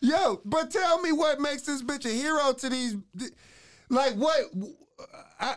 Yo, 0.00 0.40
but 0.44 0.70
tell 0.70 1.00
me 1.00 1.12
what 1.12 1.40
makes 1.40 1.62
this 1.62 1.82
bitch 1.82 2.04
a 2.04 2.10
hero 2.10 2.52
to 2.52 2.68
these, 2.68 2.96
like 3.88 4.14
what? 4.14 4.38
I 5.40 5.56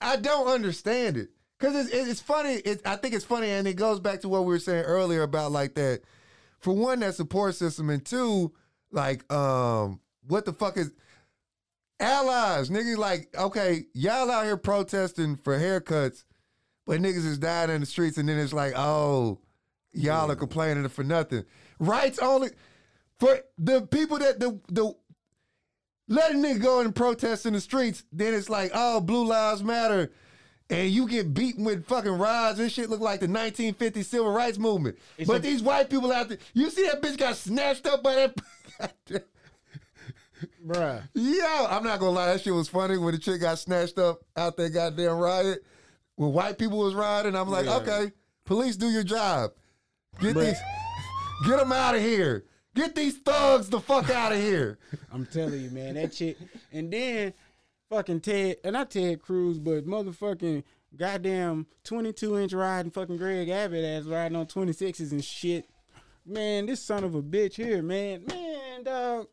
I 0.00 0.16
don't 0.16 0.48
understand 0.48 1.16
it 1.16 1.30
because 1.58 1.86
it's 1.86 1.94
it's 1.94 2.20
funny. 2.20 2.54
It, 2.56 2.82
I 2.84 2.96
think 2.96 3.14
it's 3.14 3.24
funny, 3.24 3.48
and 3.48 3.66
it 3.66 3.74
goes 3.74 4.00
back 4.00 4.20
to 4.20 4.28
what 4.28 4.42
we 4.42 4.48
were 4.48 4.58
saying 4.58 4.84
earlier 4.84 5.22
about 5.22 5.52
like 5.52 5.74
that. 5.74 6.02
For 6.60 6.74
one, 6.74 7.00
that 7.00 7.14
support 7.14 7.54
system, 7.54 7.90
and 7.90 8.04
two, 8.04 8.52
like 8.90 9.30
um, 9.32 10.00
what 10.28 10.44
the 10.44 10.52
fuck 10.52 10.76
is 10.76 10.92
allies? 11.98 12.68
Niggas 12.68 12.98
like 12.98 13.34
okay, 13.36 13.86
y'all 13.94 14.30
out 14.30 14.44
here 14.44 14.56
protesting 14.56 15.36
for 15.36 15.58
haircuts. 15.58 16.24
But 16.92 17.00
niggas 17.00 17.24
is 17.24 17.38
dying 17.38 17.70
in 17.70 17.80
the 17.80 17.86
streets, 17.86 18.18
and 18.18 18.28
then 18.28 18.38
it's 18.38 18.52
like, 18.52 18.74
oh, 18.76 19.38
y'all 19.94 20.30
are 20.30 20.36
complaining 20.36 20.86
for 20.90 21.02
nothing. 21.02 21.42
Rights 21.78 22.18
only 22.18 22.50
for 23.18 23.40
the 23.56 23.80
people 23.86 24.18
that 24.18 24.38
the 24.38 24.60
the 24.68 24.94
let 26.08 26.32
a 26.32 26.34
nigga 26.34 26.60
go 26.60 26.80
and 26.80 26.94
protest 26.94 27.46
in 27.46 27.54
the 27.54 27.62
streets. 27.62 28.04
Then 28.12 28.34
it's 28.34 28.50
like, 28.50 28.72
oh, 28.74 29.00
blue 29.00 29.24
lives 29.24 29.64
matter, 29.64 30.12
and 30.68 30.90
you 30.90 31.08
get 31.08 31.32
beaten 31.32 31.64
with 31.64 31.86
fucking 31.86 32.18
rods. 32.18 32.60
and 32.60 32.70
shit 32.70 32.90
look 32.90 33.00
like 33.00 33.20
the 33.20 33.26
1950 33.26 34.02
civil 34.02 34.30
rights 34.30 34.58
movement. 34.58 34.98
It's 35.16 35.26
but 35.26 35.38
a- 35.38 35.42
these 35.42 35.62
white 35.62 35.88
people 35.88 36.12
out 36.12 36.28
there, 36.28 36.36
you 36.52 36.68
see 36.68 36.84
that 36.88 37.00
bitch 37.00 37.16
got 37.16 37.36
snatched 37.36 37.86
up 37.86 38.02
by 38.02 38.28
that. 38.78 39.24
Bruh. 40.66 41.08
Yo, 41.14 41.66
I'm 41.70 41.84
not 41.84 42.00
gonna 42.00 42.10
lie, 42.10 42.26
that 42.34 42.42
shit 42.42 42.52
was 42.52 42.68
funny 42.68 42.98
when 42.98 43.14
the 43.14 43.18
chick 43.18 43.40
got 43.40 43.58
snatched 43.58 43.98
up 43.98 44.20
out 44.36 44.58
that 44.58 44.74
goddamn 44.74 45.16
riot. 45.16 45.64
When 46.16 46.32
white 46.32 46.58
people 46.58 46.78
was 46.78 46.94
riding, 46.94 47.34
I'm 47.34 47.48
like, 47.48 47.66
Yeah. 47.66 47.76
okay, 47.76 48.12
police 48.44 48.76
do 48.76 48.88
your 48.90 49.02
job. 49.04 49.52
Get 50.20 50.34
But- 50.34 50.44
these, 50.46 50.58
get 51.46 51.58
them 51.58 51.72
out 51.72 51.94
of 51.94 52.00
here. 52.02 52.44
Get 52.74 52.94
these 52.94 53.18
thugs 53.18 53.68
the 53.68 53.80
fuck 53.80 54.08
out 54.10 54.32
of 54.32 54.38
here. 54.38 54.78
I'm 55.12 55.26
telling 55.26 55.60
you, 55.60 55.70
man, 55.70 55.94
that 55.94 56.14
shit. 56.14 56.38
And 56.72 56.90
then 56.90 57.34
fucking 57.90 58.20
Ted, 58.20 58.56
and 58.64 58.72
not 58.74 58.90
Ted 58.90 59.20
Cruz, 59.20 59.58
but 59.58 59.86
motherfucking 59.86 60.64
goddamn 60.96 61.66
22 61.84 62.38
inch 62.38 62.52
riding 62.54 62.90
fucking 62.90 63.16
Greg 63.18 63.48
Abbott 63.50 63.84
ass 63.84 64.04
riding 64.04 64.36
on 64.36 64.46
26s 64.46 65.12
and 65.12 65.24
shit. 65.24 65.68
Man, 66.24 66.66
this 66.66 66.82
son 66.82 67.04
of 67.04 67.14
a 67.14 67.22
bitch 67.22 67.54
here, 67.54 67.82
man. 67.82 68.24
Man, 68.26 68.84
dog. 68.84 69.26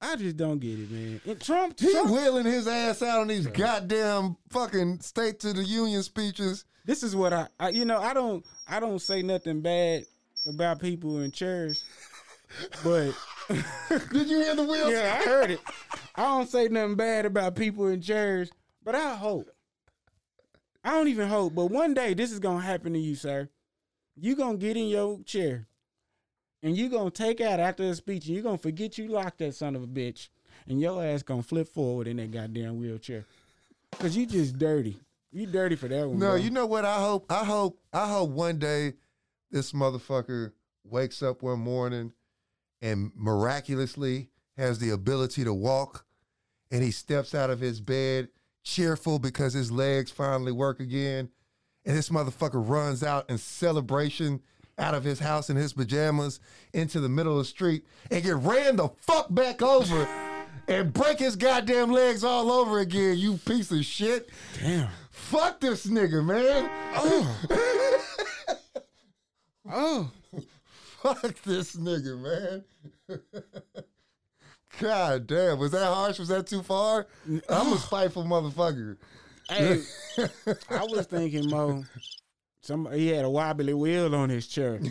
I 0.00 0.16
just 0.16 0.36
don't 0.36 0.58
get 0.58 0.78
it, 0.78 0.90
man. 0.90 1.20
And 1.26 1.40
Trump, 1.40 1.80
He 1.80 1.90
Trump 1.90 2.10
wheeling 2.10 2.44
his 2.44 2.68
ass 2.68 3.02
out 3.02 3.20
on 3.20 3.28
these 3.28 3.46
goddamn 3.46 4.36
fucking 4.50 5.00
State 5.00 5.40
to 5.40 5.52
the 5.52 5.64
Union 5.64 6.02
speeches. 6.02 6.64
this 6.84 7.02
is 7.02 7.16
what 7.16 7.32
I, 7.32 7.48
I 7.58 7.70
you 7.70 7.84
know 7.84 7.98
i 7.98 8.14
don't 8.14 8.44
i 8.68 8.78
don't 8.78 9.00
say 9.00 9.20
nothing 9.22 9.60
bad 9.60 10.04
about 10.46 10.78
people 10.80 11.18
in 11.20 11.32
chairs 11.32 11.82
but 12.84 13.10
Did 14.12 14.28
you 14.28 14.38
hear 14.40 14.54
the 14.54 14.62
wheels? 14.62 14.92
yeah 14.92 15.18
i 15.20 15.24
heard 15.28 15.50
it 15.50 15.60
i 16.14 16.22
don't 16.22 16.48
say 16.48 16.68
nothing 16.68 16.94
bad 16.94 17.26
about 17.26 17.56
people 17.56 17.88
in 17.88 18.00
chairs 18.00 18.50
but 18.84 18.94
i 18.94 19.14
hope 19.16 19.48
i 20.84 20.90
don't 20.92 21.08
even 21.08 21.28
hope 21.28 21.54
but 21.56 21.66
one 21.66 21.92
day 21.92 22.14
this 22.14 22.30
is 22.30 22.38
gonna 22.38 22.60
happen 22.60 22.92
to 22.92 22.98
you 23.00 23.16
sir 23.16 23.48
you 24.14 24.36
gonna 24.36 24.56
get 24.56 24.76
in 24.76 24.86
your 24.86 25.20
chair 25.24 25.66
and 26.62 26.76
you're 26.76 26.88
gonna 26.90 27.10
take 27.10 27.40
out 27.40 27.60
after 27.60 27.86
the 27.86 27.94
speech 27.94 28.26
and 28.26 28.34
you're 28.34 28.42
gonna 28.42 28.58
forget 28.58 28.98
you 28.98 29.08
locked 29.08 29.38
that 29.38 29.54
son 29.54 29.76
of 29.76 29.82
a 29.82 29.86
bitch 29.86 30.28
and 30.68 30.80
your 30.80 31.04
ass 31.04 31.22
gonna 31.22 31.42
flip 31.42 31.68
forward 31.68 32.06
in 32.06 32.16
that 32.16 32.30
goddamn 32.30 32.78
wheelchair 32.80 33.24
because 33.90 34.16
you 34.16 34.26
just 34.26 34.58
dirty 34.58 34.96
you 35.32 35.46
dirty 35.46 35.76
for 35.76 35.88
that 35.88 36.08
one 36.08 36.18
No, 36.18 36.28
bro. 36.30 36.36
you 36.36 36.50
know 36.50 36.66
what? 36.66 36.84
I 36.86 36.98
hope, 37.00 37.26
I 37.30 37.44
hope, 37.44 37.78
I 37.92 38.08
hope 38.08 38.30
one 38.30 38.58
day 38.58 38.94
this 39.50 39.72
motherfucker 39.72 40.52
wakes 40.84 41.22
up 41.22 41.42
one 41.42 41.58
morning 41.58 42.12
and 42.80 43.10
miraculously 43.14 44.30
has 44.56 44.78
the 44.78 44.90
ability 44.90 45.44
to 45.44 45.52
walk, 45.52 46.06
and 46.70 46.82
he 46.82 46.90
steps 46.90 47.34
out 47.34 47.50
of 47.50 47.60
his 47.60 47.80
bed 47.80 48.28
cheerful 48.62 49.18
because 49.18 49.52
his 49.52 49.70
legs 49.70 50.10
finally 50.10 50.52
work 50.52 50.80
again, 50.80 51.28
and 51.84 51.96
this 51.96 52.08
motherfucker 52.08 52.66
runs 52.66 53.02
out 53.02 53.28
in 53.28 53.36
celebration 53.36 54.40
out 54.78 54.94
of 54.94 55.04
his 55.04 55.18
house 55.18 55.50
in 55.50 55.56
his 55.56 55.72
pajamas 55.72 56.40
into 56.72 57.00
the 57.00 57.08
middle 57.08 57.32
of 57.32 57.38
the 57.38 57.44
street 57.44 57.84
and 58.10 58.22
get 58.22 58.36
ran 58.36 58.76
the 58.76 58.88
fuck 59.00 59.26
back 59.30 59.62
over. 59.62 60.08
And 60.68 60.92
break 60.92 61.20
his 61.20 61.36
goddamn 61.36 61.92
legs 61.92 62.24
all 62.24 62.50
over 62.50 62.80
again, 62.80 63.18
you 63.18 63.36
piece 63.38 63.70
of 63.70 63.84
shit. 63.84 64.30
damn 64.60 64.88
Fuck 65.10 65.60
this 65.60 65.86
nigga, 65.86 66.24
man. 66.24 66.70
oh 66.94 67.36
oh. 69.70 70.10
Fuck 71.02 71.42
this 71.42 71.76
nigga, 71.76 72.64
man. 73.08 73.18
God 74.80 75.26
damn, 75.26 75.58
was 75.58 75.70
that 75.72 75.86
harsh? 75.86 76.18
Was 76.18 76.28
that 76.28 76.46
too 76.46 76.62
far? 76.62 77.06
I'm 77.48 77.72
a 77.72 77.78
spiteful 77.78 78.24
motherfucker. 78.24 78.98
Hey, 79.48 79.82
I 80.70 80.84
was 80.84 81.06
thinking, 81.06 81.48
Mo. 81.48 81.84
Some 82.66 82.90
he 82.92 83.08
had 83.08 83.24
a 83.24 83.30
wobbly 83.30 83.74
wheel 83.74 84.12
on 84.14 84.28
his 84.28 84.46
chair. 84.46 84.80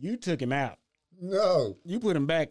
You 0.00 0.16
took 0.16 0.42
him 0.42 0.50
out. 0.52 0.78
No, 1.20 1.76
You 1.84 2.00
put 2.00 2.16
him 2.16 2.26
back. 2.26 2.48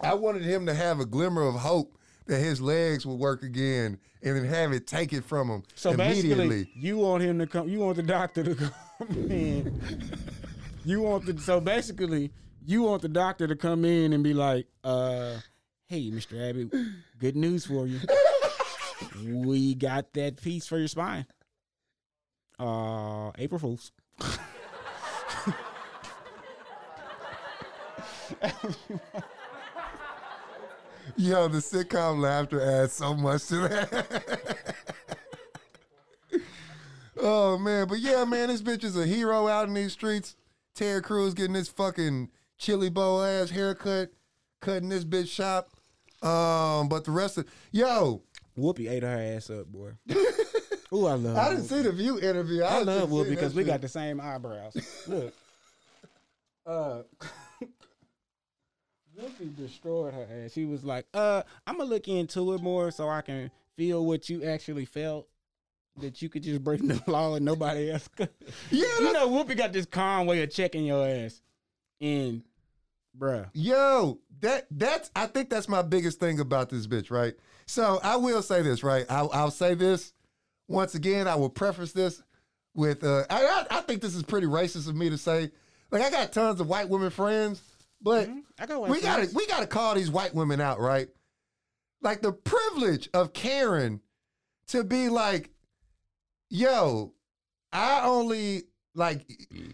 I 0.00 0.14
wanted 0.14 0.42
him 0.42 0.64
to 0.66 0.74
have 0.74 1.00
a 1.00 1.04
glimmer 1.04 1.42
of 1.46 1.54
hope 1.54 1.98
that 2.26 2.38
his 2.38 2.62
legs 2.62 3.04
would 3.04 3.18
work 3.18 3.42
again 3.42 3.98
and 4.22 4.36
then 4.36 4.44
have 4.46 4.72
it 4.72 4.86
taken 4.86 5.20
from 5.20 5.48
him 5.50 5.62
So 5.74 5.90
immediately. 5.90 6.48
basically, 6.48 6.72
you 6.80 6.96
want 6.96 7.22
him 7.22 7.38
to 7.40 7.46
come. 7.46 7.68
You 7.68 7.80
want 7.80 7.96
the 7.96 8.02
doctor 8.02 8.42
to 8.42 8.54
come 8.98 9.30
in. 9.30 9.80
You 10.86 11.02
want 11.02 11.26
the 11.26 11.38
so 11.38 11.60
basically, 11.60 12.32
you 12.64 12.82
want 12.82 13.02
the 13.02 13.08
doctor 13.08 13.46
to 13.46 13.54
come 13.54 13.84
in 13.84 14.14
and 14.14 14.24
be 14.24 14.32
like, 14.32 14.66
uh, 14.82 15.36
"Hey, 15.86 16.10
Mr. 16.10 16.48
Abbott, 16.48 16.72
good 17.18 17.36
news 17.36 17.66
for 17.66 17.86
you. 17.86 18.00
we 19.22 19.74
got 19.74 20.14
that 20.14 20.40
piece 20.40 20.66
for 20.66 20.78
your 20.78 20.88
spine. 20.88 21.26
Uh, 22.60 23.32
April 23.38 23.58
Fools. 23.58 23.90
Yo, 31.16 31.48
the 31.48 31.58
sitcom 31.58 32.20
laughter 32.20 32.60
adds 32.60 32.92
so 32.92 33.14
much 33.14 33.46
to 33.46 33.56
that. 33.60 34.74
oh 37.18 37.56
man, 37.56 37.88
but 37.88 37.98
yeah, 37.98 38.24
man, 38.26 38.48
this 38.48 38.60
bitch 38.60 38.84
is 38.84 38.96
a 38.96 39.06
hero 39.06 39.48
out 39.48 39.66
in 39.68 39.74
these 39.74 39.92
streets. 39.92 40.36
Terry 40.74 41.00
Crews 41.00 41.32
getting 41.32 41.54
this 41.54 41.68
fucking 41.68 42.28
chili 42.58 42.90
bowl 42.90 43.22
ass 43.22 43.48
haircut, 43.48 44.10
cutting 44.60 44.90
this 44.90 45.04
bitch 45.06 45.28
shop. 45.28 45.70
Um, 46.22 46.88
but 46.90 47.04
the 47.04 47.10
rest 47.10 47.38
of 47.38 47.46
yo, 47.72 48.22
Whoopi 48.56 48.90
ate 48.90 49.02
her 49.02 49.08
ass 49.08 49.48
up, 49.48 49.66
boy. 49.66 49.92
Ooh, 50.92 51.06
I 51.06 51.14
love. 51.14 51.36
I 51.36 51.50
didn't 51.50 51.64
see 51.64 51.82
the 51.82 51.92
View 51.92 52.18
interview. 52.18 52.62
I 52.62 52.78
was 52.78 52.86
love 52.86 53.10
Whoopi 53.10 53.30
because 53.30 53.54
we 53.54 53.64
got 53.64 53.80
the 53.80 53.88
same 53.88 54.20
eyebrows. 54.20 54.76
Look. 55.06 55.34
Uh 56.66 57.02
Whoopi 59.18 59.56
destroyed 59.56 60.14
her 60.14 60.26
ass. 60.44 60.52
She 60.52 60.66
was 60.66 60.84
like, 60.84 61.06
uh, 61.14 61.42
I'm 61.66 61.78
gonna 61.78 61.88
look 61.88 62.06
into 62.06 62.52
it 62.52 62.62
more 62.62 62.90
so 62.90 63.08
I 63.08 63.22
can 63.22 63.50
feel 63.76 64.04
what 64.04 64.28
you 64.28 64.44
actually 64.44 64.84
felt. 64.84 65.26
That 65.96 66.22
you 66.22 66.28
could 66.28 66.42
just 66.42 66.62
break 66.62 66.86
the 66.86 67.02
law 67.10 67.34
and 67.34 67.44
nobody 67.44 67.90
else 67.90 68.08
could. 68.08 68.28
Yeah, 68.70 68.86
You 69.00 69.12
know, 69.12 69.28
Whoopi 69.28 69.56
got 69.56 69.72
this 69.72 69.86
calm 69.86 70.26
way 70.26 70.42
of 70.42 70.50
checking 70.50 70.84
your 70.84 71.06
ass. 71.06 71.42
And 72.00 72.42
bruh. 73.18 73.48
Yo, 73.52 74.20
that 74.40 74.66
that's 74.70 75.10
I 75.16 75.26
think 75.26 75.50
that's 75.50 75.68
my 75.68 75.82
biggest 75.82 76.20
thing 76.20 76.40
about 76.40 76.68
this 76.68 76.86
bitch, 76.86 77.10
right? 77.10 77.34
So 77.66 78.00
I 78.02 78.16
will 78.16 78.42
say 78.42 78.62
this, 78.62 78.82
right? 78.84 79.04
I'll, 79.08 79.30
I'll 79.32 79.50
say 79.50 79.74
this 79.74 80.12
once 80.70 80.94
again. 80.94 81.28
I 81.28 81.34
will 81.34 81.50
preface 81.50 81.92
this 81.92 82.22
with 82.74 83.04
uh, 83.04 83.24
I, 83.28 83.66
I 83.70 83.80
think 83.82 84.00
this 84.00 84.14
is 84.14 84.22
pretty 84.22 84.46
racist 84.46 84.88
of 84.88 84.94
me 84.94 85.10
to 85.10 85.18
say. 85.18 85.50
Like 85.90 86.02
I 86.02 86.10
got 86.10 86.32
tons 86.32 86.60
of 86.60 86.68
white 86.68 86.88
women 86.88 87.10
friends, 87.10 87.60
but 88.00 88.30
I 88.58 88.66
got 88.66 88.88
we 88.88 89.00
gotta 89.00 89.28
we 89.34 89.46
gotta 89.46 89.66
call 89.66 89.94
these 89.94 90.10
white 90.10 90.34
women 90.34 90.60
out, 90.60 90.80
right? 90.80 91.08
Like 92.00 92.22
the 92.22 92.32
privilege 92.32 93.10
of 93.12 93.32
Karen 93.32 94.00
to 94.68 94.84
be 94.84 95.08
like, 95.08 95.50
yo, 96.48 97.12
I 97.72 98.02
only 98.04 98.62
like, 98.94 99.26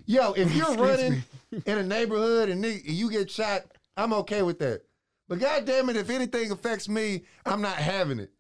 yo, 0.06 0.32
if 0.32 0.54
you're 0.54 0.74
running 0.74 1.22
in 1.66 1.78
a 1.78 1.82
neighborhood 1.82 2.48
and 2.48 2.64
you 2.64 3.10
get 3.10 3.30
shot, 3.30 3.62
I'm 3.96 4.12
okay 4.14 4.42
with 4.42 4.58
that. 4.60 4.82
But 5.28 5.38
god 5.38 5.66
damn 5.66 5.90
it, 5.90 5.96
if 5.96 6.08
anything 6.08 6.50
affects 6.50 6.88
me, 6.88 7.24
I'm 7.44 7.60
not 7.60 7.76
having 7.76 8.20
it. 8.20 8.30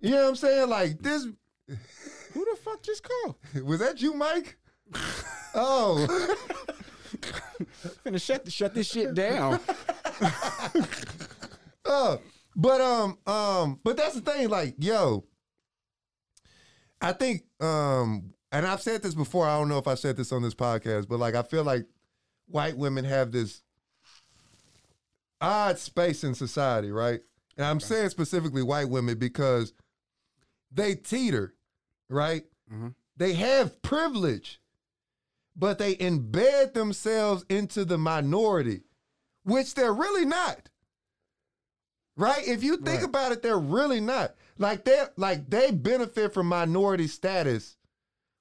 You 0.00 0.12
know 0.12 0.22
what 0.22 0.28
I'm 0.28 0.36
saying? 0.36 0.68
Like 0.70 0.98
this 1.00 1.26
Who 2.32 2.44
the 2.44 2.56
fuck 2.62 2.82
just 2.82 3.02
called? 3.02 3.36
was 3.64 3.80
that 3.80 4.00
you, 4.00 4.14
Mike? 4.14 4.56
Oh. 5.52 6.06
Finna 8.04 8.22
shut 8.22 8.44
the, 8.44 8.52
shut 8.52 8.72
this 8.72 8.86
shit 8.86 9.14
down. 9.14 9.58
Uh, 11.84 12.18
but 12.56 12.80
um 12.80 13.18
um 13.26 13.80
but 13.82 13.96
that's 13.96 14.14
the 14.14 14.20
thing 14.20 14.48
like 14.48 14.74
yo 14.78 15.24
I 17.00 17.12
think 17.12 17.42
um 17.60 18.34
and 18.52 18.66
I've 18.66 18.82
said 18.82 19.02
this 19.02 19.14
before 19.14 19.48
I 19.48 19.58
don't 19.58 19.68
know 19.68 19.78
if 19.78 19.88
I 19.88 19.94
said 19.94 20.16
this 20.16 20.30
on 20.30 20.42
this 20.42 20.54
podcast 20.54 21.08
but 21.08 21.18
like 21.18 21.34
I 21.34 21.42
feel 21.42 21.64
like 21.64 21.86
white 22.46 22.76
women 22.76 23.04
have 23.04 23.32
this 23.32 23.62
odd 25.40 25.78
space 25.78 26.22
in 26.22 26.34
society 26.34 26.92
right 26.92 27.20
and 27.56 27.66
I'm 27.66 27.80
saying 27.80 28.10
specifically 28.10 28.62
white 28.62 28.88
women 28.88 29.18
because 29.18 29.72
they 30.70 30.94
teeter 30.94 31.54
right 32.10 32.44
Mhm. 32.70 32.94
they 33.16 33.32
have 33.34 33.80
privilege 33.82 34.60
but 35.56 35.78
they 35.78 35.96
embed 35.96 36.74
themselves 36.74 37.44
into 37.48 37.84
the 37.86 37.96
minority 37.98 38.82
which 39.44 39.74
they're 39.74 39.94
really 39.94 40.24
not 40.26 40.68
Right? 42.16 42.46
If 42.46 42.62
you 42.62 42.76
think 42.76 43.00
Right. 43.00 43.04
about 43.04 43.32
it, 43.32 43.40
they're 43.40 43.58
really 43.58 44.00
not. 44.00 44.34
Like 44.58 44.84
they 44.84 45.06
like 45.16 45.48
they 45.48 45.70
benefit 45.70 46.34
from 46.34 46.48
minority 46.48 47.06
status, 47.06 47.78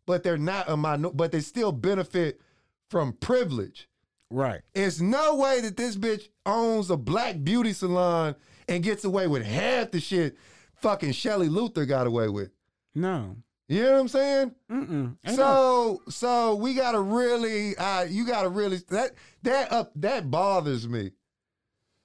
but 0.06 0.22
they're 0.24 0.38
not 0.38 0.70
a 0.70 0.76
minor 0.76 1.12
but 1.12 1.32
they 1.32 1.40
still 1.40 1.72
benefit 1.72 2.42
from 2.90 3.14
privilege. 3.14 3.88
Right. 4.30 4.62
It's 4.74 5.00
no 5.00 5.36
way 5.36 5.62
that 5.62 5.78
this 5.78 5.96
bitch 5.96 6.28
owns 6.46 6.90
a 6.90 6.98
black 6.98 7.42
beauty 7.44 7.72
salon 7.72 8.36
and 8.68 8.84
gets 8.84 9.06
away 9.06 9.28
with 9.28 9.44
half 9.46 9.92
the 9.92 10.02
shit 10.02 10.38
fucking 10.74 11.14
Shelley 11.14 11.48
Luther 11.48 11.86
got 11.86 12.06
away 12.06 12.28
with. 12.28 12.52
No. 12.94 13.38
You 13.70 13.84
know 13.84 13.92
what 13.92 14.00
I'm 14.00 14.08
saying? 14.08 14.56
Mm-mm. 14.72 15.16
So 15.36 16.02
so 16.10 16.56
we 16.56 16.74
gotta 16.74 17.00
really 17.00 17.78
uh 17.78 18.02
you 18.02 18.26
gotta 18.26 18.50
really 18.50 18.80
that 18.90 19.12
that 19.44 19.72
up 19.72 19.92
that 19.98 20.32
bothers 20.32 20.90
me. 20.90 21.12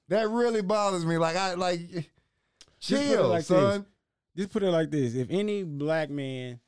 That 0.08 0.28
really 0.28 0.60
bothers 0.60 1.06
me. 1.06 1.16
Like 1.16 1.36
I 1.36 1.54
like 1.54 1.80
chill, 2.80 3.28
like 3.28 3.44
son. 3.44 3.86
Just 4.36 4.50
put 4.50 4.62
it 4.62 4.70
like 4.70 4.90
this: 4.90 5.14
If 5.14 5.28
any 5.30 5.62
black 5.62 6.10
man 6.10 6.60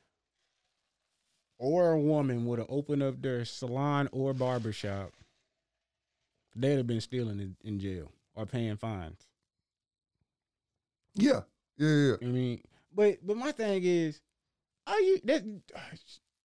or 1.59 1.91
a 1.91 1.99
woman 1.99 2.45
would 2.47 2.57
have 2.57 2.69
opened 2.69 3.03
up 3.03 3.21
their 3.21 3.45
salon 3.45 4.09
or 4.11 4.33
barbershop, 4.33 5.11
they'd 6.55 6.77
have 6.77 6.87
been 6.87 7.01
stealing 7.01 7.39
in, 7.39 7.55
in 7.63 7.79
jail 7.79 8.11
or 8.33 8.47
paying 8.47 8.77
fines. 8.77 9.27
Yeah. 11.13 11.41
Yeah, 11.77 11.89
yeah. 11.89 12.15
I 12.19 12.25
mean, 12.25 12.61
but 12.95 13.19
but 13.21 13.37
my 13.37 13.51
thing 13.51 13.83
is, 13.83 14.21
are 14.87 15.01
you 15.01 15.19
that? 15.25 15.43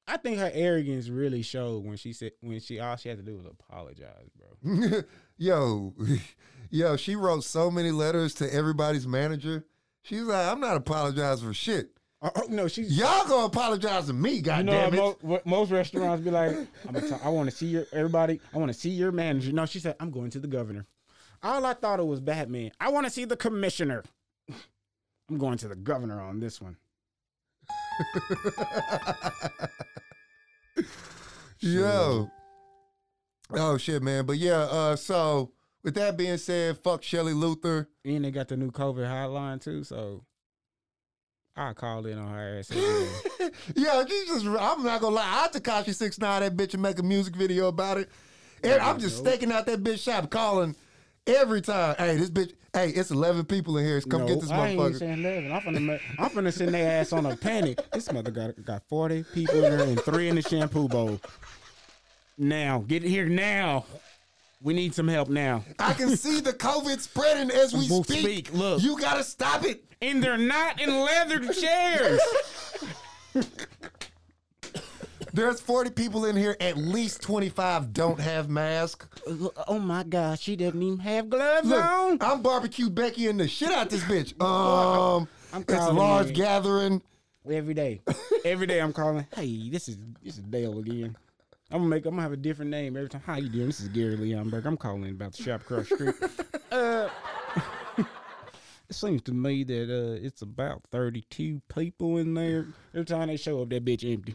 I 0.06 0.16
think 0.16 0.38
her 0.38 0.50
arrogance 0.52 1.08
really 1.08 1.42
showed 1.42 1.84
when 1.84 1.96
she 1.96 2.12
said 2.12 2.32
when 2.40 2.60
she 2.60 2.80
all 2.80 2.96
she 2.96 3.08
had 3.08 3.18
to 3.18 3.24
do 3.24 3.36
was 3.36 3.46
apologize, 3.46 4.28
bro. 4.36 5.02
yo, 5.38 5.94
yo, 6.70 6.96
she 6.96 7.16
wrote 7.16 7.44
so 7.44 7.70
many 7.70 7.90
letters 7.90 8.34
to 8.34 8.52
everybody's 8.52 9.06
manager. 9.06 9.64
She's 10.02 10.22
like, 10.22 10.48
I'm 10.50 10.60
not 10.60 10.76
apologizing 10.76 11.46
for 11.46 11.54
shit. 11.54 11.90
Oh, 12.20 12.30
oh, 12.36 12.46
no, 12.48 12.68
she's 12.68 12.96
Y'all 12.96 13.26
gonna 13.26 13.46
apologize 13.46 14.06
to 14.06 14.12
me, 14.12 14.34
You 14.34 14.42
goddamn 14.42 14.92
know, 14.94 15.10
it. 15.10 15.22
mo- 15.22 15.28
what 15.28 15.46
most 15.46 15.70
restaurants 15.70 16.22
be 16.22 16.30
like, 16.30 16.56
I'm 16.86 16.94
gonna 16.94 17.08
talk, 17.08 17.24
I 17.24 17.28
want 17.28 17.50
to 17.50 17.56
see 17.56 17.66
your 17.66 17.86
everybody. 17.92 18.40
I 18.54 18.58
want 18.58 18.72
to 18.72 18.78
see 18.78 18.90
your 18.90 19.10
manager. 19.12 19.52
No, 19.52 19.66
she 19.66 19.80
said, 19.80 19.96
I'm 19.98 20.10
going 20.10 20.30
to 20.30 20.40
the 20.40 20.46
governor. 20.48 20.86
All 21.42 21.64
I 21.66 21.74
thought 21.74 21.98
it 21.98 22.06
was 22.06 22.20
Batman. 22.20 22.70
I 22.80 22.90
want 22.90 23.06
to 23.06 23.10
see 23.10 23.24
the 23.24 23.36
commissioner. 23.36 24.04
I'm 25.28 25.38
going 25.38 25.58
to 25.58 25.68
the 25.68 25.74
governor 25.74 26.20
on 26.20 26.38
this 26.38 26.60
one. 26.60 26.76
Yo. 31.60 32.30
Oh 33.54 33.76
shit, 33.76 34.02
man. 34.02 34.26
But 34.26 34.38
yeah, 34.38 34.60
uh, 34.62 34.96
so 34.96 35.52
with 35.84 35.94
that 35.94 36.16
being 36.16 36.38
said, 36.38 36.78
fuck 36.78 37.02
Shelley 37.02 37.34
Luther. 37.34 37.88
And 38.04 38.24
they 38.24 38.30
got 38.30 38.48
the 38.48 38.56
new 38.56 38.70
COVID 38.70 39.06
hotline 39.08 39.60
too, 39.60 39.84
so 39.84 40.24
I 41.54 41.72
called 41.74 42.06
in 42.06 42.18
on 42.18 42.32
her 42.32 42.58
ass. 42.58 42.70
every 42.70 42.82
day. 42.82 43.50
Yo, 43.76 44.06
she 44.06 44.24
just 44.26 44.46
I'm 44.46 44.82
not 44.82 45.00
gonna 45.00 45.14
lie, 45.16 45.44
I 45.44 45.48
Tekashi 45.56 45.94
Six 45.94 46.18
Nine 46.18 46.40
that 46.40 46.56
bitch 46.56 46.74
and 46.74 46.82
make 46.82 46.98
a 46.98 47.02
music 47.02 47.36
video 47.36 47.68
about 47.68 47.98
it. 47.98 48.08
And 48.64 48.80
I'm 48.80 48.98
just 48.98 49.22
Nope. 49.22 49.34
staking 49.34 49.52
out 49.52 49.66
that 49.66 49.82
bitch 49.82 50.02
shop 50.02 50.30
calling 50.30 50.74
every 51.26 51.60
time. 51.60 51.94
Hey, 51.98 52.16
this 52.16 52.30
bitch, 52.30 52.54
hey, 52.74 52.90
it's 52.90 53.10
eleven 53.10 53.44
people 53.44 53.76
in 53.78 53.84
here. 53.84 54.00
Come 54.00 54.26
get 54.26 54.36
No, 54.36 54.40
this 54.40 54.50
I 54.50 54.68
ain't 54.68 54.80
motherfucker. 54.80 54.98
saying 54.98 55.24
11. 55.24 55.52
I'm 55.52 55.60
finna, 55.62 56.00
I'm 56.18 56.30
finna 56.30 56.52
send 56.52 56.74
their 56.74 57.00
ass 57.00 57.12
on 57.12 57.26
a 57.26 57.36
panic. 57.36 57.78
This 57.92 58.10
mother 58.12 58.30
got 58.30 58.62
got 58.64 58.82
40 58.88 59.24
people 59.34 59.64
in 59.64 59.76
there 59.76 59.86
and 59.88 60.00
three 60.00 60.28
in 60.28 60.36
the 60.36 60.42
shampoo 60.42 60.88
bowl. 60.88 61.20
Now, 62.38 62.78
get 62.86 63.02
here 63.02 63.26
now. 63.28 63.84
We 64.62 64.74
need 64.74 64.94
some 64.94 65.08
help 65.08 65.28
now. 65.28 65.64
I 65.80 65.92
can 65.92 66.16
see 66.16 66.40
the 66.40 66.52
COVID 66.52 67.00
spreading 67.00 67.50
as 67.50 67.72
we 67.72 67.88
We'll 67.90 68.04
speak. 68.04 68.20
speak, 68.20 68.52
look. 68.54 68.80
You 68.82 68.98
gotta 68.98 69.24
stop 69.24 69.64
it. 69.64 69.84
And 70.00 70.22
they're 70.22 70.38
not 70.38 70.80
in 70.80 70.88
leather 71.00 71.40
chairs. 71.52 72.20
There's 75.34 75.60
40 75.60 75.90
people 75.90 76.24
in 76.26 76.36
here. 76.36 76.56
At 76.60 76.76
least 76.76 77.22
25 77.22 77.92
don't 77.92 78.20
have 78.20 78.48
masks. 78.50 79.06
oh 79.66 79.78
my 79.78 80.02
God, 80.02 80.38
she 80.38 80.56
doesn't 80.56 80.82
even 80.82 80.98
have 80.98 81.30
gloves 81.30 81.68
Look, 81.68 81.82
on. 81.84 82.18
I'm 82.20 82.42
barbecue 82.42 82.90
Becky 82.90 83.28
in 83.28 83.38
the 83.38 83.48
shit 83.48 83.70
out 83.70 83.90
this 83.90 84.02
bitch. 84.04 84.34
Um, 84.42 85.28
I'm 85.52 85.62
it's 85.62 85.72
a 85.72 85.92
large 85.92 86.28
in. 86.28 86.34
gathering. 86.34 87.02
Every 87.50 87.74
day, 87.74 88.00
every 88.44 88.66
day 88.66 88.80
I'm 88.80 88.92
calling. 88.92 89.26
Hey, 89.34 89.68
this 89.70 89.88
is 89.88 89.96
this 90.22 90.36
is 90.38 90.44
Dale 90.44 90.78
again. 90.78 91.16
I'm 91.70 91.78
gonna 91.78 91.88
make. 91.88 92.04
I'm 92.06 92.12
gonna 92.12 92.22
have 92.22 92.32
a 92.32 92.36
different 92.36 92.70
name 92.70 92.96
every 92.96 93.08
time. 93.08 93.22
How 93.26 93.36
you 93.36 93.48
doing? 93.48 93.66
This 93.66 93.80
is 93.80 93.88
Gary 93.88 94.16
Leonberg. 94.16 94.64
I'm 94.64 94.76
calling 94.76 95.10
about 95.10 95.32
the 95.32 95.42
shop 95.42 95.62
across 95.62 95.88
the 95.88 95.94
street. 95.96 96.14
uh, 96.72 97.08
It 98.88 98.94
seems 98.94 99.22
to 99.22 99.32
me 99.32 99.64
that 99.64 99.88
uh, 99.90 100.24
it's 100.24 100.42
about 100.42 100.82
32 100.90 101.62
people 101.74 102.18
in 102.18 102.34
there. 102.34 102.66
Every 102.92 103.06
time 103.06 103.28
they 103.28 103.38
show 103.38 103.62
up, 103.62 103.70
that 103.70 103.84
bitch 103.86 104.04
empty. 104.10 104.34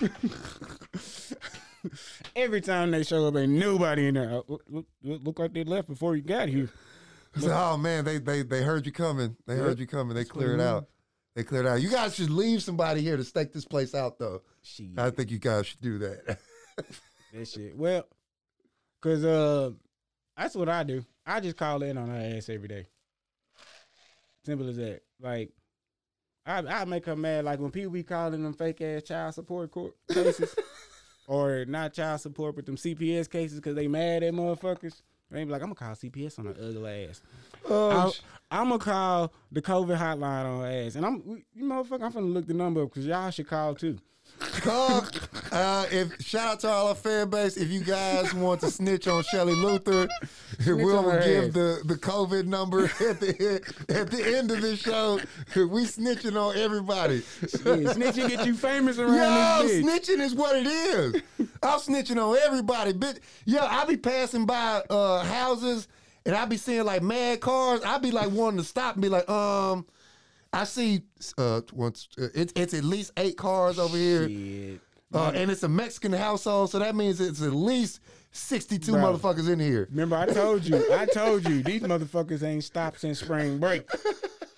Every 2.36 2.60
time 2.60 2.90
they 2.90 3.02
show 3.02 3.26
up, 3.26 3.36
ain't 3.36 3.52
nobody 3.52 4.08
in 4.08 4.14
there. 4.14 4.30
Uh, 4.30 4.42
Look, 4.48 4.62
look, 4.68 4.86
look, 5.02 5.38
like 5.38 5.54
they 5.54 5.64
left 5.64 5.88
before 5.88 6.14
you 6.14 6.22
got 6.22 6.48
here. 6.48 6.68
So, 7.38 7.50
oh 7.52 7.76
man, 7.76 8.04
they 8.04 8.18
they 8.18 8.42
they 8.42 8.62
heard 8.62 8.84
you 8.86 8.92
coming. 8.92 9.36
They 9.46 9.56
heard 9.56 9.78
you 9.78 9.86
coming. 9.86 10.14
They 10.14 10.24
cleared 10.24 10.60
out. 10.60 10.88
They 11.36 11.44
cleared 11.44 11.66
out. 11.66 11.80
You 11.80 11.88
guys 11.88 12.16
should 12.16 12.30
leave 12.30 12.62
somebody 12.62 13.02
here 13.02 13.16
to 13.16 13.24
stake 13.24 13.52
this 13.52 13.64
place 13.64 13.94
out, 13.94 14.18
though. 14.18 14.42
Shit. 14.62 14.98
I 14.98 15.10
think 15.10 15.30
you 15.30 15.38
guys 15.38 15.66
should 15.68 15.80
do 15.80 15.98
that. 15.98 16.38
That 17.32 17.46
shit. 17.46 17.76
Well, 17.76 18.08
cause 19.00 19.24
uh, 19.24 19.70
that's 20.36 20.56
what 20.56 20.68
I 20.68 20.82
do. 20.82 21.04
I 21.24 21.38
just 21.38 21.56
call 21.56 21.84
in 21.84 21.96
on 21.96 22.08
her 22.08 22.36
ass 22.36 22.48
every 22.48 22.66
day. 22.66 22.86
Simple 24.44 24.68
as 24.68 24.76
that. 24.78 25.02
Like, 25.20 25.52
I 26.46 26.58
I 26.58 26.84
make 26.84 27.06
her 27.06 27.16
mad. 27.16 27.44
Like 27.44 27.60
when 27.60 27.70
people 27.70 27.92
be 27.92 28.02
calling 28.02 28.42
them 28.42 28.52
fake 28.52 28.80
ass 28.80 29.02
child 29.02 29.34
support 29.34 29.70
court 29.70 29.94
cases, 30.12 30.54
or 31.26 31.64
not 31.66 31.92
child 31.92 32.20
support, 32.20 32.56
but 32.56 32.66
them 32.66 32.76
CPS 32.76 33.30
cases, 33.30 33.60
cause 33.60 33.74
they 33.74 33.88
mad 33.88 34.22
at 34.22 34.34
motherfuckers. 34.34 35.02
They 35.30 35.44
be 35.44 35.50
like, 35.50 35.62
I'm 35.62 35.72
gonna 35.72 35.74
call 35.76 35.94
CPS 35.94 36.38
on 36.40 36.46
her 36.46 36.56
ugly 36.60 37.08
ass. 37.08 37.22
oh, 37.68 38.12
I'm 38.50 38.68
gonna 38.68 38.78
call 38.78 39.32
the 39.52 39.62
COVID 39.62 39.96
hotline 39.96 40.44
on 40.44 40.60
her 40.62 40.86
ass, 40.86 40.96
and 40.96 41.06
I'm 41.06 41.44
you 41.54 41.64
motherfucker. 41.64 42.02
I'm 42.02 42.12
gonna 42.12 42.26
look 42.26 42.46
the 42.46 42.54
number 42.54 42.82
up 42.82 42.90
because 42.90 43.06
y'all 43.06 43.30
should 43.30 43.46
call 43.46 43.74
too. 43.74 43.98
Call. 44.40 45.06
Uh, 45.52 45.86
if 45.90 46.20
shout 46.20 46.52
out 46.54 46.60
to 46.60 46.68
all 46.68 46.88
our 46.88 46.94
fan 46.94 47.28
base. 47.30 47.56
If 47.56 47.70
you 47.70 47.80
guys 47.80 48.32
want 48.34 48.60
to 48.60 48.70
snitch 48.70 49.06
on 49.08 49.22
Shelley 49.24 49.54
Luther, 49.54 50.08
we'll 50.66 51.02
give 51.22 51.52
the, 51.52 51.82
the 51.84 51.94
COVID 51.94 52.46
number 52.46 52.84
at 53.00 53.20
the 53.20 53.62
at 53.88 54.10
the 54.10 54.36
end 54.36 54.50
of 54.50 54.60
the 54.60 54.76
show. 54.76 55.20
We 55.54 55.84
snitching 55.84 56.36
on 56.40 56.56
everybody. 56.56 57.22
Yeah, 57.42 57.92
snitching 57.94 58.28
get 58.28 58.46
you 58.46 58.54
famous 58.54 58.98
around 58.98 59.14
Yo, 59.14 59.68
this 59.68 59.82
bitch. 59.82 60.16
snitching 60.16 60.20
is 60.20 60.34
what 60.34 60.56
it 60.56 60.66
is. 60.66 61.22
I'm 61.62 61.78
snitching 61.80 62.16
on 62.16 62.36
everybody. 62.44 62.92
Bitch, 62.92 63.18
yo, 63.44 63.60
I 63.60 63.84
be 63.84 63.96
passing 63.96 64.46
by 64.46 64.82
uh, 64.90 65.24
houses 65.24 65.88
and 66.26 66.34
I 66.34 66.44
be 66.44 66.56
seeing 66.56 66.84
like 66.84 67.02
mad 67.02 67.40
cars. 67.40 67.82
I 67.84 67.98
be 67.98 68.10
like 68.10 68.30
wanting 68.30 68.58
to 68.58 68.64
stop 68.64 68.94
and 68.94 69.02
be 69.02 69.08
like, 69.08 69.28
um, 69.28 69.86
I 70.52 70.64
see 70.64 71.02
uh 71.38 71.60
once 71.72 72.08
uh, 72.20 72.28
it's 72.34 72.52
it's 72.56 72.74
at 72.74 72.84
least 72.84 73.12
eight 73.16 73.36
cars 73.36 73.78
over 73.78 73.96
here. 73.96 74.28
Shit. 74.28 74.80
Uh, 75.12 75.32
and 75.34 75.50
it's 75.50 75.64
a 75.64 75.68
Mexican 75.68 76.12
household, 76.12 76.70
so 76.70 76.78
that 76.78 76.94
means 76.94 77.20
it's 77.20 77.42
at 77.42 77.52
least 77.52 77.98
62 78.30 78.92
Bro. 78.92 79.00
motherfuckers 79.00 79.50
in 79.50 79.58
here. 79.58 79.88
Remember, 79.90 80.16
I 80.16 80.26
told 80.26 80.64
you, 80.64 80.92
I 80.92 81.04
told 81.12 81.48
you, 81.48 81.64
these 81.64 81.82
motherfuckers 81.82 82.44
ain't 82.44 82.62
stopped 82.62 83.00
since 83.00 83.18
spring 83.18 83.58
break. 83.58 83.90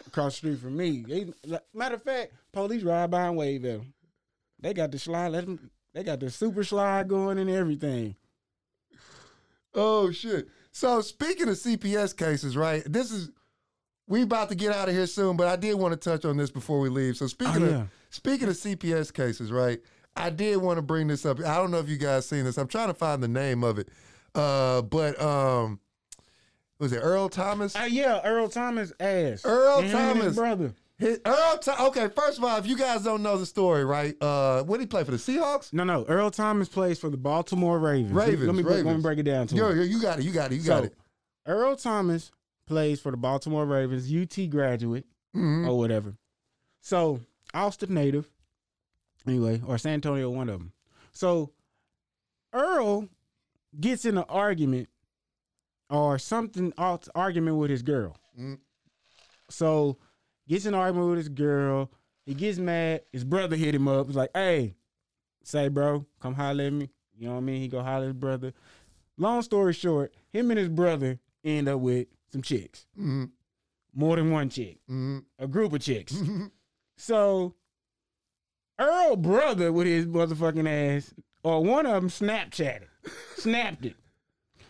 Across 0.07 0.35
the 0.35 0.37
street 0.37 0.59
from 0.59 0.77
me. 0.77 1.07
They, 1.09 1.59
matter 1.73 1.95
of 1.95 2.03
fact, 2.03 2.33
police 2.53 2.83
ride 2.83 3.11
by 3.11 3.29
and 3.29 3.37
wave 3.39 3.65
at 3.65 3.79
them. 3.79 3.95
They 4.61 4.75
got 4.75 4.91
the 4.91 4.99
slide, 4.99 5.29
let 5.29 5.47
them, 5.47 5.71
they 5.95 6.05
got 6.05 6.21
the 6.21 6.29
super 6.29 6.65
slide 6.65 7.09
going 7.09 7.39
and 7.39 7.49
everything. 7.49 8.15
Oh 9.75 10.11
shit. 10.11 10.49
So 10.71 11.01
speaking 11.01 11.49
of 11.49 11.55
CPS 11.55 12.15
cases, 12.15 12.57
right? 12.59 12.83
This 12.87 13.11
is 13.11 13.31
we 14.13 14.23
about 14.23 14.51
to 14.51 14.55
get 14.55 14.73
out 14.75 14.89
of 14.89 14.95
here 14.95 15.07
soon, 15.07 15.37
but 15.37 15.49
I 15.49 15.57
did 15.57 15.75
want 15.75 15.93
to 15.93 15.97
touch 16.11 16.25
on 16.27 16.37
this 16.37 16.51
before 16.51 16.81
we 16.81 16.89
leave. 16.91 17.17
So 17.17 17.27
speaking 17.27 17.63
Oh, 17.63 17.81
of 17.81 17.89
speaking 18.11 18.47
of 18.49 18.55
CPS 18.55 19.13
cases, 19.13 19.51
right? 19.51 19.81
I 20.15 20.29
did 20.29 20.59
want 20.59 20.77
to 20.77 20.83
bring 20.83 21.07
this 21.09 21.25
up. 21.25 21.41
I 21.41 21.57
don't 21.57 21.71
know 21.71 21.79
if 21.79 21.89
you 21.89 21.97
guys 21.97 22.29
seen 22.29 22.45
this. 22.45 22.59
I'm 22.59 22.69
trying 22.69 22.89
to 22.89 22.95
find 22.95 23.23
the 23.23 23.29
name 23.29 23.65
of 23.65 23.79
it. 23.79 23.89
Uh, 24.35 24.83
but 24.83 25.21
um 25.21 25.81
was 26.79 26.93
it 26.93 26.99
Earl 26.99 27.29
Thomas? 27.29 27.75
Uh, 27.75 27.89
yeah, 27.91 28.21
Earl 28.25 28.49
Thomas 28.49 28.93
ass. 29.01 29.43
Earl 29.45 29.81
And 29.81 29.91
Thomas. 29.91 30.35
brother. 30.35 30.75
His, 30.99 31.21
Earl 31.25 31.59
Tho- 31.65 31.87
okay, 31.89 32.09
first 32.15 32.39
of 32.39 32.45
all, 32.45 32.59
if 32.59 32.67
you 32.67 32.77
guys 32.77 33.03
don't 33.05 33.23
know 33.23 33.39
the 33.39 33.47
story, 33.47 33.85
right? 33.85 34.15
Uh 34.23 34.63
what 34.65 34.77
did 34.77 34.83
he 34.83 34.87
play 34.89 35.05
for 35.05 35.13
the 35.13 35.17
Seahawks? 35.17 35.73
No, 35.73 35.85
no, 35.85 36.05
Earl 36.05 36.31
Thomas 36.31 36.69
plays 36.69 36.99
for 36.99 37.09
the 37.09 37.17
Baltimore 37.17 37.79
Ravens. 37.79 38.13
Ravens, 38.13 38.43
Let 38.47 38.55
me, 38.57 38.63
break- 38.63 38.85
let 38.85 38.95
me 38.97 39.01
break 39.03 39.19
it 39.19 39.23
down 39.23 39.47
to 39.47 39.57
Yo, 39.57 39.71
him. 39.71 39.79
yo, 39.79 39.83
you 39.85 40.03
got 40.03 40.19
it, 40.19 40.25
you 40.27 40.33
got 40.33 40.53
it, 40.53 40.57
you 40.57 40.63
got 40.63 40.81
So, 40.81 40.85
it. 40.85 40.95
Earl 41.47 41.77
Thomas 41.77 42.31
plays 42.67 43.01
for 43.01 43.11
the 43.11 43.17
Baltimore 43.17 43.67
Ravens, 43.67 44.11
UT 44.11 44.47
graduate. 44.49 45.07
Mhm. 45.35 45.67
or 45.67 45.79
whatever. 45.79 46.15
So 46.81 47.21
Austin 47.55 47.95
native, 47.95 48.31
anyway, 49.27 49.63
or 49.67 49.79
San 49.79 49.95
Antonio, 49.95 50.29
one 50.31 50.49
of 50.51 50.59
them. 50.59 50.73
So 51.13 51.53
Earl 52.53 53.09
gets 53.81 54.05
in 54.05 54.19
an 54.19 54.25
argument 54.29 54.89
or 55.89 56.19
something 56.19 56.73
argument 57.15 57.57
with 57.57 57.71
his 57.71 57.83
girl. 57.83 58.17
Mm. 58.39 58.59
So 59.49 59.99
gets 60.47 60.67
in 60.67 60.75
an 60.75 60.81
argument 60.81 61.09
with 61.11 61.19
his 61.19 61.29
girl. 61.29 61.91
He 62.27 62.35
gets 62.35 62.59
mad. 62.59 63.03
His 63.11 63.25
brother 63.25 63.57
hit 63.57 63.75
him 63.75 63.89
up. 63.89 64.07
He's 64.07 64.17
like, 64.17 64.31
"Hey, 64.35 64.75
say 65.45 65.69
bro, 65.69 66.05
come 66.21 66.35
holler 66.35 66.65
at 66.65 66.73
me." 66.73 66.91
You 67.15 67.27
know 67.27 67.33
what 67.33 67.39
I 67.39 67.43
mean? 67.43 67.61
He 67.61 67.69
go 67.69 67.83
holler 67.83 68.05
at 68.05 68.09
his 68.09 68.13
brother. 68.15 68.53
Long 69.17 69.43
story 69.43 69.73
short, 69.73 70.15
him 70.31 70.51
and 70.51 70.59
his 70.59 70.69
brother 70.69 71.19
end 71.45 71.69
up 71.69 71.81
with 71.81 72.09
some 72.33 72.43
chicks, 72.43 72.87
Mhm. 72.99 73.31
more 73.93 74.17
than 74.17 74.31
one 74.31 74.49
chick 74.49 74.79
Mhm. 74.89 75.25
a 75.39 75.47
group 75.47 75.73
of 75.73 75.81
chicks. 75.83 76.15
so 76.97 77.55
Earl 78.79 79.17
brother 79.17 79.71
with 79.73 79.87
his 79.87 80.07
motherfucking 80.07 80.67
ass, 80.69 81.15
or 81.45 81.63
one 81.63 81.87
of 81.87 81.93
them 82.03 82.09
Snapchatted, 82.11 82.89
snapped 83.37 83.85
it, 83.85 83.97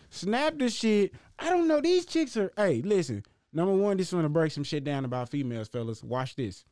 snapped 0.09 0.59
the 0.59 0.69
shit. 0.69 1.13
I 1.39 1.49
don't 1.49 1.67
know. 1.67 1.81
These 1.81 2.05
chicks 2.05 2.35
are. 2.37 2.51
Hey, 2.57 2.81
listen. 2.81 3.23
Number 3.53 3.73
one, 3.73 3.97
this 3.97 4.11
want 4.13 4.25
to 4.25 4.29
break 4.29 4.51
some 4.51 4.63
shit 4.63 4.83
down 4.83 5.05
about 5.05 5.29
females, 5.29 5.67
fellas. 5.67 6.03
Watch 6.03 6.35
this. 6.35 6.65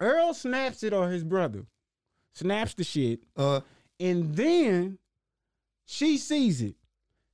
Earl 0.00 0.32
snaps 0.34 0.82
it 0.82 0.92
or 0.92 1.10
his 1.10 1.24
brother 1.24 1.66
snaps 2.34 2.74
the 2.74 2.84
shit, 2.84 3.20
Uh 3.36 3.60
and 3.98 4.34
then 4.36 4.98
she 5.86 6.16
sees 6.16 6.62
it. 6.62 6.76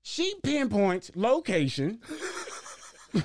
She 0.06 0.34
pinpoints 0.42 1.10
location, 1.14 1.98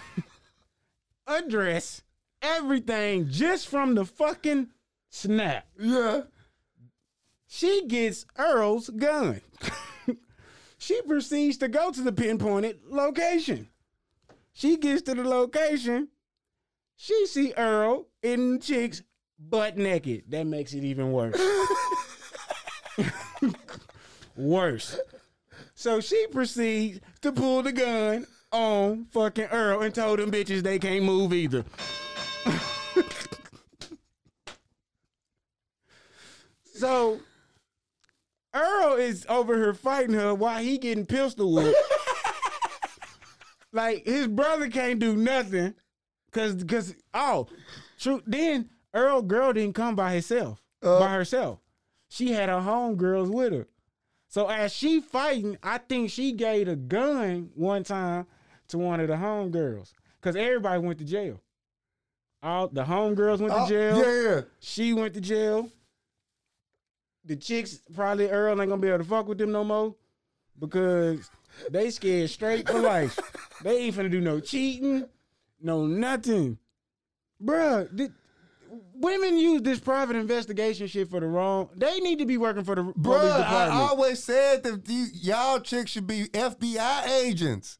address, 1.27 2.03
everything 2.41 3.27
just 3.29 3.67
from 3.67 3.95
the 3.95 4.05
fucking 4.05 4.69
snap. 5.09 5.67
yeah. 5.77 6.21
She 7.47 7.85
gets 7.85 8.25
Earl's 8.37 8.89
gun. 8.91 9.41
she 10.77 11.01
proceeds 11.01 11.57
to 11.57 11.67
go 11.67 11.91
to 11.91 12.01
the 12.01 12.13
pinpointed 12.13 12.79
location. 12.87 13.67
She 14.53 14.77
gets 14.77 15.01
to 15.01 15.15
the 15.15 15.25
location. 15.25 16.07
She 16.95 17.25
see 17.25 17.53
Earl 17.57 18.07
in 18.23 18.61
chicks 18.61 19.01
butt 19.37 19.77
naked. 19.77 20.23
That 20.29 20.47
makes 20.47 20.71
it 20.73 20.85
even 20.85 21.11
worse. 21.11 21.37
worse. 24.37 24.97
So 25.79 26.01
she 26.01 26.27
proceeds 26.27 26.99
to 27.21 27.31
pull 27.31 27.63
the 27.63 27.71
gun 27.71 28.27
on 28.51 29.05
fucking 29.11 29.45
Earl 29.45 29.81
and 29.81 29.95
told 29.95 30.19
them 30.19 30.29
bitches 30.29 30.61
they 30.61 30.77
can't 30.77 31.05
move 31.05 31.31
either. 31.31 31.63
so 36.75 37.21
Earl 38.53 38.95
is 38.95 39.25
over 39.29 39.55
here 39.55 39.73
fighting 39.73 40.15
her 40.15 40.35
while 40.35 40.61
he 40.61 40.77
getting 40.79 41.05
pistol 41.05 41.53
whipped. 41.53 41.77
like 43.71 44.05
his 44.05 44.27
brother 44.27 44.67
can't 44.67 44.99
do 44.99 45.15
nothing. 45.15 45.75
Cause 46.33 46.61
cause 46.65 46.93
oh 47.13 47.47
true 47.97 48.21
then 48.27 48.69
Earl 48.93 49.21
girl 49.21 49.53
didn't 49.53 49.75
come 49.75 49.95
by 49.95 50.13
herself. 50.15 50.61
Uh. 50.83 50.99
by 50.99 51.13
herself. 51.13 51.61
She 52.09 52.33
had 52.33 52.49
her 52.49 52.55
homegirls 52.55 53.33
with 53.33 53.53
her. 53.53 53.69
So 54.29 54.47
as 54.47 54.71
she 54.71 55.01
fighting, 55.01 55.57
I 55.63 55.79
think 55.79 56.11
she 56.11 56.31
gave 56.33 56.67
a 56.67 56.75
gun 56.75 57.49
one 57.55 57.83
time 57.83 58.27
to 58.69 58.77
one 58.77 58.99
of 58.99 59.07
the 59.07 59.15
homegirls. 59.15 59.91
Cause 60.21 60.35
everybody 60.35 60.79
went 60.81 60.99
to 60.99 61.05
jail. 61.05 61.41
All 62.43 62.67
the 62.67 62.83
homegirls 62.83 63.39
went 63.39 63.53
Oh, 63.53 63.67
to 63.67 63.69
jail. 63.69 63.97
Yeah, 63.97 64.29
yeah. 64.35 64.41
She 64.59 64.93
went 64.93 65.13
to 65.15 65.21
jail. 65.21 65.69
The 67.25 67.35
chicks 67.35 67.81
probably 67.93 68.29
Earl 68.29 68.61
ain't 68.61 68.69
gonna 68.69 68.81
be 68.81 68.87
able 68.87 68.99
to 68.99 69.03
fuck 69.03 69.27
with 69.27 69.37
them 69.39 69.51
no 69.51 69.63
more 69.63 69.95
because 70.57 71.29
they 71.71 71.89
scared 71.89 72.29
straight 72.29 72.67
for 72.67 72.79
life. 72.79 73.19
they 73.63 73.77
ain't 73.85 73.95
finna 73.95 74.11
do 74.11 74.21
no 74.21 74.39
cheating, 74.39 75.05
no 75.61 75.85
nothing, 75.85 76.57
bruh. 77.43 77.95
th- 77.97 78.11
women 78.99 79.37
use 79.37 79.61
this 79.61 79.79
private 79.79 80.15
investigation 80.15 80.87
shit 80.87 81.09
for 81.09 81.19
the 81.19 81.27
wrong. 81.27 81.69
They 81.75 81.99
need 81.99 82.19
to 82.19 82.25
be 82.25 82.37
working 82.37 82.63
for 82.63 82.75
the 82.75 82.83
police 82.83 82.97
Bruh, 82.97 83.43
I 83.43 83.69
always 83.69 84.23
said 84.23 84.63
that 84.63 84.85
the, 84.85 85.07
y'all 85.13 85.59
chicks 85.59 85.91
should 85.91 86.07
be 86.07 86.25
FBI 86.25 87.07
agents. 87.07 87.77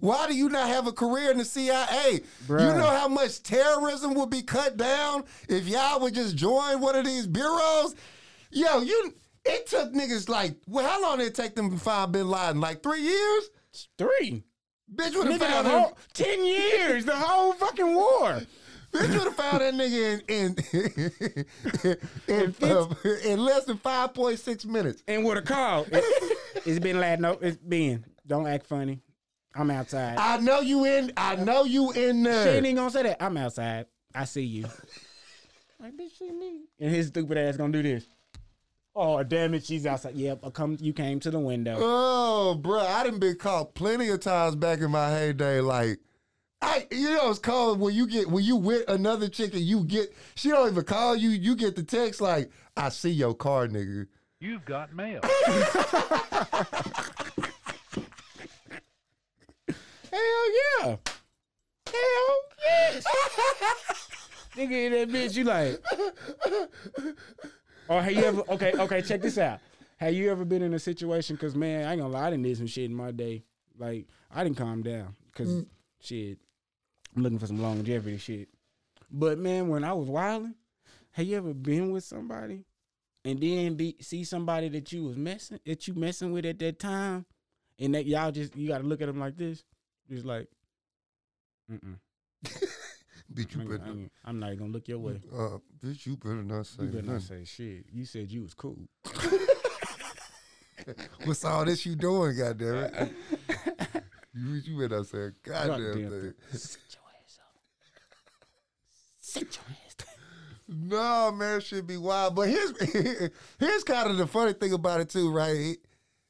Why 0.00 0.26
do 0.26 0.34
you 0.34 0.48
not 0.48 0.66
have 0.66 0.88
a 0.88 0.92
career 0.92 1.30
in 1.30 1.38
the 1.38 1.44
CIA? 1.44 2.22
You 2.48 2.56
know 2.56 2.88
how 2.88 3.06
much 3.06 3.40
terrorism 3.42 4.14
would 4.14 4.30
be 4.30 4.42
cut 4.42 4.76
down 4.76 5.22
if 5.48 5.68
y'all 5.68 6.00
would 6.00 6.14
just 6.14 6.34
join 6.34 6.80
one 6.80 6.96
of 6.96 7.04
these 7.04 7.28
bureaus? 7.28 7.94
Yo, 8.50 8.80
you 8.80 9.14
it 9.44 9.68
took 9.68 9.92
niggas 9.92 10.28
like 10.28 10.56
well, 10.66 10.84
how 10.84 11.00
long 11.00 11.18
did 11.18 11.28
it 11.28 11.36
take 11.36 11.54
them 11.54 11.70
to 11.70 11.78
find 11.78 12.10
Bin 12.10 12.28
Laden? 12.28 12.60
Like 12.60 12.82
three 12.82 13.02
years? 13.02 13.50
Three. 13.96 14.42
Bitch 14.92 15.16
would 15.16 15.30
have 15.30 15.40
found 15.40 15.68
whole 15.68 15.96
ten 16.12 16.44
years, 16.44 17.04
the 17.04 17.14
whole 17.14 17.52
fucking 17.52 17.94
war. 17.94 18.42
Bitch 18.92 19.08
would 19.08 19.24
have 19.24 19.36
found 19.36 19.60
that 19.62 19.74
nigga 19.74 20.22
in 20.28 20.54
in 22.28 22.54
in, 22.62 22.70
uh, 22.70 22.94
in 23.24 23.42
less 23.42 23.64
than 23.64 23.78
five 23.78 24.12
point 24.12 24.38
six 24.38 24.66
minutes. 24.66 25.02
And 25.08 25.24
with 25.24 25.38
a 25.38 25.42
call, 25.42 25.86
it, 25.92 26.38
it's 26.66 26.78
been 26.78 27.00
lad. 27.00 27.20
No, 27.20 27.38
it's 27.40 27.56
been. 27.56 28.04
Don't 28.26 28.46
act 28.46 28.66
funny. 28.66 29.00
I'm 29.54 29.70
outside. 29.70 30.18
I 30.18 30.38
know 30.38 30.60
you 30.60 30.84
in. 30.84 31.12
I 31.16 31.36
know 31.36 31.64
you 31.64 31.92
in 31.92 32.22
there. 32.22 32.42
she 32.42 32.44
there. 32.44 32.56
ain't 32.56 32.66
even 32.66 32.76
gonna 32.76 32.90
say 32.90 33.02
that. 33.04 33.22
I'm 33.22 33.36
outside. 33.36 33.86
I 34.14 34.24
see 34.24 34.42
you. 34.42 34.62
like 35.80 35.96
bitch, 35.96 36.18
see 36.18 36.30
me. 36.30 36.60
And 36.78 36.90
his 36.90 37.08
stupid 37.08 37.38
ass 37.38 37.56
gonna 37.56 37.72
do 37.72 37.82
this. 37.82 38.04
Oh 38.94 39.22
damn 39.22 39.54
it, 39.54 39.64
she's 39.64 39.86
outside. 39.86 40.16
Yep, 40.16 40.40
I 40.44 40.50
come. 40.50 40.76
You 40.80 40.92
came 40.92 41.18
to 41.20 41.30
the 41.30 41.38
window. 41.38 41.76
Oh, 41.78 42.54
bro, 42.54 42.80
I 42.80 43.04
didn't 43.04 43.20
been 43.20 43.36
caught 43.36 43.74
plenty 43.74 44.08
of 44.10 44.20
times 44.20 44.54
back 44.54 44.80
in 44.80 44.90
my 44.90 45.10
heyday. 45.10 45.60
Like, 45.60 45.98
I, 46.62 46.86
you 46.90 47.10
know, 47.10 47.30
it's 47.30 47.40
called 47.40 47.80
when 47.80 47.92
you 47.94 48.06
get 48.06 48.28
when 48.28 48.44
you 48.44 48.56
with 48.56 48.88
another 48.88 49.28
chick 49.28 49.52
and 49.52 49.62
you 49.62 49.84
get 49.84 50.14
she 50.36 50.48
don't 50.48 50.70
even 50.70 50.84
call 50.84 51.16
you. 51.16 51.30
You 51.30 51.56
get 51.56 51.74
the 51.74 51.82
text 51.82 52.20
like, 52.20 52.50
"I 52.76 52.88
see 52.88 53.10
your 53.10 53.34
car, 53.34 53.66
nigga." 53.66 54.06
You've 54.40 54.64
got 54.64 54.94
mail. 54.94 55.20
Hell 60.12 60.52
yeah. 60.82 60.96
Hell 61.86 62.36
yes. 62.66 63.04
Nigga, 64.56 64.90
that 64.90 65.08
bitch, 65.08 65.36
you 65.36 65.44
like. 65.44 65.80
Or 67.88 68.02
have 68.02 68.12
you 68.12 68.24
ever? 68.24 68.42
Okay, 68.50 68.72
okay. 68.72 69.02
Check 69.02 69.22
this 69.22 69.38
out. 69.38 69.60
Have 69.96 70.14
you 70.14 70.30
ever 70.30 70.44
been 70.44 70.62
in 70.62 70.74
a 70.74 70.78
situation? 70.78 71.36
Cause 71.36 71.54
man, 71.54 71.86
I 71.86 71.92
ain't 71.92 72.00
gonna 72.00 72.12
lie, 72.12 72.26
I 72.26 72.30
didn't 72.30 72.44
did 72.44 72.56
some 72.58 72.66
shit 72.66 72.84
in 72.84 72.94
my 72.94 73.10
day. 73.10 73.44
Like 73.78 74.06
I 74.34 74.44
didn't 74.44 74.58
calm 74.58 74.82
down. 74.82 75.14
Cause 75.34 75.48
mm. 75.48 75.66
shit, 76.00 76.38
I'm 77.14 77.22
looking 77.22 77.38
for 77.38 77.46
some 77.46 77.60
longevity 77.60 78.18
shit. 78.18 78.48
But 79.10 79.38
man, 79.38 79.68
when 79.68 79.84
I 79.84 79.92
was 79.92 80.08
wilding, 80.08 80.54
have 81.12 81.26
you 81.26 81.36
ever 81.36 81.52
been 81.52 81.92
with 81.92 82.04
somebody 82.04 82.64
and 83.24 83.40
then 83.40 83.74
be 83.74 83.96
see 84.00 84.24
somebody 84.24 84.68
that 84.70 84.92
you 84.92 85.04
was 85.04 85.16
messing 85.16 85.60
that 85.66 85.86
you 85.86 85.94
messing 85.94 86.32
with 86.32 86.46
at 86.46 86.58
that 86.58 86.78
time, 86.78 87.26
and 87.78 87.94
that 87.94 88.06
y'all 88.06 88.32
just 88.32 88.56
you 88.56 88.68
gotta 88.68 88.84
look 88.84 89.00
at 89.02 89.06
them 89.06 89.20
like 89.20 89.36
this, 89.36 89.64
just 90.08 90.24
like, 90.24 90.48
mm 91.70 91.96
Bitch, 93.32 93.54
you 93.54 93.62
I'm, 93.62 93.68
better. 93.68 93.82
I'm, 93.86 94.10
I'm 94.24 94.38
not 94.40 94.58
gonna 94.58 94.72
look 94.72 94.88
your 94.88 94.98
way. 94.98 95.20
Uh, 95.32 95.58
bitch, 95.82 96.04
you 96.06 96.16
better 96.16 96.42
not 96.42 96.66
say 96.66 96.82
You 96.82 96.88
better 96.88 97.12
not 97.12 97.22
say 97.22 97.44
shit. 97.44 97.86
You 97.90 98.04
said 98.04 98.30
you 98.30 98.42
was 98.42 98.52
cool. 98.52 98.76
What's 101.24 101.44
all 101.44 101.64
this 101.64 101.86
you 101.86 101.94
doing, 101.94 102.36
goddamn 102.36 102.74
it? 102.74 103.12
you, 104.34 104.54
you 104.64 104.76
better 104.76 104.98
not 104.98 105.06
say 105.06 105.18
a 105.18 105.30
goddamn 105.42 105.78
Goddamn 105.78 106.10
thing. 106.10 106.34
Sit 106.52 106.80
your 106.90 107.02
ass 107.24 107.38
up. 107.40 107.54
Sit 109.32 109.56
your 109.56 109.76
ass 109.86 109.94
down. 109.94 110.88
No, 110.90 111.32
man, 111.32 111.62
should 111.62 111.86
be 111.86 111.96
wild. 111.96 112.34
But 112.34 112.50
here's 112.50 112.78
here's 113.58 113.82
kind 113.82 114.10
of 114.10 114.18
the 114.18 114.26
funny 114.26 114.52
thing 114.52 114.74
about 114.74 115.00
it 115.00 115.08
too, 115.08 115.32
right? 115.32 115.78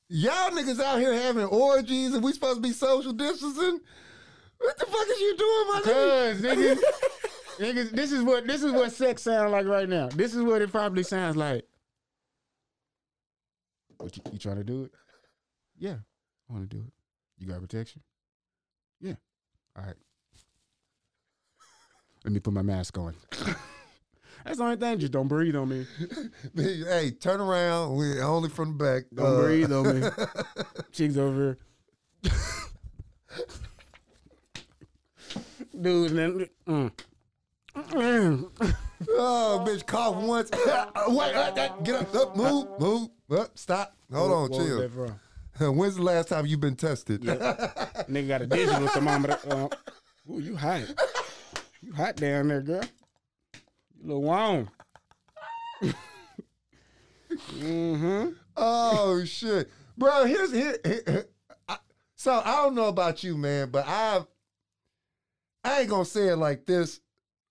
Y'all 0.08 0.50
niggas 0.50 0.80
out 0.80 1.00
here 1.00 1.12
having 1.12 1.46
orgies 1.46 2.14
and 2.14 2.22
we 2.22 2.32
supposed 2.32 2.58
to 2.58 2.62
be 2.62 2.70
social 2.70 3.12
distancing. 3.12 3.80
What 4.58 4.78
the 4.78 4.86
fuck 4.86 5.06
is 5.08 5.20
you 5.20 5.36
doing, 5.36 5.66
my 5.66 5.80
nigga? 5.80 6.32
Cause 6.32 6.42
niggas, 6.42 6.82
niggas, 7.58 7.90
this 7.90 8.12
is 8.12 8.22
what 8.22 8.46
this 8.46 8.62
is 8.62 8.70
what 8.70 8.92
sex 8.92 9.22
sounds 9.22 9.50
like 9.50 9.66
right 9.66 9.88
now. 9.88 10.06
This 10.06 10.32
is 10.32 10.42
what 10.44 10.62
it 10.62 10.70
probably 10.70 11.02
sounds 11.02 11.36
like. 11.36 11.66
What 13.96 14.16
you, 14.16 14.22
you 14.30 14.38
trying 14.38 14.58
to 14.58 14.64
do 14.64 14.84
it? 14.84 14.92
Yeah, 15.76 15.96
I 16.48 16.52
want 16.52 16.70
to 16.70 16.76
do 16.76 16.84
it. 16.86 16.92
You 17.40 17.48
got 17.48 17.60
protection? 17.62 18.00
Yeah. 19.00 19.14
All 19.76 19.86
right. 19.86 19.96
Let 22.24 22.32
me 22.32 22.40
put 22.40 22.52
my 22.52 22.62
mask 22.62 22.96
on. 22.98 23.14
That's 24.44 24.58
the 24.58 24.64
only 24.64 24.76
thing. 24.76 24.98
Just 24.98 25.12
don't 25.12 25.28
breathe 25.28 25.54
on 25.56 25.68
me. 25.68 25.86
Hey, 26.56 27.10
turn 27.12 27.40
around. 27.40 27.96
We 27.96 28.20
only 28.20 28.48
from 28.48 28.76
the 28.76 28.84
back. 28.84 29.04
Don't 29.14 29.26
Uh, 29.26 29.40
breathe 29.42 29.72
on 29.72 30.00
me. 30.00 30.08
Cheeks 30.92 31.16
over 31.16 31.58
here. 32.24 32.32
Dude, 35.80 36.12
man. 36.12 36.46
Mm. 36.68 36.92
Mm. 37.76 38.50
Oh, 39.10 39.64
bitch, 39.66 39.86
cough 39.86 40.16
once. 40.16 40.50
Wait, 40.52 40.62
uh, 41.34 41.52
uh, 41.56 41.68
get 41.82 42.02
up, 42.02 42.14
up, 42.14 42.36
move, 42.36 42.66
move, 42.78 43.08
up, 43.36 43.56
stop. 43.58 43.96
Hold 44.12 44.30
on, 44.30 44.42
What 44.42 44.50
was 44.50 44.58
chill. 44.66 44.78
that 44.80 44.92
from? 45.58 45.76
When's 45.76 45.96
the 45.96 46.02
last 46.02 46.28
time 46.28 46.46
you've 46.46 46.60
been 46.60 46.76
tested? 46.76 47.22
Nigga 47.22 48.28
got 48.28 48.42
a 48.42 48.46
digital 48.46 48.86
thermometer. 48.88 49.38
Uh, 49.48 49.68
ooh, 50.30 50.40
you 50.40 50.56
hot. 50.56 50.82
You 51.82 51.92
hot 51.92 52.16
down 52.16 52.48
there, 52.48 52.60
girl. 52.60 52.84
You 53.96 54.06
little 54.06 54.22
warm. 54.22 54.68
mm-hmm. 57.30 58.28
Oh 58.56 59.24
shit, 59.24 59.70
bro. 59.96 60.24
Here's 60.26 60.52
here. 60.52 60.78
here- 60.84 61.26
I- 61.68 61.78
so 62.16 62.40
I 62.44 62.62
don't 62.62 62.74
know 62.74 62.86
about 62.88 63.24
you, 63.24 63.36
man, 63.36 63.70
but 63.70 63.86
I've 63.88 64.26
I 65.64 65.80
ain't 65.80 65.90
gonna 65.90 66.04
say 66.04 66.28
it 66.28 66.36
like 66.36 66.66
this. 66.66 67.00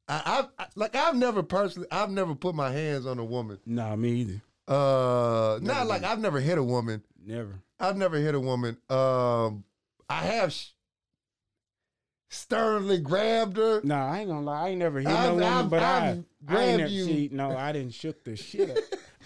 I, 0.07 0.21
I've 0.25 0.47
I, 0.59 0.67
like 0.75 0.95
I've 0.95 1.15
never 1.15 1.43
personally 1.43 1.88
I've 1.91 2.09
never 2.11 2.36
put 2.36 2.55
my 2.55 2.71
hands 2.71 3.05
on 3.05 3.19
a 3.19 3.25
woman. 3.25 3.59
Nah, 3.65 3.95
me 3.95 4.11
either. 4.11 4.41
Uh, 4.67 5.59
not 5.61 5.73
Never 5.79 5.86
like 5.86 6.01
did. 6.01 6.09
I've 6.11 6.19
never 6.19 6.39
hit 6.39 6.57
a 6.57 6.63
woman. 6.63 7.03
Never. 7.25 7.55
I've 7.79 7.97
never 7.97 8.17
hit 8.17 8.36
a 8.36 8.39
woman. 8.39 8.77
Um, 8.89 9.63
I 10.07 10.21
have 10.23 10.53
sh- 10.53 10.69
sternly 12.32 12.97
grabbed 12.97 13.57
her. 13.57 13.82
Nah, 13.84 14.11
I 14.11 14.19
ain't 14.21 14.29
gonna 14.29 14.41
lie. 14.41 14.65
I 14.65 14.69
ain't 14.69 14.79
never 14.79 14.99
hit 14.99 15.09
no 15.09 15.15
I've- 15.15 15.32
woman, 15.34 15.43
I've- 15.47 15.69
but 15.69 15.84
I've 15.84 16.23
I, 16.47 16.57
I 16.57 16.63
ain't 16.63 16.77
never 16.79 16.89
you. 16.91 17.05
see. 17.05 17.29
No, 17.32 17.55
I 17.55 17.71
didn't 17.71 17.93
shook 17.93 18.23
the 18.23 18.36
shit 18.36 18.71
up. 18.71 18.77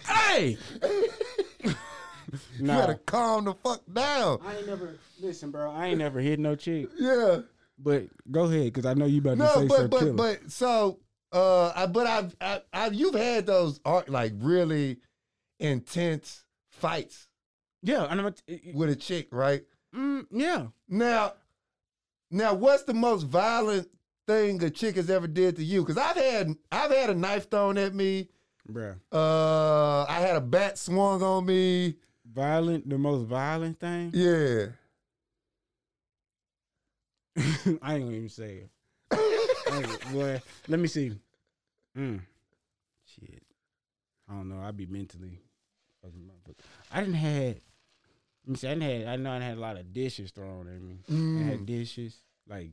hey. 0.08 0.58
You 2.60 2.66
gotta 2.68 2.96
calm 2.96 3.46
the 3.46 3.54
fuck 3.54 3.82
down. 3.94 4.40
I 4.44 4.58
ain't 4.58 4.68
never. 4.68 4.96
Listen, 5.22 5.52
bro. 5.52 5.72
I 5.72 5.88
ain't 5.88 6.00
never 6.00 6.20
hit 6.20 6.38
no 6.40 6.56
chick. 6.56 6.90
Yeah. 6.98 7.42
But 7.78 8.08
go 8.30 8.44
ahead, 8.46 8.74
cause 8.74 8.86
I 8.86 8.94
know 8.94 9.06
you 9.06 9.20
about 9.20 9.32
to 9.32 9.36
No, 9.38 9.54
say 9.56 9.68
but 9.68 9.90
but 9.90 10.00
killer. 10.00 10.14
but 10.14 10.52
so 10.52 11.00
uh, 11.32 11.72
I, 11.76 11.86
but 11.86 12.08
I've, 12.08 12.36
I, 12.42 12.62
I've 12.74 12.94
you've 12.94 13.16
had 13.16 13.46
those 13.46 13.80
art 13.86 14.10
like 14.10 14.34
really 14.40 14.98
intense 15.60 16.44
fights 16.72 17.28
yeah, 17.84 18.06
and 18.10 18.20
I'm. 18.20 18.28
A, 18.28 18.34
with 18.74 18.90
a 18.90 18.96
chick, 18.96 19.28
right? 19.32 19.64
mm, 19.96 20.26
yeah. 20.32 20.68
Now, 20.90 21.34
now, 22.32 22.54
what's 22.54 22.84
the 22.84 22.94
most 22.94 23.24
violent 23.24 23.88
thing 24.28 24.64
a 24.64 24.70
chick 24.70 24.96
has 24.96 25.10
ever 25.10 25.28
did 25.28 25.56
to 25.58 25.64
you? 25.64 25.82
Because 25.82 25.98
I've 25.98 26.16
had 26.18 26.56
I've 26.72 26.92
had 26.92 27.10
a 27.10 27.16
knife 27.16 27.50
thrown 27.50 27.78
at 27.78 27.94
me. 27.94 28.30
Bruh. 28.72 28.96
Uh, 29.12 30.04
I 30.06 30.20
had 30.20 30.36
a 30.36 30.42
bat 30.42 30.78
swung 30.78 31.22
on 31.22 31.46
me. 31.46 31.96
Violent, 32.34 32.90
the 32.90 32.98
most 32.98 33.26
violent 33.28 33.80
thing. 33.80 34.12
Yeah. 34.14 34.66
I 37.38 37.96
ain't 37.96 38.06
gonna 38.06 38.12
even 38.12 38.30
say 38.30 38.64
it. 38.64 38.70
Ain't- 39.72 40.12
Boy, 40.14 40.42
let 40.68 40.80
me 40.80 40.88
see. 40.88 41.12
Mm. 41.98 42.22
Shit. 43.06 43.44
I 44.30 44.34
don't 44.34 44.50
know. 44.50 44.62
I'd 44.62 44.78
be 44.78 44.86
mentally. 44.86 45.40
I 46.92 47.00
didn't 47.00 47.16
had. 47.16 47.62
Me 48.48 48.56
see. 48.56 48.68
I 48.68 48.76
had. 48.76 49.08
I 49.08 49.16
know 49.16 49.32
I 49.32 49.40
had 49.40 49.58
a 49.58 49.62
lot 49.62 49.78
of 49.78 49.92
dishes 49.94 50.32
thrown 50.32 50.68
at 50.68 50.82
me. 50.82 51.00
I 51.10 51.12
Mm. 51.12 51.46
had 51.46 51.66
dishes 51.66 52.16
like, 52.48 52.72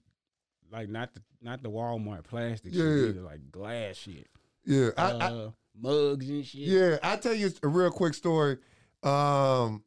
like 0.71 0.89
not 0.89 1.15
the 1.15 1.23
not 1.41 1.63
the 1.63 1.71
Walmart 1.71 2.25
plastic 2.25 2.73
Yeah. 2.75 2.83
shit, 2.83 3.09
either, 3.11 3.21
like 3.23 3.51
glass 3.51 3.97
shit. 3.97 4.29
Yeah. 4.65 4.91
I, 4.97 5.11
I, 5.11 5.27
uh, 5.27 5.51
mugs 5.77 6.29
and 6.29 6.47
shit. 6.47 6.61
Yeah, 6.61 6.99
I 7.03 7.17
tell 7.17 7.35
you 7.35 7.51
a 7.63 7.69
real 7.69 7.91
quick 7.91 8.15
story. 8.15 8.59
Um, 9.03 9.83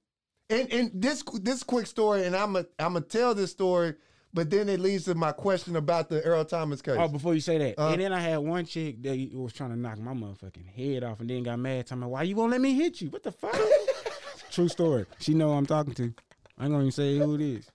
and 0.50 0.72
and 0.74 0.92
this 0.94 1.24
this 1.42 1.64
quick 1.64 1.88
story, 1.88 2.26
and 2.26 2.36
I'm 2.36 2.56
a 2.56 2.66
I'm 2.80 2.94
gonna 2.94 3.02
tell 3.02 3.34
this 3.34 3.52
story, 3.52 3.94
but 4.34 4.50
then 4.50 4.68
it 4.70 4.80
leads 4.80 5.06
to 5.06 5.16
my 5.16 5.32
question 5.32 5.76
about 5.76 6.10
the 6.10 6.22
Earl 6.22 6.44
Thomas 6.46 6.82
case. 6.82 6.98
Oh, 7.00 7.08
before 7.08 7.34
you 7.34 7.40
say 7.42 7.58
that, 7.58 7.80
Uh, 7.80 7.90
and 7.92 8.02
then 8.02 8.12
I 8.12 8.20
had 8.20 8.38
one 8.40 8.66
chick 8.66 9.02
that 9.04 9.30
was 9.34 9.54
trying 9.54 9.70
to 9.72 9.76
knock 9.78 9.98
my 10.00 10.14
motherfucking 10.14 10.66
head 10.68 11.04
off, 11.04 11.20
and 11.22 11.30
then 11.30 11.44
got 11.44 11.58
mad, 11.60 11.88
telling 11.88 12.02
me, 12.02 12.08
"Why 12.08 12.24
you 12.24 12.36
won't 12.36 12.52
let 12.52 12.62
me 12.62 12.74
hit 12.74 13.02
you? 13.02 13.10
What 13.10 13.24
the 13.24 13.32
fuck?" 13.32 13.56
True 14.56 14.70
story. 14.70 15.06
She 15.20 15.34
know 15.34 15.50
who 15.50 15.56
I'm 15.56 15.66
talking 15.66 15.94
to. 15.96 16.14
I 16.58 16.64
ain't 16.64 16.72
gonna 16.72 16.84
even 16.84 16.92
say 16.94 17.18
who 17.18 17.36
it 17.36 17.42
is. 17.42 17.70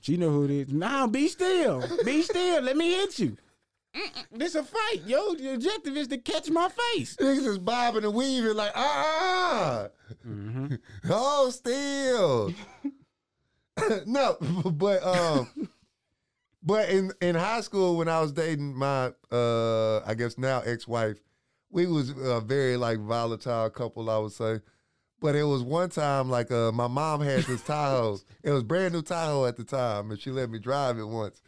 She 0.00 0.16
know 0.16 0.30
who 0.30 0.44
it 0.44 0.50
is. 0.50 0.72
Nah, 0.72 1.06
be 1.06 1.28
still. 1.28 1.84
Be 2.04 2.22
still. 2.22 2.62
Let 2.62 2.76
me 2.76 2.90
hit 2.90 3.16
you. 3.20 3.36
This 4.32 4.56
a 4.56 4.64
fight, 4.64 5.02
yo. 5.06 5.36
The 5.36 5.54
objective 5.54 5.96
is 5.96 6.08
to 6.08 6.18
catch 6.18 6.50
my 6.50 6.68
face. 6.68 7.14
Niggas 7.14 7.46
is 7.46 7.58
bobbing 7.58 8.02
and 8.02 8.12
weaving 8.12 8.56
like 8.56 8.72
ah, 8.74 9.86
Mm-hmm. 10.26 10.74
oh 11.10 11.50
still. 11.50 12.52
no, 14.06 14.36
but 14.72 15.04
um, 15.06 15.68
but 16.60 16.88
in 16.88 17.12
in 17.20 17.36
high 17.36 17.60
school 17.60 17.96
when 17.96 18.08
I 18.08 18.20
was 18.20 18.32
dating 18.32 18.74
my 18.74 19.12
uh, 19.30 20.00
I 20.00 20.14
guess 20.14 20.38
now 20.38 20.58
ex 20.66 20.88
wife, 20.88 21.18
we 21.70 21.86
was 21.86 22.10
a 22.10 22.40
very 22.40 22.76
like 22.76 22.98
volatile 22.98 23.70
couple. 23.70 24.10
I 24.10 24.18
would 24.18 24.32
say. 24.32 24.60
But 25.20 25.34
it 25.34 25.44
was 25.44 25.62
one 25.62 25.90
time 25.90 26.30
like 26.30 26.50
uh, 26.50 26.70
my 26.72 26.86
mom 26.86 27.20
had 27.20 27.42
this 27.44 27.62
Tahoe. 27.62 28.18
it 28.42 28.50
was 28.50 28.62
brand 28.62 28.94
new 28.94 29.02
Tahoe 29.02 29.46
at 29.46 29.56
the 29.56 29.64
time, 29.64 30.10
and 30.10 30.20
she 30.20 30.30
let 30.30 30.50
me 30.50 30.58
drive 30.58 30.98
it 30.98 31.04
once. 31.04 31.42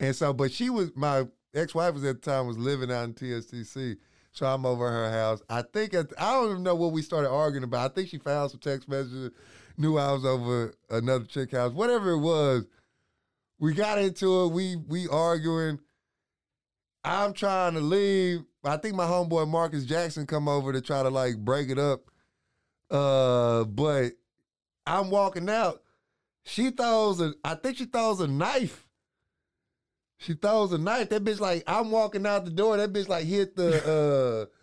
And 0.00 0.14
so, 0.14 0.32
but 0.32 0.50
she 0.52 0.70
was 0.70 0.90
my 0.96 1.26
ex-wife 1.54 1.94
was 1.94 2.04
at 2.04 2.22
the 2.22 2.30
time 2.30 2.46
was 2.46 2.58
living 2.58 2.90
out 2.90 3.04
in 3.04 3.14
TSTC. 3.14 3.96
So 4.32 4.46
I'm 4.46 4.66
over 4.66 4.90
her 4.90 5.10
house. 5.12 5.40
I 5.48 5.62
think 5.62 5.94
at, 5.94 6.12
I 6.18 6.32
don't 6.32 6.50
even 6.50 6.62
know 6.64 6.74
what 6.74 6.90
we 6.90 7.02
started 7.02 7.30
arguing 7.30 7.62
about. 7.62 7.92
I 7.92 7.94
think 7.94 8.08
she 8.08 8.18
found 8.18 8.50
some 8.50 8.58
text 8.58 8.88
messages, 8.88 9.30
knew 9.78 9.96
I 9.96 10.10
was 10.10 10.24
over 10.24 10.74
another 10.90 11.24
chick 11.24 11.52
house, 11.52 11.72
whatever 11.72 12.10
it 12.10 12.18
was. 12.18 12.66
We 13.60 13.74
got 13.74 13.98
into 13.98 14.44
it. 14.44 14.48
We 14.48 14.76
we 14.76 15.06
arguing. 15.08 15.78
I'm 17.04 17.32
trying 17.32 17.74
to 17.74 17.80
leave. 17.80 18.40
I 18.64 18.76
think 18.78 18.96
my 18.96 19.06
homeboy 19.06 19.46
Marcus 19.46 19.84
Jackson 19.84 20.26
come 20.26 20.48
over 20.48 20.72
to 20.72 20.80
try 20.80 21.02
to 21.02 21.10
like 21.10 21.36
break 21.38 21.70
it 21.70 21.78
up. 21.78 22.10
Uh, 22.94 23.64
but 23.64 24.12
I'm 24.86 25.10
walking 25.10 25.50
out. 25.50 25.82
She 26.44 26.70
throws 26.70 27.20
a. 27.20 27.34
I 27.42 27.56
think 27.56 27.78
she 27.78 27.86
throws 27.86 28.20
a 28.20 28.28
knife. 28.28 28.86
She 30.18 30.34
throws 30.34 30.72
a 30.72 30.78
knife. 30.78 31.08
That 31.08 31.24
bitch 31.24 31.40
like 31.40 31.64
I'm 31.66 31.90
walking 31.90 32.24
out 32.24 32.44
the 32.44 32.52
door. 32.52 32.76
That 32.76 32.92
bitch 32.92 33.08
like 33.08 33.24
hit 33.24 33.56
the 33.56 34.46
uh, 34.48 34.56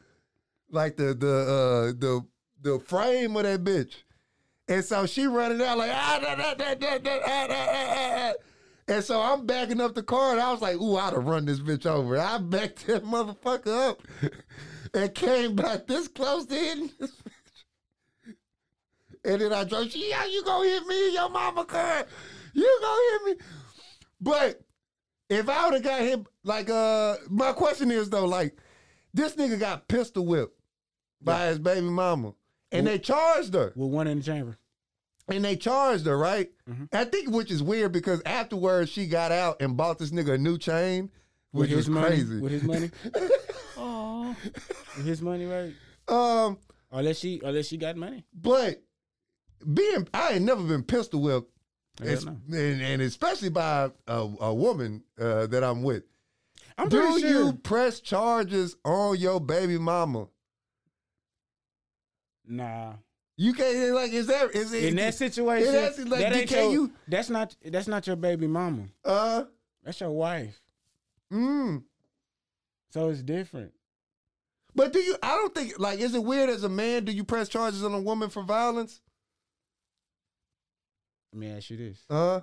like 0.69 0.95
the 0.95 1.13
the 1.13 1.27
uh 1.27 1.99
the 1.99 2.25
the 2.61 2.79
frame 2.79 3.35
of 3.35 3.43
that 3.43 3.65
bitch. 3.65 3.95
And 4.69 4.85
so 4.85 5.05
she 5.05 5.25
running 5.25 5.61
out 5.61 5.77
like 5.77 5.91
ah 5.93 6.19
da, 6.21 6.35
da, 6.35 6.53
da, 6.53 6.75
da, 6.75 6.97
da, 6.99 7.19
ah, 7.25 7.47
da, 7.47 7.53
ah, 7.53 7.67
ah, 7.69 8.15
ah. 8.17 8.33
And 8.87 9.03
so 9.03 9.21
I'm 9.21 9.45
backing 9.45 9.81
up 9.81 9.93
the 9.93 10.03
car, 10.03 10.31
and 10.31 10.39
I 10.39 10.51
was 10.51 10.61
like, 10.61 10.75
"Ooh, 10.77 10.95
I'd 10.95 11.13
have 11.13 11.25
run 11.25 11.45
this 11.45 11.59
bitch 11.59 11.85
over." 11.85 12.17
I 12.17 12.37
backed 12.37 12.87
that 12.87 13.03
motherfucker 13.05 13.89
up, 13.89 14.01
and 14.93 15.13
came 15.13 15.55
back 15.55 15.87
this 15.87 16.07
close 16.07 16.45
to 16.45 16.55
hitting 16.55 16.91
this. 16.97 17.11
And 19.23 19.41
then 19.41 19.53
I 19.53 19.63
drove. 19.63 19.89
She, 19.91 20.09
yeah, 20.09 20.25
you 20.25 20.43
gonna 20.43 20.67
hit 20.67 20.85
me 20.87 21.07
in 21.09 21.13
your 21.13 21.29
mama 21.29 21.65
car? 21.65 22.05
You 22.53 22.79
gonna 22.81 23.01
hit 23.29 23.37
me? 23.39 23.45
But 24.19 24.61
if 25.29 25.47
I 25.47 25.65
would 25.65 25.73
have 25.75 25.83
got 25.83 26.01
hit, 26.01 26.25
like, 26.43 26.69
uh, 26.69 27.17
my 27.29 27.51
question 27.53 27.91
is 27.91 28.09
though, 28.09 28.25
like, 28.25 28.57
this 29.13 29.35
nigga 29.35 29.59
got 29.59 29.87
pistol 29.87 30.25
whipped 30.25 30.59
by 31.21 31.47
his 31.47 31.59
baby 31.59 31.81
mama, 31.89 32.33
and 32.71 32.87
they 32.87 32.97
charged 32.99 33.53
her. 33.53 33.73
With 33.75 33.91
one 33.91 34.07
in 34.07 34.17
the 34.19 34.23
chamber. 34.23 34.57
And 35.27 35.45
they 35.45 35.55
charged 35.55 36.07
her, 36.07 36.17
right? 36.17 36.49
Mm-hmm. 36.69 36.85
I 36.91 37.05
think 37.05 37.29
which 37.29 37.51
is 37.51 37.61
weird 37.63 37.91
because 37.91 38.21
afterwards 38.25 38.89
she 38.89 39.05
got 39.07 39.31
out 39.31 39.61
and 39.61 39.77
bought 39.77 39.99
this 39.99 40.11
nigga 40.11 40.33
a 40.33 40.37
new 40.37 40.57
chain, 40.57 41.09
which 41.51 41.69
with 41.69 41.77
was 41.77 41.85
his 41.85 41.89
money. 41.93 42.07
crazy. 42.07 42.39
With 42.39 42.51
his 42.51 42.63
money. 42.63 42.89
Oh. 43.83 44.35
With 44.97 45.05
his 45.07 45.21
money, 45.23 45.45
right? 45.45 45.73
um, 46.07 46.57
Unless 46.91 47.17
she 47.19 47.41
unless 47.43 47.65
she 47.67 47.77
got 47.77 47.95
money. 47.95 48.23
but 48.33 48.83
being 49.73 50.07
I 50.13 50.33
ain't 50.33 50.43
never 50.43 50.63
been 50.63 50.83
pistol 50.83 51.21
whipped, 51.21 51.51
no. 51.99 52.07
and, 52.07 52.81
and 52.81 53.01
especially 53.01 53.49
by 53.49 53.91
a, 54.07 54.29
a 54.39 54.53
woman 54.53 55.03
uh, 55.19 55.47
that 55.47 55.63
I'm 55.63 55.83
with. 55.83 56.03
I'm 56.77 56.89
Do 56.89 56.99
pretty 56.99 57.27
you 57.27 57.53
press 57.53 57.99
charges 57.99 58.75
on 58.83 59.17
your 59.17 59.39
baby 59.39 59.77
mama? 59.77 60.27
Nah. 62.45 62.93
You 63.37 63.53
can't 63.53 63.95
like 63.95 64.11
is 64.11 64.27
that 64.27 64.53
is 64.55 64.73
it 64.73 64.83
In 64.83 64.95
that 64.97 65.15
situation, 65.15 65.73
like, 66.09 66.19
that 66.19 66.33
ain't 66.33 66.49
can 66.49 66.65
your, 66.65 66.71
you 66.71 66.91
that's 67.07 67.29
not 67.29 67.55
that's 67.65 67.87
not 67.87 68.05
your 68.05 68.15
baby 68.15 68.45
mama. 68.45 68.83
uh 69.03 69.45
That's 69.83 69.99
your 69.99 70.11
wife. 70.11 70.59
mm. 71.31 71.83
So 72.91 73.09
it's 73.09 73.23
different. 73.23 73.71
But 74.75 74.93
do 74.93 74.99
you? 74.99 75.17
I 75.23 75.35
don't 75.35 75.55
think 75.55 75.79
like 75.79 75.99
is 75.99 76.13
it 76.13 76.23
weird 76.23 76.49
as 76.49 76.63
a 76.63 76.69
man? 76.69 77.05
Do 77.05 77.11
you 77.11 77.23
press 77.23 77.49
charges 77.49 77.83
on 77.83 77.93
a 77.93 78.01
woman 78.01 78.29
for 78.29 78.43
violence? 78.43 79.01
Let 81.33 81.39
me 81.39 81.47
ask 81.51 81.69
you 81.69 81.77
this. 81.77 82.03
Uh, 82.09 82.41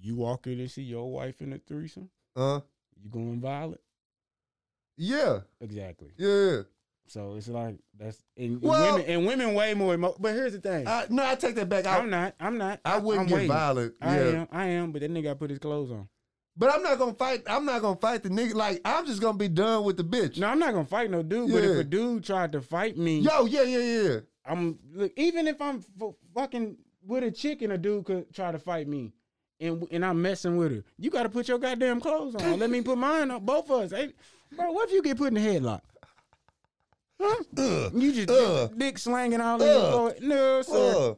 You 0.00 0.16
walk 0.16 0.46
in 0.46 0.60
and 0.60 0.70
see 0.70 0.82
your 0.82 1.10
wife 1.10 1.40
in 1.40 1.52
a 1.52 1.58
threesome, 1.58 2.10
uh, 2.36 2.60
you 3.02 3.08
going 3.10 3.40
violent? 3.40 3.80
yeah, 4.96 5.40
Exactly. 5.60 6.10
yeah. 6.16 6.62
So 7.08 7.36
it's 7.36 7.46
like 7.48 7.76
that's 7.96 8.20
and, 8.36 8.60
Well- 8.60 8.96
women 8.96 9.06
and 9.08 9.26
women 9.26 9.54
way 9.54 9.74
more 9.74 9.94
emo- 9.94 10.16
but 10.18 10.34
here's 10.34 10.52
the 10.54 10.60
thing. 10.60 10.88
I, 10.88 11.06
no, 11.08 11.24
I 11.24 11.36
take 11.36 11.54
that 11.54 11.68
back. 11.68 11.86
I, 11.86 11.98
I'm 11.98 12.10
not. 12.10 12.34
I'm 12.40 12.58
not. 12.58 12.80
I 12.84 12.98
wouldn't 12.98 13.30
I'm 13.30 13.38
get 13.38 13.46
violent. 13.46 13.94
I 14.02 14.16
yeah, 14.18 14.24
am. 14.40 14.48
I 14.50 14.66
am. 14.66 14.90
But 14.92 15.02
that 15.02 15.10
nigga 15.12 15.38
put 15.38 15.50
his 15.50 15.60
clothes 15.60 15.92
on. 15.92 16.08
but 16.56 16.74
I'm 16.74 16.82
not 16.82 16.98
gonna 16.98 17.14
fight. 17.14 17.42
I'm 17.46 17.64
not 17.64 17.80
gonna 17.80 17.94
fight 18.00 18.24
the 18.24 18.28
nigga. 18.28 18.54
Like 18.54 18.80
I'm 18.84 19.06
just 19.06 19.20
gonna 19.22 19.38
be 19.38 19.46
done 19.48 19.84
with 19.84 19.96
the 19.98 20.02
bitch. 20.04 20.36
No, 20.38 20.48
I'm 20.48 20.58
not 20.58 20.72
gonna 20.72 20.84
fight 20.84 21.08
no 21.10 21.22
dude. 21.22 21.52
But 21.52 21.62
if 21.62 21.78
a 21.78 21.84
dude 21.84 22.24
tried 22.24 22.50
to 22.52 22.60
fight 22.60 22.98
me, 22.98 23.20
Yo, 23.20 23.44
yeah, 23.46 23.62
yeah, 23.62 23.78
yeah. 24.02 24.18
I'm 24.44 24.76
look. 24.92 25.12
Even 25.16 25.46
if 25.46 25.62
I'm 25.62 25.84
f- 26.02 26.14
fucking 26.34 26.76
with 27.06 27.24
a 27.24 27.30
chick 27.30 27.62
and 27.62 27.72
a 27.72 27.78
dude 27.78 28.04
could 28.04 28.32
try 28.34 28.52
to 28.52 28.58
fight 28.58 28.88
me, 28.88 29.12
and 29.60 29.86
and 29.90 30.04
I'm 30.04 30.20
messing 30.20 30.56
with 30.56 30.72
her, 30.72 30.84
you 30.98 31.10
got 31.10 31.22
to 31.24 31.28
put 31.28 31.48
your 31.48 31.58
goddamn 31.58 32.00
clothes 32.00 32.34
on. 32.36 32.58
Let 32.58 32.70
me 32.70 32.82
put 32.82 32.98
mine 32.98 33.30
on. 33.30 33.44
Both 33.44 33.70
of 33.70 33.80
us. 33.82 33.90
Hey, 33.92 34.12
bro, 34.56 34.72
what 34.72 34.88
if 34.88 34.94
you 34.94 35.02
get 35.02 35.16
put 35.16 35.28
in 35.28 35.34
the 35.34 35.40
headlock? 35.40 35.80
Huh? 37.20 37.42
Ugh, 37.56 37.92
You 37.94 38.12
just 38.12 38.30
Ugh. 38.30 38.72
dick 38.76 38.98
slanging 38.98 39.40
all 39.40 39.62
Ugh. 39.62 40.14
in 40.20 40.30
uh, 40.32 40.34
No, 40.34 40.62
sir. 40.62 41.10
uh, 41.12 41.14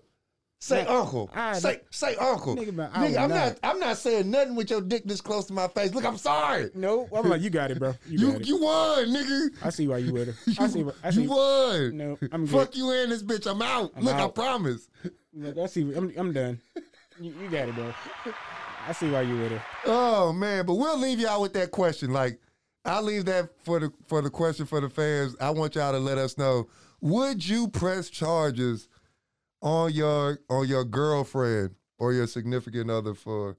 say 0.61 0.85
Nah, 0.85 1.01
uncle. 1.01 1.29
I- 1.35 1.59
say 1.59 1.81
say 1.91 2.15
uncle. 2.15 2.55
Nigga, 2.55 2.73
man, 2.73 2.91
Nigga, 2.93 3.19
I'm 3.19 3.29
not. 3.29 3.29
not. 3.31 3.59
I'm 3.65 3.81
not 3.81 3.97
saying 3.99 4.31
nothing 4.31 4.55
with 4.55 4.71
your 4.71 4.81
dick 4.81 5.03
this 5.07 5.21
close 5.21 5.47
to 5.47 5.53
my 5.53 5.67
face. 5.67 5.93
Look, 5.93 6.05
I'm 6.05 6.17
sorry. 6.17 6.71
No, 6.75 7.09
I'm 7.13 7.29
like, 7.29 7.41
you 7.41 7.51
got 7.51 7.73
it, 7.73 7.81
bro. 7.81 7.95
You, 8.07 8.19
You 8.19 8.37
it. 8.37 8.47
you 8.47 8.63
won, 8.63 9.07
nigga. 9.09 9.49
I 9.65 9.71
see 9.71 9.89
why 9.89 9.99
you 9.99 10.13
with 10.13 10.29
her. 10.29 10.63
I 10.63 10.69
see. 10.69 10.85
why- 10.85 10.93
I 11.03 11.11
see. 11.11 11.23
you 11.25 11.31
won. 11.31 11.97
No, 11.97 12.19
I'm 12.31 12.47
good. 12.47 12.51
Fuck 12.53 12.77
you 12.77 12.93
in 12.93 13.11
this 13.11 13.25
bitch. 13.25 13.51
I'm 13.51 13.61
out. 13.61 13.91
I'm 13.97 14.05
Look, 14.05 14.15
I 14.15 14.29
promise. 14.29 14.89
Look, 15.39 15.57
I 15.59 15.67
see. 15.67 15.83
I'm, 15.95 16.13
I'm 16.17 16.33
done. 16.33 16.61
You, 17.21 17.33
you 17.41 17.49
got 17.49 17.69
it, 17.69 17.75
bro. 17.75 17.93
I 18.87 18.93
see 18.93 19.11
why 19.11 19.21
you 19.23 19.39
with 19.39 19.53
her. 19.53 19.63
Oh 19.87 20.33
man, 20.33 20.67
but 20.67 20.75
we'll 20.75 20.99
leave 20.99 21.21
y'all 21.21 21.41
with 21.41 21.53
that 21.55 21.71
question. 21.71 22.13
Like, 22.13 22.41
I'll 22.85 23.03
leave 23.03 23.25
that 23.27 23.51
for 23.65 23.79
the 23.79 23.93
for 24.07 24.21
the 24.23 24.31
question 24.31 24.67
for 24.67 24.81
the 24.81 24.89
fans. 24.89 25.37
I 25.41 25.51
want 25.51 25.75
y'all 25.75 25.93
to 25.93 25.99
let 25.99 26.19
us 26.19 26.39
know: 26.39 26.69
Would 27.01 27.47
you 27.47 27.69
press 27.69 28.09
charges 28.11 28.89
on 29.63 29.93
your 29.93 30.39
on 30.49 30.67
your 30.67 30.85
girlfriend 30.85 31.75
or 31.99 32.13
your 32.13 32.27
significant 32.27 32.91
other 32.91 33.15
for? 33.15 33.57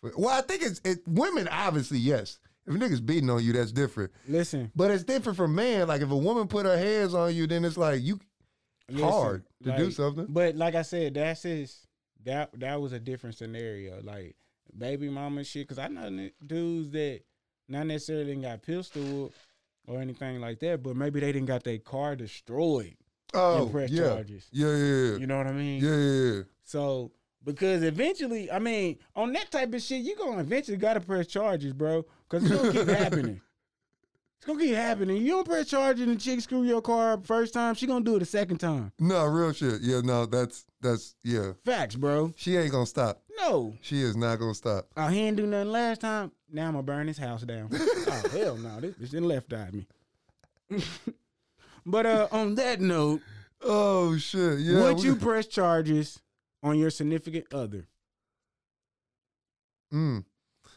for 0.00 0.12
well, 0.16 0.30
I 0.36 0.42
think 0.42 0.62
it's 0.62 0.80
it, 0.84 0.98
women. 1.06 1.48
Obviously, 1.48 1.98
yes. 1.98 2.38
If 2.66 2.74
a 2.74 2.78
nigga's 2.78 3.00
beating 3.00 3.30
on 3.30 3.44
you, 3.44 3.52
that's 3.52 3.70
different. 3.70 4.10
Listen, 4.26 4.72
But 4.74 4.90
it's 4.90 5.04
different 5.04 5.36
for 5.36 5.46
man. 5.46 5.86
Like 5.86 6.02
if 6.02 6.10
a 6.10 6.16
woman 6.16 6.48
put 6.48 6.66
her 6.66 6.76
hands 6.76 7.14
on 7.14 7.32
you, 7.32 7.46
then 7.46 7.64
it's 7.64 7.76
like 7.76 8.02
you 8.02 8.18
listen, 8.88 9.08
hard 9.08 9.44
to 9.64 9.76
do 9.76 9.90
something. 9.90 10.26
But 10.28 10.56
like 10.56 10.74
I 10.74 10.82
said, 10.82 11.14
that's 11.14 11.42
his. 11.42 11.86
That 12.24 12.50
that 12.58 12.80
was 12.80 12.92
a 12.92 12.98
different 12.98 13.36
scenario. 13.36 14.00
Like 14.02 14.36
baby 14.76 15.08
mama 15.08 15.44
shit. 15.44 15.68
Cause 15.68 15.78
I 15.78 15.88
know 15.88 16.28
dudes 16.44 16.90
that 16.90 17.20
not 17.68 17.86
necessarily 17.86 18.26
didn't 18.26 18.42
got 18.42 18.62
pistol 18.62 19.32
or 19.86 20.00
anything 20.00 20.40
like 20.40 20.60
that, 20.60 20.82
but 20.82 20.96
maybe 20.96 21.20
they 21.20 21.32
didn't 21.32 21.46
got 21.46 21.64
their 21.64 21.78
car 21.78 22.16
destroyed. 22.16 22.96
Oh, 23.34 23.68
press 23.70 23.90
yeah. 23.90 24.08
charges. 24.08 24.46
yeah, 24.52 24.68
yeah, 24.68 24.76
yeah, 24.76 25.16
You 25.18 25.26
know 25.26 25.36
what 25.38 25.46
I 25.46 25.52
mean? 25.52 25.82
yeah, 25.82 25.96
yeah, 25.96 26.32
yeah. 26.36 26.42
So 26.64 27.12
because 27.44 27.82
eventually, 27.82 28.50
I 28.50 28.58
mean, 28.58 28.98
on 29.14 29.32
that 29.34 29.50
type 29.50 29.72
of 29.74 29.82
shit, 29.82 30.02
you 30.02 30.16
gonna 30.16 30.40
eventually 30.40 30.76
gotta 30.76 31.00
press 31.00 31.26
charges, 31.26 31.72
bro. 31.72 32.04
Cause 32.28 32.44
it's 32.44 32.54
gonna 32.54 32.72
keep 32.72 32.88
happening. 32.96 33.40
It's 34.38 34.46
gonna 34.46 34.58
keep 34.60 34.74
happening. 34.74 35.16
You 35.22 35.28
don't 35.32 35.46
press 35.48 35.68
charges 35.68 36.06
and 36.06 36.14
the 36.14 36.20
chick 36.20 36.40
screw 36.40 36.62
your 36.62 36.82
car 36.82 37.12
up 37.14 37.26
first 37.26 37.54
time, 37.54 37.74
she 37.74 37.86
gonna 37.86 38.04
do 38.04 38.16
it 38.16 38.22
a 38.22 38.26
second 38.26 38.58
time. 38.58 38.92
No, 38.98 39.24
real 39.24 39.52
shit. 39.52 39.80
Yeah, 39.80 40.00
no, 40.04 40.26
that's 40.26 40.66
that's 40.80 41.14
yeah. 41.24 41.52
Facts, 41.64 41.96
bro. 41.96 42.32
She 42.36 42.56
ain't 42.56 42.70
gonna 42.70 42.86
stop. 42.86 43.22
No. 43.38 43.74
She 43.80 44.00
is 44.02 44.16
not 44.16 44.38
gonna 44.38 44.54
stop. 44.54 44.88
Oh, 44.96 45.08
he 45.08 45.20
didn't 45.20 45.38
do 45.38 45.46
nothing 45.46 45.72
last 45.72 46.02
time. 46.02 46.32
Now 46.50 46.66
I'm 46.66 46.72
gonna 46.72 46.82
burn 46.82 47.06
his 47.08 47.18
house 47.18 47.42
down. 47.42 47.70
oh 47.72 48.22
hell 48.30 48.56
no, 48.56 48.80
this 48.80 48.94
bitch 48.94 49.10
didn't 49.10 49.28
left 49.28 49.52
eye 49.52 49.70
me. 49.72 49.86
but 51.86 52.06
uh 52.06 52.28
on 52.30 52.54
that 52.56 52.80
note, 52.80 53.22
Oh 53.62 54.16
shit. 54.18 54.60
Yeah. 54.60 54.82
would 54.82 54.96
we- 54.98 55.02
you 55.04 55.16
press 55.16 55.46
charges 55.46 56.20
on 56.62 56.78
your 56.78 56.90
significant 56.90 57.46
other? 57.52 57.86
Mm. 59.92 60.24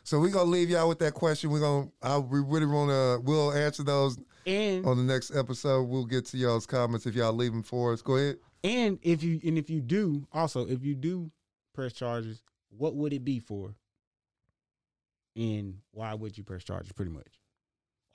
So 0.09 0.19
we're 0.19 0.31
gonna 0.31 0.49
leave 0.49 0.71
y'all 0.71 0.89
with 0.89 0.97
that 0.99 1.13
question. 1.13 1.51
We're 1.51 1.59
gonna. 1.59 1.87
I 2.01 2.17
we 2.17 2.39
really 2.39 2.65
wanna. 2.65 3.19
We'll 3.19 3.53
answer 3.53 3.83
those 3.83 4.17
And 4.47 4.83
on 4.83 4.97
the 4.97 5.03
next 5.03 5.35
episode. 5.35 5.83
We'll 5.83 6.07
get 6.07 6.25
to 6.27 6.37
y'all's 6.37 6.65
comments 6.65 7.05
if 7.05 7.13
y'all 7.13 7.31
leave 7.31 7.51
them 7.51 7.61
for 7.61 7.93
us. 7.93 8.01
Go 8.01 8.15
ahead. 8.15 8.37
And 8.63 8.97
if 9.03 9.21
you 9.21 9.39
and 9.45 9.55
if 9.55 9.69
you 9.69 9.81
do, 9.81 10.25
also 10.33 10.65
if 10.67 10.83
you 10.83 10.95
do 10.95 11.29
press 11.75 11.93
charges, 11.93 12.41
what 12.75 12.95
would 12.95 13.13
it 13.13 13.23
be 13.23 13.37
for? 13.39 13.75
And 15.35 15.75
why 15.91 16.15
would 16.15 16.35
you 16.39 16.43
press 16.43 16.63
charges? 16.63 16.91
Pretty 16.91 17.11
much, 17.11 17.39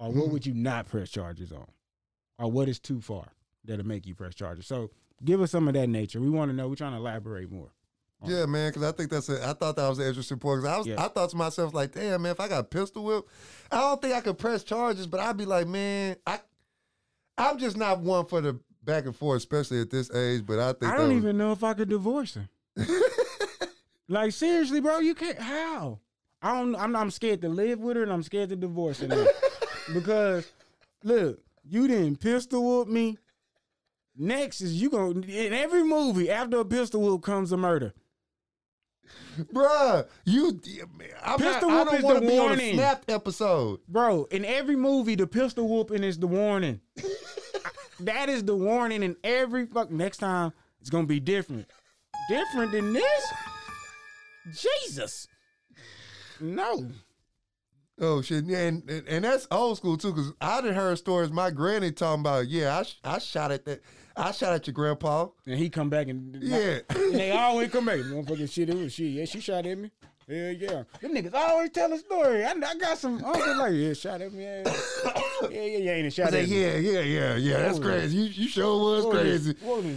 or 0.00 0.10
what 0.10 0.26
Hmm. 0.26 0.32
would 0.32 0.46
you 0.46 0.54
not 0.54 0.86
press 0.86 1.10
charges 1.10 1.52
on, 1.52 1.68
or 2.40 2.50
what 2.50 2.68
is 2.68 2.80
too 2.80 3.00
far 3.00 3.28
that'll 3.62 3.86
make 3.86 4.04
you 4.04 4.16
press 4.16 4.34
charges? 4.34 4.66
So 4.66 4.90
give 5.24 5.40
us 5.40 5.52
some 5.52 5.68
of 5.68 5.74
that 5.74 5.88
nature. 5.88 6.20
We 6.20 6.28
want 6.28 6.50
to 6.50 6.56
know. 6.56 6.68
We're 6.68 6.74
trying 6.74 6.94
to 6.94 6.98
elaborate 6.98 7.52
more. 7.52 7.70
On 8.24 8.30
Yeah, 8.30 8.46
man. 8.46 8.70
Because 8.70 8.82
I 8.82 8.92
think 8.92 9.10
that's. 9.10 9.28
A, 9.28 9.46
I 9.48 9.52
thought 9.52 9.76
that 9.76 9.88
was 9.88 9.98
an 9.98 10.06
interesting 10.06 10.38
point. 10.38 10.62
'cause 10.62 10.70
I 10.70 10.78
was. 10.78 10.86
Yeah. 10.86 11.04
I 11.04 11.08
thought 11.08 11.30
to 11.30 11.36
myself 11.36 11.72
like, 11.74 11.92
damn, 11.92 12.22
man. 12.22 12.32
If 12.32 12.40
I 12.40 12.48
got 12.48 12.70
pistol 12.70 13.04
whip, 13.04 13.24
I 13.70 13.80
don't 13.80 14.00
think 14.02 14.14
I 14.14 14.20
could 14.20 14.38
press 14.38 14.62
charges. 14.64 15.06
But 15.06 15.20
I'd 15.20 15.36
be 15.36 15.44
like, 15.46 15.66
man, 15.66 16.16
I. 16.26 16.40
I'm 17.36 17.58
just 17.58 17.76
not 17.76 18.00
one 18.00 18.26
for 18.26 18.40
the 18.40 18.58
back 18.84 19.06
and 19.06 19.14
forth, 19.16 19.38
especially 19.38 19.80
at 19.80 19.90
this 19.90 20.12
age. 20.14 20.44
But 20.46 20.58
I 20.58 20.72
think 20.72 20.92
I 20.92 20.96
don't 20.96 21.08
was- 21.08 21.16
even 21.16 21.38
know 21.38 21.52
if 21.52 21.64
I 21.64 21.74
could 21.74 21.88
divorce 21.88 22.34
her. 22.34 22.48
like 24.08 24.32
seriously, 24.32 24.80
bro, 24.80 24.98
you 24.98 25.14
can't. 25.14 25.38
How? 25.38 25.98
I 26.42 26.54
don't. 26.58 26.76
I'm. 26.76 26.94
I'm 26.94 27.10
scared 27.10 27.40
to 27.42 27.48
live 27.48 27.80
with 27.80 27.96
her, 27.96 28.02
and 28.02 28.12
I'm 28.12 28.22
scared 28.22 28.50
to 28.50 28.56
divorce 28.56 29.00
her 29.00 29.08
now. 29.08 29.26
because 29.94 30.50
look, 31.02 31.40
you 31.68 31.88
didn't 31.88 32.16
pistol 32.20 32.64
whoop 32.64 32.88
me. 32.88 33.18
Next 34.16 34.60
is 34.60 34.80
you 34.80 34.90
gonna 34.90 35.20
in 35.20 35.52
every 35.52 35.82
movie 35.82 36.30
after 36.30 36.60
a 36.60 36.64
pistol 36.64 37.00
whoop 37.00 37.22
comes 37.22 37.50
a 37.50 37.56
murder. 37.56 37.92
Bruh, 39.52 40.06
you. 40.24 40.60
I'm 41.22 41.38
Pistol 41.38 41.68
not, 41.68 41.88
I 41.88 41.90
whoop 41.90 41.90
don't 41.90 41.98
is 41.98 42.04
want 42.04 42.16
to 42.16 42.20
the 42.20 42.26
be 42.26 42.38
on 42.38 42.44
a 42.44 42.46
warning. 42.48 42.74
snapped 42.74 43.10
episode. 43.10 43.80
Bro, 43.88 44.24
in 44.30 44.44
every 44.44 44.76
movie, 44.76 45.14
the 45.14 45.26
pistol 45.26 45.68
whooping 45.68 46.04
is 46.04 46.18
the 46.18 46.26
warning. 46.26 46.80
that 48.00 48.28
is 48.28 48.44
the 48.44 48.56
warning 48.56 49.02
in 49.02 49.16
every 49.24 49.66
fuck. 49.66 49.90
Next 49.90 50.18
time, 50.18 50.52
it's 50.80 50.90
gonna 50.90 51.06
be 51.06 51.20
different. 51.20 51.66
Different 52.28 52.72
than 52.72 52.92
this? 52.92 53.24
Jesus. 54.54 55.28
No. 56.40 56.90
Oh 58.00 58.22
shit, 58.22 58.44
and, 58.44 58.88
and 58.90 59.08
and 59.08 59.24
that's 59.24 59.46
old 59.52 59.76
school 59.76 59.96
too, 59.96 60.10
because 60.12 60.32
I 60.40 60.60
done 60.60 60.74
heard 60.74 60.98
stories. 60.98 61.30
My 61.30 61.50
granny 61.50 61.92
talking 61.92 62.20
about, 62.22 62.48
yeah, 62.48 62.78
I 62.78 62.82
sh- 62.82 62.98
I 63.04 63.18
shot 63.18 63.52
at 63.52 63.64
that, 63.66 63.82
I 64.16 64.30
shot 64.30 64.52
at 64.52 64.66
your 64.66 64.74
grandpa. 64.74 65.28
And 65.46 65.58
he 65.58 65.68
come 65.70 65.90
back 65.90 66.08
and 66.08 66.36
Yeah. 66.40 66.78
and 66.88 67.14
they 67.14 67.30
always 67.32 67.70
come 67.70 67.86
back. 67.86 67.98
Motherfucking 67.98 68.50
shit, 68.50 68.70
it 68.70 68.76
was 68.76 68.92
she. 68.92 69.08
Yeah, 69.08 69.24
she 69.24 69.40
shot 69.40 69.66
at 69.66 69.76
me. 69.78 69.90
Hell 70.26 70.52
yeah. 70.52 70.84
Them 71.02 71.14
niggas 71.14 71.34
always 71.34 71.70
tell 71.70 71.92
a 71.92 71.98
story. 71.98 72.44
I, 72.44 72.52
I 72.52 72.74
got 72.76 72.96
some 72.96 73.22
uncle 73.22 73.58
like, 73.58 73.74
yeah, 73.74 73.92
shot 73.92 74.22
at 74.22 74.32
me. 74.32 74.44
Yeah, 74.44 74.62
yeah, 74.64 75.50
yeah, 75.50 75.78
yeah 75.78 75.92
ain't 75.92 76.04
a 76.04 76.06
I 76.06 76.08
shot 76.08 76.34
at 76.34 76.48
me. 76.48 76.62
yeah, 76.62 76.76
yeah, 76.76 77.00
yeah, 77.00 77.36
yeah, 77.36 77.58
that's 77.58 77.78
crazy. 77.78 78.16
You 78.16 78.24
you 78.24 78.48
sure 78.48 79.02
was 79.02 79.14
crazy. 79.14 79.54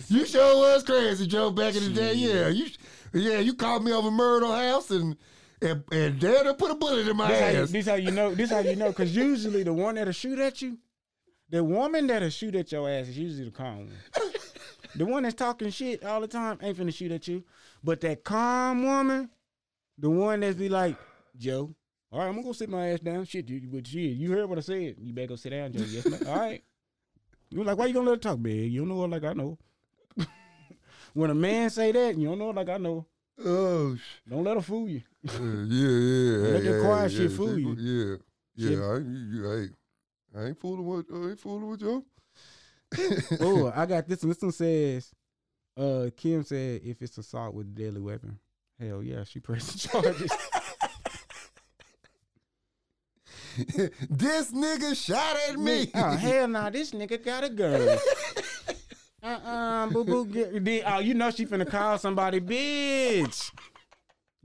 You 0.09 0.25
sure 0.25 0.57
was 0.57 0.83
crazy, 0.83 1.27
Joe. 1.27 1.51
Back 1.51 1.75
in 1.75 1.83
the 1.83 1.89
day, 1.91 2.13
yeah, 2.15 2.49
you, 2.49 2.65
yeah, 3.13 3.39
you 3.39 3.53
called 3.53 3.85
me 3.85 3.93
over 3.93 4.11
Myrtle 4.11 4.51
House 4.51 4.91
and 4.91 5.15
and 5.61 5.83
and 5.91 6.19
to 6.19 6.55
put 6.57 6.71
a 6.71 6.75
bullet 6.75 7.07
in 7.07 7.15
my 7.15 7.27
This 7.27 7.39
how, 7.39 7.49
you, 7.49 7.65
this 7.67 7.87
how 7.87 7.95
you 7.95 8.11
know. 8.11 8.35
This 8.35 8.51
how 8.51 8.59
you 8.59 8.75
know. 8.75 8.89
Because 8.89 9.15
usually 9.15 9.63
the 9.63 9.73
one 9.73 9.95
that'll 9.95 10.13
shoot 10.13 10.39
at 10.39 10.61
you, 10.61 10.77
the 11.49 11.63
woman 11.63 12.07
that'll 12.07 12.29
shoot 12.29 12.55
at 12.55 12.71
your 12.71 12.89
ass 12.89 13.07
is 13.07 13.17
usually 13.17 13.45
the 13.45 13.51
calm 13.51 13.77
one. 13.87 13.91
the 14.95 15.05
one 15.05 15.23
that's 15.23 15.35
talking 15.35 15.69
shit 15.69 16.03
all 16.03 16.21
the 16.21 16.27
time 16.27 16.57
ain't 16.61 16.77
finna 16.77 16.93
shoot 16.93 17.11
at 17.11 17.27
you. 17.27 17.43
But 17.83 18.01
that 18.01 18.23
calm 18.23 18.83
woman, 18.83 19.29
the 19.97 20.09
one 20.09 20.39
that's 20.41 20.55
be 20.57 20.69
like, 20.69 20.95
Joe, 21.37 21.73
all 22.11 22.19
right, 22.19 22.27
I'm 22.27 22.33
gonna 22.35 22.43
go 22.45 22.51
sit 22.53 22.69
my 22.69 22.87
ass 22.89 22.99
down. 22.99 23.25
Shit, 23.25 23.49
you, 23.49 23.61
but 23.71 23.85
shit, 23.87 24.11
you 24.17 24.31
heard 24.31 24.47
what 24.49 24.57
I 24.57 24.61
said. 24.61 24.95
You 24.99 25.13
better 25.13 25.27
go 25.27 25.35
sit 25.35 25.49
down, 25.51 25.71
Joe. 25.73 25.83
Yes, 25.87 26.05
man. 26.05 26.27
All 26.27 26.39
right. 26.39 26.63
You 27.49 27.63
like, 27.63 27.77
why 27.77 27.85
you 27.85 27.93
gonna 27.93 28.09
let 28.09 28.23
her 28.23 28.29
talk, 28.31 28.39
man? 28.39 28.55
You 28.55 28.79
don't 28.81 28.89
know 28.89 29.01
her 29.01 29.07
like 29.07 29.23
I 29.23 29.33
know. 29.33 29.57
when 31.13 31.29
a 31.29 31.35
man 31.35 31.69
say 31.69 31.91
that, 31.91 32.17
you 32.17 32.27
don't 32.27 32.39
know 32.39 32.47
her 32.47 32.53
like 32.53 32.69
I 32.69 32.77
know. 32.77 33.05
oh, 33.45 33.95
sh- 33.95 33.99
Don't 34.29 34.43
let 34.43 34.55
her 34.57 34.61
fool 34.61 34.87
you. 34.89 35.01
yeah, 35.23 35.31
yeah, 35.33 35.39
yeah. 35.39 36.37
Let 36.53 36.63
that 36.63 36.71
yeah, 36.71 36.81
quiet 36.81 37.11
yeah, 37.11 37.17
shit 37.17 37.31
she- 37.31 37.37
fool 37.37 37.57
you. 37.59 37.75
Yeah, 37.77 38.15
yeah. 38.55 38.69
Shit. 38.69 38.79
I, 38.79 38.95
ain't- 38.97 39.07
you, 39.07 39.49
hey, 39.49 39.67
I 40.35 40.45
ain't 40.45 40.59
fooling 40.59 40.85
with, 40.85 41.05
I 41.13 41.29
ain't 41.29 41.39
fooling 41.39 41.67
with 41.69 41.79
Joe. 41.79 42.03
oh, 43.41 43.71
I 43.75 43.85
got 43.85 44.07
this 44.07 44.21
one. 44.23 44.29
This 44.29 44.41
one 44.41 44.51
says, 44.51 45.11
uh, 45.77 46.09
Kim 46.15 46.43
said 46.43 46.81
if 46.83 47.01
it's 47.01 47.17
assault 47.17 47.53
with 47.53 47.67
a 47.67 47.69
deadly 47.69 48.01
weapon, 48.01 48.39
hell 48.79 49.03
yeah, 49.03 49.23
she 49.23 49.39
pressing 49.39 49.89
charges. 49.89 50.31
this 54.09 54.51
nigga 54.51 54.95
shot 54.95 55.35
at 55.49 55.57
me. 55.57 55.89
oh 55.95 56.11
hell 56.11 56.47
no, 56.47 56.69
this 56.69 56.91
nigga 56.91 57.23
got 57.23 57.43
a 57.43 57.49
gun. 57.49 57.97
uh 59.23 59.25
uh 59.25 59.87
boo 59.87 60.03
boo. 60.03 60.25
Get, 60.25 60.63
then- 60.63 60.83
oh, 60.85 60.99
you 60.99 61.13
know 61.13 61.31
she 61.31 61.45
finna 61.45 61.67
call 61.69 61.97
somebody, 61.97 62.39
bitch. 62.39 63.51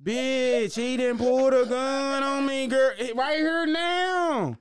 Bitch, 0.03 0.75
he 0.75 0.97
didn't 0.97 1.19
pull 1.19 1.51
the 1.51 1.65
gun 1.65 2.23
on 2.23 2.47
me, 2.47 2.67
girl. 2.67 2.91
Right 3.15 3.37
here 3.39 3.67
now. 3.67 4.59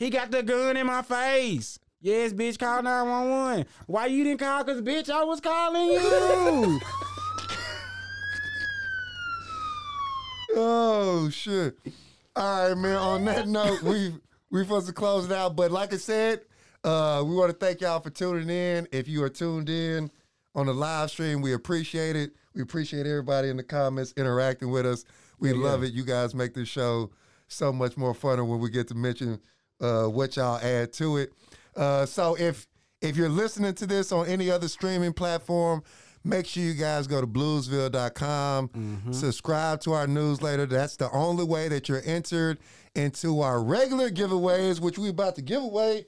He 0.00 0.08
got 0.08 0.30
the 0.30 0.42
gun 0.42 0.78
in 0.78 0.86
my 0.86 1.02
face. 1.02 1.78
Yes, 2.00 2.32
bitch, 2.32 2.58
call 2.58 2.82
911. 2.82 3.66
Why 3.86 4.06
you 4.06 4.24
didn't 4.24 4.40
call? 4.40 4.64
Cause 4.64 4.80
bitch, 4.80 5.10
I 5.10 5.22
was 5.24 5.40
calling 5.40 5.92
you. 5.92 6.80
Oh 10.56 11.30
shit! 11.30 11.78
All 12.34 12.70
right, 12.70 12.76
man. 12.76 12.96
On 12.96 13.24
that 13.26 13.46
note, 13.46 13.82
we 13.82 14.12
we 14.50 14.62
supposed 14.64 14.88
to 14.88 14.92
close 14.92 15.26
it 15.26 15.32
out. 15.32 15.54
But 15.54 15.70
like 15.70 15.94
I 15.94 15.96
said, 15.96 16.40
uh, 16.82 17.22
we 17.24 17.36
want 17.36 17.52
to 17.52 17.56
thank 17.56 17.80
y'all 17.80 18.00
for 18.00 18.10
tuning 18.10 18.50
in. 18.50 18.88
If 18.90 19.06
you 19.06 19.22
are 19.22 19.28
tuned 19.28 19.68
in 19.68 20.10
on 20.56 20.66
the 20.66 20.74
live 20.74 21.08
stream, 21.12 21.40
we 21.40 21.52
appreciate 21.52 22.16
it. 22.16 22.32
We 22.52 22.62
appreciate 22.62 23.06
everybody 23.06 23.48
in 23.48 23.58
the 23.58 23.62
comments 23.62 24.12
interacting 24.16 24.72
with 24.72 24.86
us. 24.86 25.04
We 25.38 25.52
love 25.52 25.84
it. 25.84 25.92
You 25.92 26.04
guys 26.04 26.34
make 26.34 26.54
this 26.54 26.66
show 26.68 27.12
so 27.46 27.72
much 27.72 27.96
more 27.96 28.12
funner 28.12 28.44
when 28.44 28.58
we 28.58 28.70
get 28.70 28.88
to 28.88 28.96
mention 28.96 29.38
uh, 29.80 30.04
what 30.04 30.36
y'all 30.36 30.58
add 30.58 30.92
to 30.94 31.16
it. 31.18 31.32
Uh, 31.76 32.06
so 32.06 32.36
if 32.38 32.66
if 33.00 33.16
you're 33.16 33.28
listening 33.28 33.74
to 33.74 33.86
this 33.86 34.12
on 34.12 34.26
any 34.26 34.50
other 34.50 34.68
streaming 34.68 35.12
platform, 35.12 35.82
make 36.22 36.46
sure 36.46 36.62
you 36.62 36.74
guys 36.74 37.06
go 37.06 37.20
to 37.20 37.26
bluesville.com, 37.26 38.70
subscribe 39.12 39.80
to 39.80 39.92
our 39.92 40.06
newsletter. 40.06 40.66
That's 40.66 40.96
the 40.96 41.10
only 41.10 41.44
way 41.44 41.68
that 41.68 41.88
you're 41.88 42.02
entered 42.04 42.58
into 42.94 43.40
our 43.40 43.62
regular 43.62 44.10
giveaways, 44.10 44.80
which 44.80 44.98
we're 44.98 45.10
about 45.10 45.36
to 45.36 45.42
give 45.42 45.62
away 45.62 46.06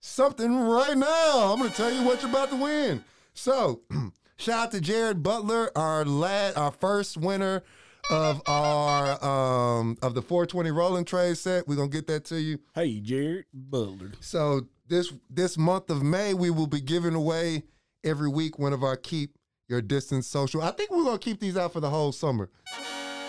something 0.00 0.58
right 0.58 0.96
now. 0.96 1.52
I'm 1.52 1.58
going 1.58 1.70
to 1.70 1.76
tell 1.76 1.92
you 1.92 2.02
what 2.02 2.22
you're 2.22 2.30
about 2.30 2.50
to 2.50 2.56
win. 2.56 3.04
So, 3.34 3.82
shout 4.36 4.66
out 4.66 4.70
to 4.72 4.80
Jared 4.80 5.22
Butler, 5.22 5.70
our 5.76 6.04
lad, 6.04 6.56
our 6.56 6.70
first 6.70 7.16
winner 7.16 7.62
of 8.10 8.42
our 8.46 9.22
um 9.24 9.96
of 10.02 10.14
the 10.14 10.22
420 10.22 10.70
rolling 10.70 11.04
tray 11.04 11.34
set. 11.34 11.66
We're 11.68 11.76
gonna 11.76 11.88
get 11.88 12.06
that 12.08 12.24
to 12.26 12.40
you. 12.40 12.58
hey, 12.74 13.00
Jared 13.00 13.46
Butler. 13.52 14.12
So 14.20 14.66
this 14.88 15.12
this 15.30 15.56
month 15.56 15.90
of 15.90 16.02
May, 16.02 16.34
we 16.34 16.50
will 16.50 16.66
be 16.66 16.80
giving 16.80 17.14
away 17.14 17.62
every 18.04 18.28
week 18.28 18.58
one 18.58 18.72
of 18.72 18.82
our 18.82 18.96
keep 18.96 19.36
your 19.68 19.80
distance 19.80 20.26
social. 20.26 20.62
I 20.62 20.72
think 20.72 20.90
we're 20.90 21.04
gonna 21.04 21.18
keep 21.18 21.40
these 21.40 21.56
out 21.56 21.72
for 21.72 21.80
the 21.80 21.90
whole 21.90 22.12
summer. 22.12 22.50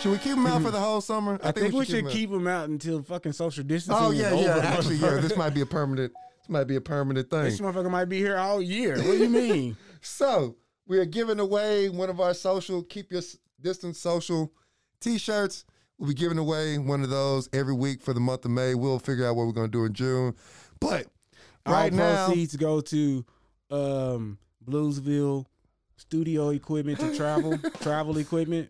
Should 0.02 0.12
we 0.12 0.18
keep 0.18 0.36
them 0.36 0.46
out 0.48 0.62
for 0.62 0.72
the 0.72 0.80
whole 0.82 1.00
summer? 1.00 1.40
I, 1.42 1.54
think, 1.54 1.74
we 1.74 1.86
should 1.86 2.04
out. 2.04 2.12
keep 2.12 2.30
them 2.30 2.46
out 2.46 2.68
until 2.68 3.02
fucking 3.02 3.32
social 3.32 3.64
distancing. 3.64 4.04
Oh 4.04 4.12
is 4.12 4.20
yeah, 4.20 4.34
yeah. 4.34 4.58
Actually, 4.58 4.96
yeah. 4.96 5.16
This 5.16 5.38
might 5.38 5.54
be 5.54 5.62
a 5.62 5.66
permanent. 5.66 6.12
This 6.42 6.50
might 6.50 6.66
be 6.66 6.76
a 6.76 6.82
permanent 6.82 7.30
thing. 7.30 7.44
This 7.44 7.62
motherfucker 7.62 7.90
might 7.90 8.10
be 8.10 8.18
here 8.18 8.36
all 8.38 8.62
year. 8.62 8.98
What 8.98 9.04
do 9.04 9.18
you 9.18 9.30
mean? 9.30 9.78
So 10.06 10.58
we 10.86 11.00
are 11.00 11.06
giving 11.06 11.40
away 11.40 11.88
one 11.88 12.10
of 12.10 12.20
our 12.20 12.34
social 12.34 12.84
keep 12.84 13.10
your 13.10 13.22
distance 13.62 13.98
social 13.98 14.52
t-shirts. 15.04 15.66
We'll 15.98 16.10
be 16.10 16.16
giving 16.16 16.38
away 16.38 16.78
one 16.78 17.04
of 17.04 17.10
those 17.10 17.50
every 17.54 17.74
week 17.74 18.02
for 18.02 18.14
the 18.14 18.20
month 18.20 18.46
of 18.46 18.52
May. 18.52 18.76
We'll 18.76 19.00
figure 19.00 19.28
out 19.28 19.36
what 19.36 19.46
we're 19.46 19.54
gonna 19.54 19.68
do 19.68 19.86
in 19.86 19.94
June. 19.94 20.36
But 20.80 21.08
right 21.68 21.92
all 21.92 21.98
now, 21.98 22.26
proceeds 22.26 22.56
go 22.56 22.82
to 22.82 23.26
um, 23.70 24.38
Bluesville 24.66 25.46
studio 25.98 26.50
equipment 26.50 27.00
to 27.00 27.16
travel, 27.16 27.58
travel 27.82 28.18
equipment. 28.18 28.70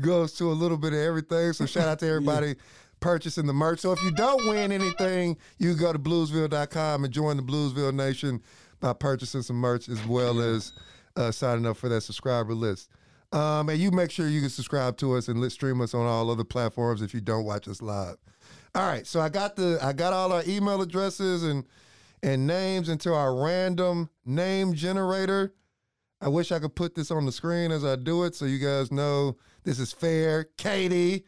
goes 0.00 0.32
to 0.34 0.50
a 0.50 0.52
little 0.52 0.76
bit 0.76 0.92
of 0.92 0.98
everything. 0.98 1.52
So 1.52 1.66
shout 1.66 1.88
out 1.88 1.98
to 2.00 2.06
everybody 2.08 2.56
purchasing 3.00 3.46
the 3.46 3.52
merch. 3.52 3.80
So 3.80 3.92
if 3.92 4.02
you 4.02 4.10
don't 4.10 4.48
win 4.48 4.72
anything, 4.72 5.36
you 5.58 5.70
can 5.70 5.80
go 5.80 5.92
to 5.92 5.98
bluesville.com 5.98 7.04
and 7.04 7.12
join 7.12 7.36
the 7.36 7.42
Bluesville 7.42 7.94
Nation 7.94 8.40
by 8.80 8.92
purchasing 8.92 9.42
some 9.42 9.56
merch 9.56 9.88
as 9.88 10.04
well 10.06 10.40
as 10.40 10.72
uh, 11.16 11.30
signing 11.30 11.66
up 11.66 11.76
for 11.76 11.88
that 11.88 12.00
subscriber 12.02 12.54
list. 12.54 12.88
Um, 13.32 13.70
and 13.70 13.78
you 13.78 13.90
make 13.90 14.10
sure 14.10 14.28
you 14.28 14.40
can 14.40 14.50
subscribe 14.50 14.98
to 14.98 15.14
us 15.16 15.28
and 15.28 15.40
let 15.40 15.52
stream 15.52 15.80
us 15.80 15.94
on 15.94 16.06
all 16.06 16.30
other 16.30 16.44
platforms 16.44 17.00
if 17.00 17.14
you 17.14 17.20
don't 17.20 17.44
watch 17.44 17.66
us 17.66 17.80
live. 17.80 18.16
All 18.74 18.86
right, 18.86 19.06
so 19.06 19.20
I 19.20 19.28
got 19.28 19.56
the 19.56 19.78
I 19.82 19.92
got 19.92 20.12
all 20.12 20.32
our 20.32 20.42
email 20.46 20.80
addresses 20.82 21.42
and 21.42 21.64
and 22.22 22.46
names 22.46 22.88
into 22.88 23.12
our 23.12 23.34
random 23.34 24.10
name 24.24 24.74
generator. 24.74 25.54
I 26.20 26.28
wish 26.28 26.52
I 26.52 26.58
could 26.58 26.74
put 26.74 26.94
this 26.94 27.10
on 27.10 27.26
the 27.26 27.32
screen 27.32 27.72
as 27.72 27.84
I 27.84 27.96
do 27.96 28.22
it 28.24 28.34
so 28.34 28.44
you 28.44 28.58
guys 28.58 28.92
know 28.92 29.36
this 29.64 29.78
is 29.78 29.92
fair. 29.92 30.44
Katie, 30.56 31.24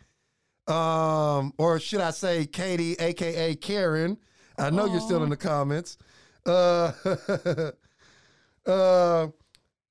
um, 0.69 1.53
or 1.59 1.81
should 1.81 2.01
I 2.01 2.11
say 2.11 2.47
Katie, 2.47 2.95
aka 2.99 3.55
Karen? 3.57 4.19
I 4.57 4.71
know 4.71 4.87
you're 4.87 5.01
still 5.01 5.25
in 5.25 5.31
the 5.31 5.37
comments. 5.37 5.99
Uh, 6.47 6.93
uh, 8.67 9.27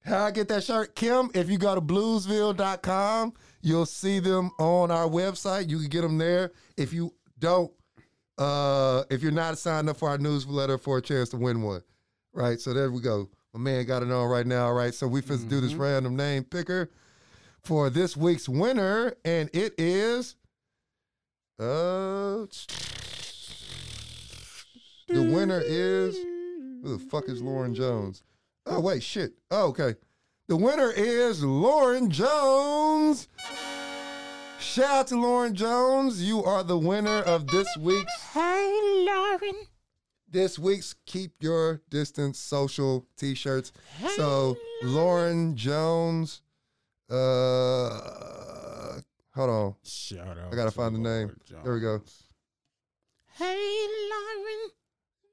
how 0.06 0.26
I 0.26 0.32
get 0.32 0.48
that 0.50 0.64
shirt? 0.64 0.96
Kim, 0.96 1.30
if 1.34 1.50
you 1.50 1.58
go 1.58 1.76
to 1.76 1.82
bluesville.com, 1.82 3.34
you'll 3.62 3.86
see 3.86 4.20
them 4.20 4.52
on 4.60 4.92
our 4.92 5.08
website. 5.08 5.70
You 5.70 5.80
can 5.80 5.88
get 5.88 6.02
them 6.02 6.18
there. 6.18 6.52
If 6.78 6.92
you 6.94 7.14
don't, 7.40 7.72
uh, 8.38 9.04
if 9.10 9.22
you're 9.22 9.32
not 9.32 9.58
signed 9.58 9.90
up 9.90 9.98
for 9.98 10.10
our 10.10 10.18
newsletter 10.18 10.78
for 10.78 10.98
a 10.98 11.02
chance 11.02 11.30
to 11.30 11.38
win 11.38 11.62
one, 11.62 11.82
right? 12.34 12.60
So 12.60 12.74
there 12.74 12.92
we 12.92 13.02
go. 13.02 13.30
My 13.54 13.60
man 13.60 13.86
got 13.86 14.04
it 14.04 14.12
on 14.12 14.28
right 14.28 14.48
now, 14.48 14.72
right? 14.72 14.94
So 14.94 15.08
we 15.08 15.22
finna 15.22 15.48
do 15.48 15.62
this 15.62 15.76
random 15.76 16.16
name 16.16 16.44
picker 16.44 16.90
for 17.62 17.90
this 17.90 18.18
week's 18.18 18.50
winner, 18.50 19.14
and 19.24 19.50
it 19.54 19.74
is 19.78 20.36
uh 21.60 22.46
the 25.08 25.22
winner 25.22 25.62
is 25.64 26.16
who 26.82 26.98
the 26.98 27.00
fuck 27.00 27.30
is 27.30 27.42
Lauren 27.42 27.76
Jones? 27.76 28.24
Oh 28.66 28.80
wait, 28.80 29.04
shit. 29.04 29.34
Oh, 29.52 29.68
okay. 29.70 29.96
The 30.48 30.56
winner 30.56 30.92
is 30.92 31.44
Lauren 31.44 32.10
Jones. 32.10 33.28
Shout 34.60 34.86
out 34.92 35.08
to 35.08 35.20
Lauren 35.20 35.54
Jones. 35.56 36.24
You 36.24 36.44
are 36.44 36.64
the 36.64 36.78
winner 36.78 37.20
of 37.22 37.48
this 37.48 37.68
week's 37.78 38.14
Hey, 38.34 38.80
Lauren. 39.06 39.68
this 40.30 40.58
week's 40.58 40.96
Keep 41.06 41.44
Your 41.44 41.82
Distance 41.90 42.40
social 42.40 43.06
t-shirts. 43.18 43.72
So 44.16 44.56
Lauren 44.84 45.56
Jones. 45.58 46.42
Uh 47.10 49.00
hold 49.36 49.50
on. 49.50 49.76
Shout 49.84 50.28
out. 50.38 50.52
I 50.52 50.56
gotta 50.56 50.70
to 50.70 50.76
find 50.76 50.96
the 50.96 51.00
name. 51.00 51.36
Lauren 51.52 51.64
There 51.64 51.74
we 51.74 51.80
go. 51.82 52.02
Hey, 53.36 53.88
Lauren. 54.10 54.70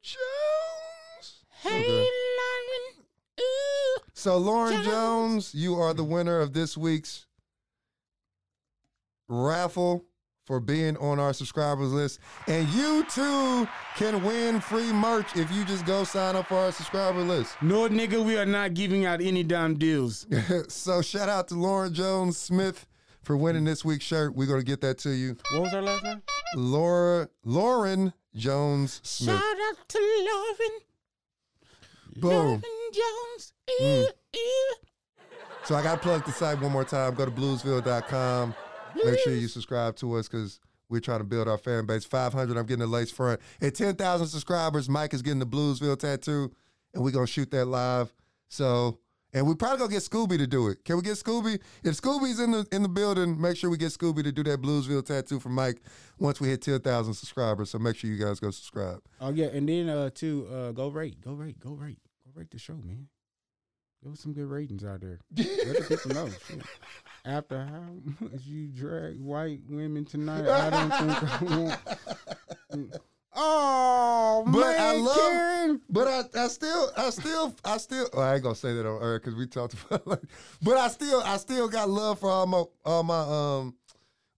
Jones. 0.02 1.44
Hey, 1.62 1.80
Okay. 1.80 1.88
Lauren. 1.88 2.99
Ooh. 3.40 3.98
So 4.12 4.36
Lauren 4.38 4.82
Jones. 4.82 4.86
Jones, 4.86 5.54
you 5.54 5.76
are 5.76 5.94
the 5.94 6.04
winner 6.04 6.40
of 6.40 6.52
this 6.52 6.76
week's 6.76 7.26
raffle 9.28 10.04
for 10.50 10.58
being 10.58 10.96
on 10.96 11.20
our 11.20 11.32
subscribers 11.32 11.92
list. 11.92 12.18
And 12.48 12.68
you 12.70 13.04
too 13.04 13.68
can 13.94 14.24
win 14.24 14.60
free 14.60 14.92
merch 14.92 15.36
if 15.36 15.48
you 15.52 15.64
just 15.64 15.86
go 15.86 16.02
sign 16.02 16.34
up 16.34 16.48
for 16.48 16.56
our 16.56 16.72
subscriber 16.72 17.20
list. 17.20 17.54
No, 17.62 17.88
nigga, 17.88 18.24
we 18.24 18.36
are 18.36 18.44
not 18.46 18.74
giving 18.74 19.06
out 19.06 19.20
any 19.20 19.44
damn 19.44 19.74
deals. 19.74 20.26
so 20.68 21.02
shout 21.02 21.28
out 21.28 21.46
to 21.48 21.54
Lauren 21.54 21.94
Jones 21.94 22.36
Smith 22.36 22.88
for 23.22 23.36
winning 23.36 23.64
this 23.64 23.84
week's 23.84 24.04
shirt. 24.04 24.34
We're 24.34 24.48
gonna 24.48 24.64
get 24.64 24.80
that 24.80 24.98
to 24.98 25.10
you. 25.10 25.36
What 25.52 25.62
was 25.62 25.72
our 25.74 25.82
last 25.82 26.02
name? 26.02 26.22
Laura 26.56 27.28
Lauren 27.44 28.12
Jones 28.34 29.00
Smith. 29.04 29.36
Shout 29.36 29.56
out 29.68 29.88
to 29.88 29.98
Lauren. 29.98 30.80
Boom. 32.16 32.62
Jones. 32.92 33.52
Mm. 33.80 34.06
So 35.64 35.74
I 35.76 35.82
gotta 35.82 36.00
plug 36.00 36.24
the 36.24 36.32
site 36.32 36.60
one 36.60 36.72
more 36.72 36.84
time. 36.84 37.14
Go 37.14 37.24
to 37.24 37.30
bluesville.com. 37.30 38.54
Make 39.04 39.18
sure 39.20 39.34
you 39.34 39.48
subscribe 39.48 39.96
to 39.96 40.14
us 40.16 40.28
because 40.28 40.58
we're 40.88 41.00
trying 41.00 41.20
to 41.20 41.24
build 41.24 41.46
our 41.46 41.58
fan 41.58 41.86
base. 41.86 42.04
500, 42.04 42.56
I'm 42.56 42.66
getting 42.66 42.80
the 42.80 42.86
lace 42.86 43.10
front. 43.10 43.40
At 43.60 43.76
10,000 43.76 44.26
subscribers, 44.26 44.88
Mike 44.88 45.14
is 45.14 45.22
getting 45.22 45.38
the 45.38 45.46
Bluesville 45.46 45.98
tattoo, 45.98 46.50
and 46.92 47.04
we're 47.04 47.12
gonna 47.12 47.26
shoot 47.26 47.50
that 47.52 47.66
live. 47.66 48.12
So, 48.48 48.98
and 49.32 49.46
we 49.46 49.54
probably 49.54 49.78
gonna 49.78 49.90
get 49.90 50.02
Scooby 50.02 50.38
to 50.38 50.46
do 50.46 50.68
it. 50.68 50.84
Can 50.84 50.96
we 50.96 51.02
get 51.02 51.14
Scooby? 51.14 51.60
If 51.84 52.00
Scooby's 52.00 52.40
in 52.40 52.50
the 52.50 52.66
in 52.72 52.82
the 52.82 52.88
building, 52.88 53.40
make 53.40 53.56
sure 53.56 53.70
we 53.70 53.76
get 53.76 53.90
Scooby 53.90 54.22
to 54.24 54.32
do 54.32 54.42
that 54.44 54.60
Bluesville 54.60 55.04
tattoo 55.04 55.40
for 55.40 55.48
Mike 55.48 55.80
once 56.18 56.40
we 56.40 56.48
hit 56.48 56.62
10,000 56.62 57.14
subscribers. 57.14 57.70
So 57.70 57.78
make 57.78 57.96
sure 57.96 58.10
you 58.10 58.22
guys 58.22 58.40
go 58.40 58.50
subscribe. 58.50 59.00
Oh 59.20 59.30
yeah, 59.30 59.46
and 59.46 59.68
then 59.68 59.88
uh 59.88 60.10
too, 60.10 60.48
uh 60.52 60.72
go 60.72 60.88
rate, 60.88 61.20
go 61.20 61.32
rate, 61.32 61.58
go 61.60 61.72
rate, 61.72 61.98
go 62.24 62.32
rate 62.34 62.50
the 62.50 62.58
show, 62.58 62.74
man. 62.74 63.08
There 64.02 64.10
was 64.10 64.20
some 64.20 64.32
good 64.32 64.46
ratings 64.46 64.82
out 64.82 65.02
there. 65.02 65.20
Let 65.36 65.46
the 65.46 65.84
people 65.88 66.10
know. 66.12 66.28
Shit. 66.48 66.62
After 67.26 67.66
how 67.66 67.82
much 68.20 68.46
you 68.46 68.68
drag 68.68 69.20
white 69.20 69.60
women 69.68 70.06
tonight, 70.06 70.48
I 70.48 70.70
don't 70.70 71.18
think 71.18 71.42
I 71.42 71.56
want. 71.58 72.96
Oh 73.42 74.44
But 74.46 74.60
man, 74.60 74.80
I 74.80 74.92
love- 74.96 75.16
Karen. 75.16 75.80
But 75.88 76.08
I, 76.08 76.44
I 76.44 76.48
still, 76.48 76.90
I 76.96 77.10
still, 77.10 77.54
I 77.64 77.78
still. 77.78 78.08
Oh, 78.12 78.20
I 78.20 78.34
ain't 78.34 78.42
gonna 78.42 78.54
say 78.54 78.74
that 78.74 78.86
on 78.86 79.02
air 79.02 79.18
because 79.18 79.34
we 79.34 79.46
talked 79.46 79.74
about. 79.74 80.06
Like, 80.06 80.20
but 80.62 80.76
I 80.76 80.88
still, 80.88 81.22
I 81.24 81.36
still 81.38 81.68
got 81.68 81.88
love 81.88 82.18
for 82.20 82.28
all 82.30 82.46
my, 82.46 82.64
all 82.84 83.02
my 83.02 83.20
um, 83.20 83.74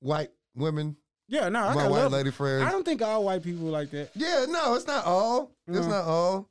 white 0.00 0.30
women, 0.54 0.96
Yeah, 1.28 1.48
no, 1.48 1.60
I 1.60 1.74
my 1.74 1.88
white 1.88 2.02
love. 2.02 2.12
lady 2.12 2.30
friends. 2.30 2.62
I 2.64 2.70
don't 2.70 2.84
think 2.84 3.02
all 3.02 3.24
white 3.24 3.42
people 3.42 3.64
like 3.66 3.90
that. 3.90 4.10
yeah, 4.14 4.44
no, 4.48 4.74
it's 4.74 4.86
not 4.86 5.04
all. 5.04 5.50
It's 5.66 5.86
Uh. 5.86 5.88
not 5.88 6.04
all. 6.04 6.48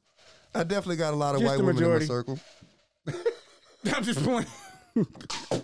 I 0.53 0.63
definitely 0.63 0.97
got 0.97 1.13
a 1.13 1.17
lot 1.17 1.35
of 1.35 1.41
Just 1.41 1.49
white 1.57 1.65
women 1.65 1.83
in 1.83 1.89
my 1.89 1.99
circle. 1.99 2.37
I'm 3.95 4.03
just 4.03 4.19
playing. 4.23 4.45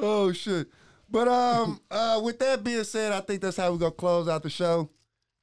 Oh 0.00 0.32
shit! 0.32 0.66
But 1.08 1.28
um, 1.28 1.80
uh, 1.90 2.20
with 2.24 2.38
that 2.40 2.64
being 2.64 2.82
said, 2.84 3.12
I 3.12 3.20
think 3.20 3.40
that's 3.40 3.56
how 3.56 3.70
we're 3.70 3.78
gonna 3.78 3.92
close 3.92 4.26
out 4.28 4.42
the 4.42 4.50
show. 4.50 4.90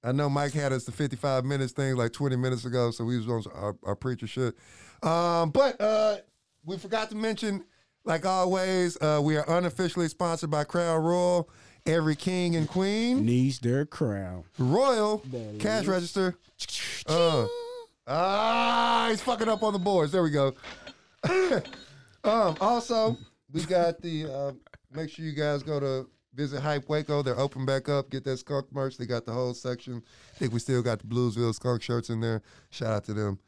I 0.04 0.12
know 0.12 0.30
Mike 0.30 0.52
had 0.54 0.74
us 0.74 0.84
the 0.84 0.92
55 0.92 1.46
minutes 1.46 1.72
thing 1.72 1.96
like 1.96 2.12
20 2.12 2.36
minutes 2.36 2.66
ago, 2.66 2.92
so 2.92 3.06
we 3.06 3.18
was 3.18 3.28
on 3.28 3.44
our, 3.56 3.76
our 3.84 3.96
preacher 3.96 4.28
shit. 4.28 4.56
Um, 5.02 5.52
but 5.52 5.80
uh, 5.80 6.18
we 6.66 6.78
forgot 6.78 7.10
to 7.12 7.16
mention, 7.16 7.64
like 8.04 8.26
always, 8.26 9.02
uh, 9.02 9.22
we 9.24 9.38
are 9.38 9.50
unofficially 9.50 10.10
sponsored 10.10 10.52
by 10.52 10.66
Crown 10.66 11.04
Royal. 11.04 11.50
Every 11.86 12.16
king 12.16 12.56
and 12.56 12.66
queen, 12.68 13.26
Needs 13.26 13.60
their 13.60 13.86
crown. 13.86 14.46
Royal 14.58 15.22
cash 15.60 15.86
register. 15.86 16.34
Uh, 17.06 17.46
ah, 18.08 19.08
he's 19.10 19.22
fucking 19.22 19.50
up 19.50 19.64
on 19.64 19.74
the 19.74 19.80
boards. 19.80 20.14
There 20.14 20.24
we 20.24 20.30
go. 20.30 20.54
um, 22.24 22.56
also, 22.62 23.18
we 23.52 23.64
got 23.64 24.02
the. 24.02 24.32
Uh, 24.32 24.52
make 24.96 25.10
sure 25.10 25.26
you 25.26 25.34
guys 25.34 25.62
go 25.62 25.78
to 25.82 26.08
visit 26.34 26.62
Hype 26.62 26.88
Waco. 26.90 27.22
They're 27.22 27.40
open 27.40 27.66
back 27.66 27.90
up. 27.90 28.10
Get 28.10 28.24
that 28.26 28.38
skunk 28.38 28.68
merch. 28.74 28.98
They 28.98 29.06
got 29.06 29.26
the 29.26 29.32
whole 29.34 29.54
section. 29.54 30.02
I 30.36 30.38
think 30.40 30.54
we 30.54 30.60
still 30.60 30.82
got 30.82 31.00
the 31.00 31.08
Bluesville 31.08 31.54
skunk 31.56 31.82
shirts 31.82 32.10
in 32.10 32.22
there. 32.22 32.42
Shout 32.70 32.94
out 32.94 33.04
to 33.06 33.14
them. 33.14 33.40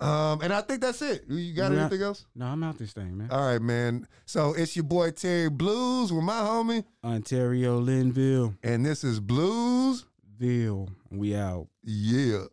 Um, 0.00 0.40
and 0.42 0.52
I 0.52 0.60
think 0.60 0.80
that's 0.80 1.00
it. 1.02 1.24
You 1.28 1.54
got 1.54 1.72
Yeah. 1.72 1.80
anything 1.82 2.02
else? 2.02 2.26
No, 2.34 2.46
I'm 2.46 2.62
out 2.62 2.76
this 2.78 2.92
thing, 2.92 3.16
man. 3.16 3.30
All 3.30 3.40
right, 3.46 3.62
man. 3.62 4.06
So 4.26 4.52
it's 4.52 4.76
your 4.76 4.82
boy 4.84 5.12
Terry 5.12 5.48
Blues 5.48 6.12
with 6.12 6.24
my 6.24 6.40
homie, 6.40 6.84
Ontario, 7.02 7.78
Linville, 7.78 8.54
and 8.62 8.84
this 8.84 9.04
is 9.04 9.20
Bluesville. 9.20 10.88
We 11.10 11.34
out. 11.36 11.68
Yeah. 11.82 12.44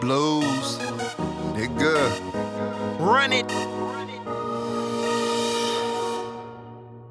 Blues, 0.00 0.78
nigga. 1.54 2.98
Run 3.00 3.32
it. 3.32 3.46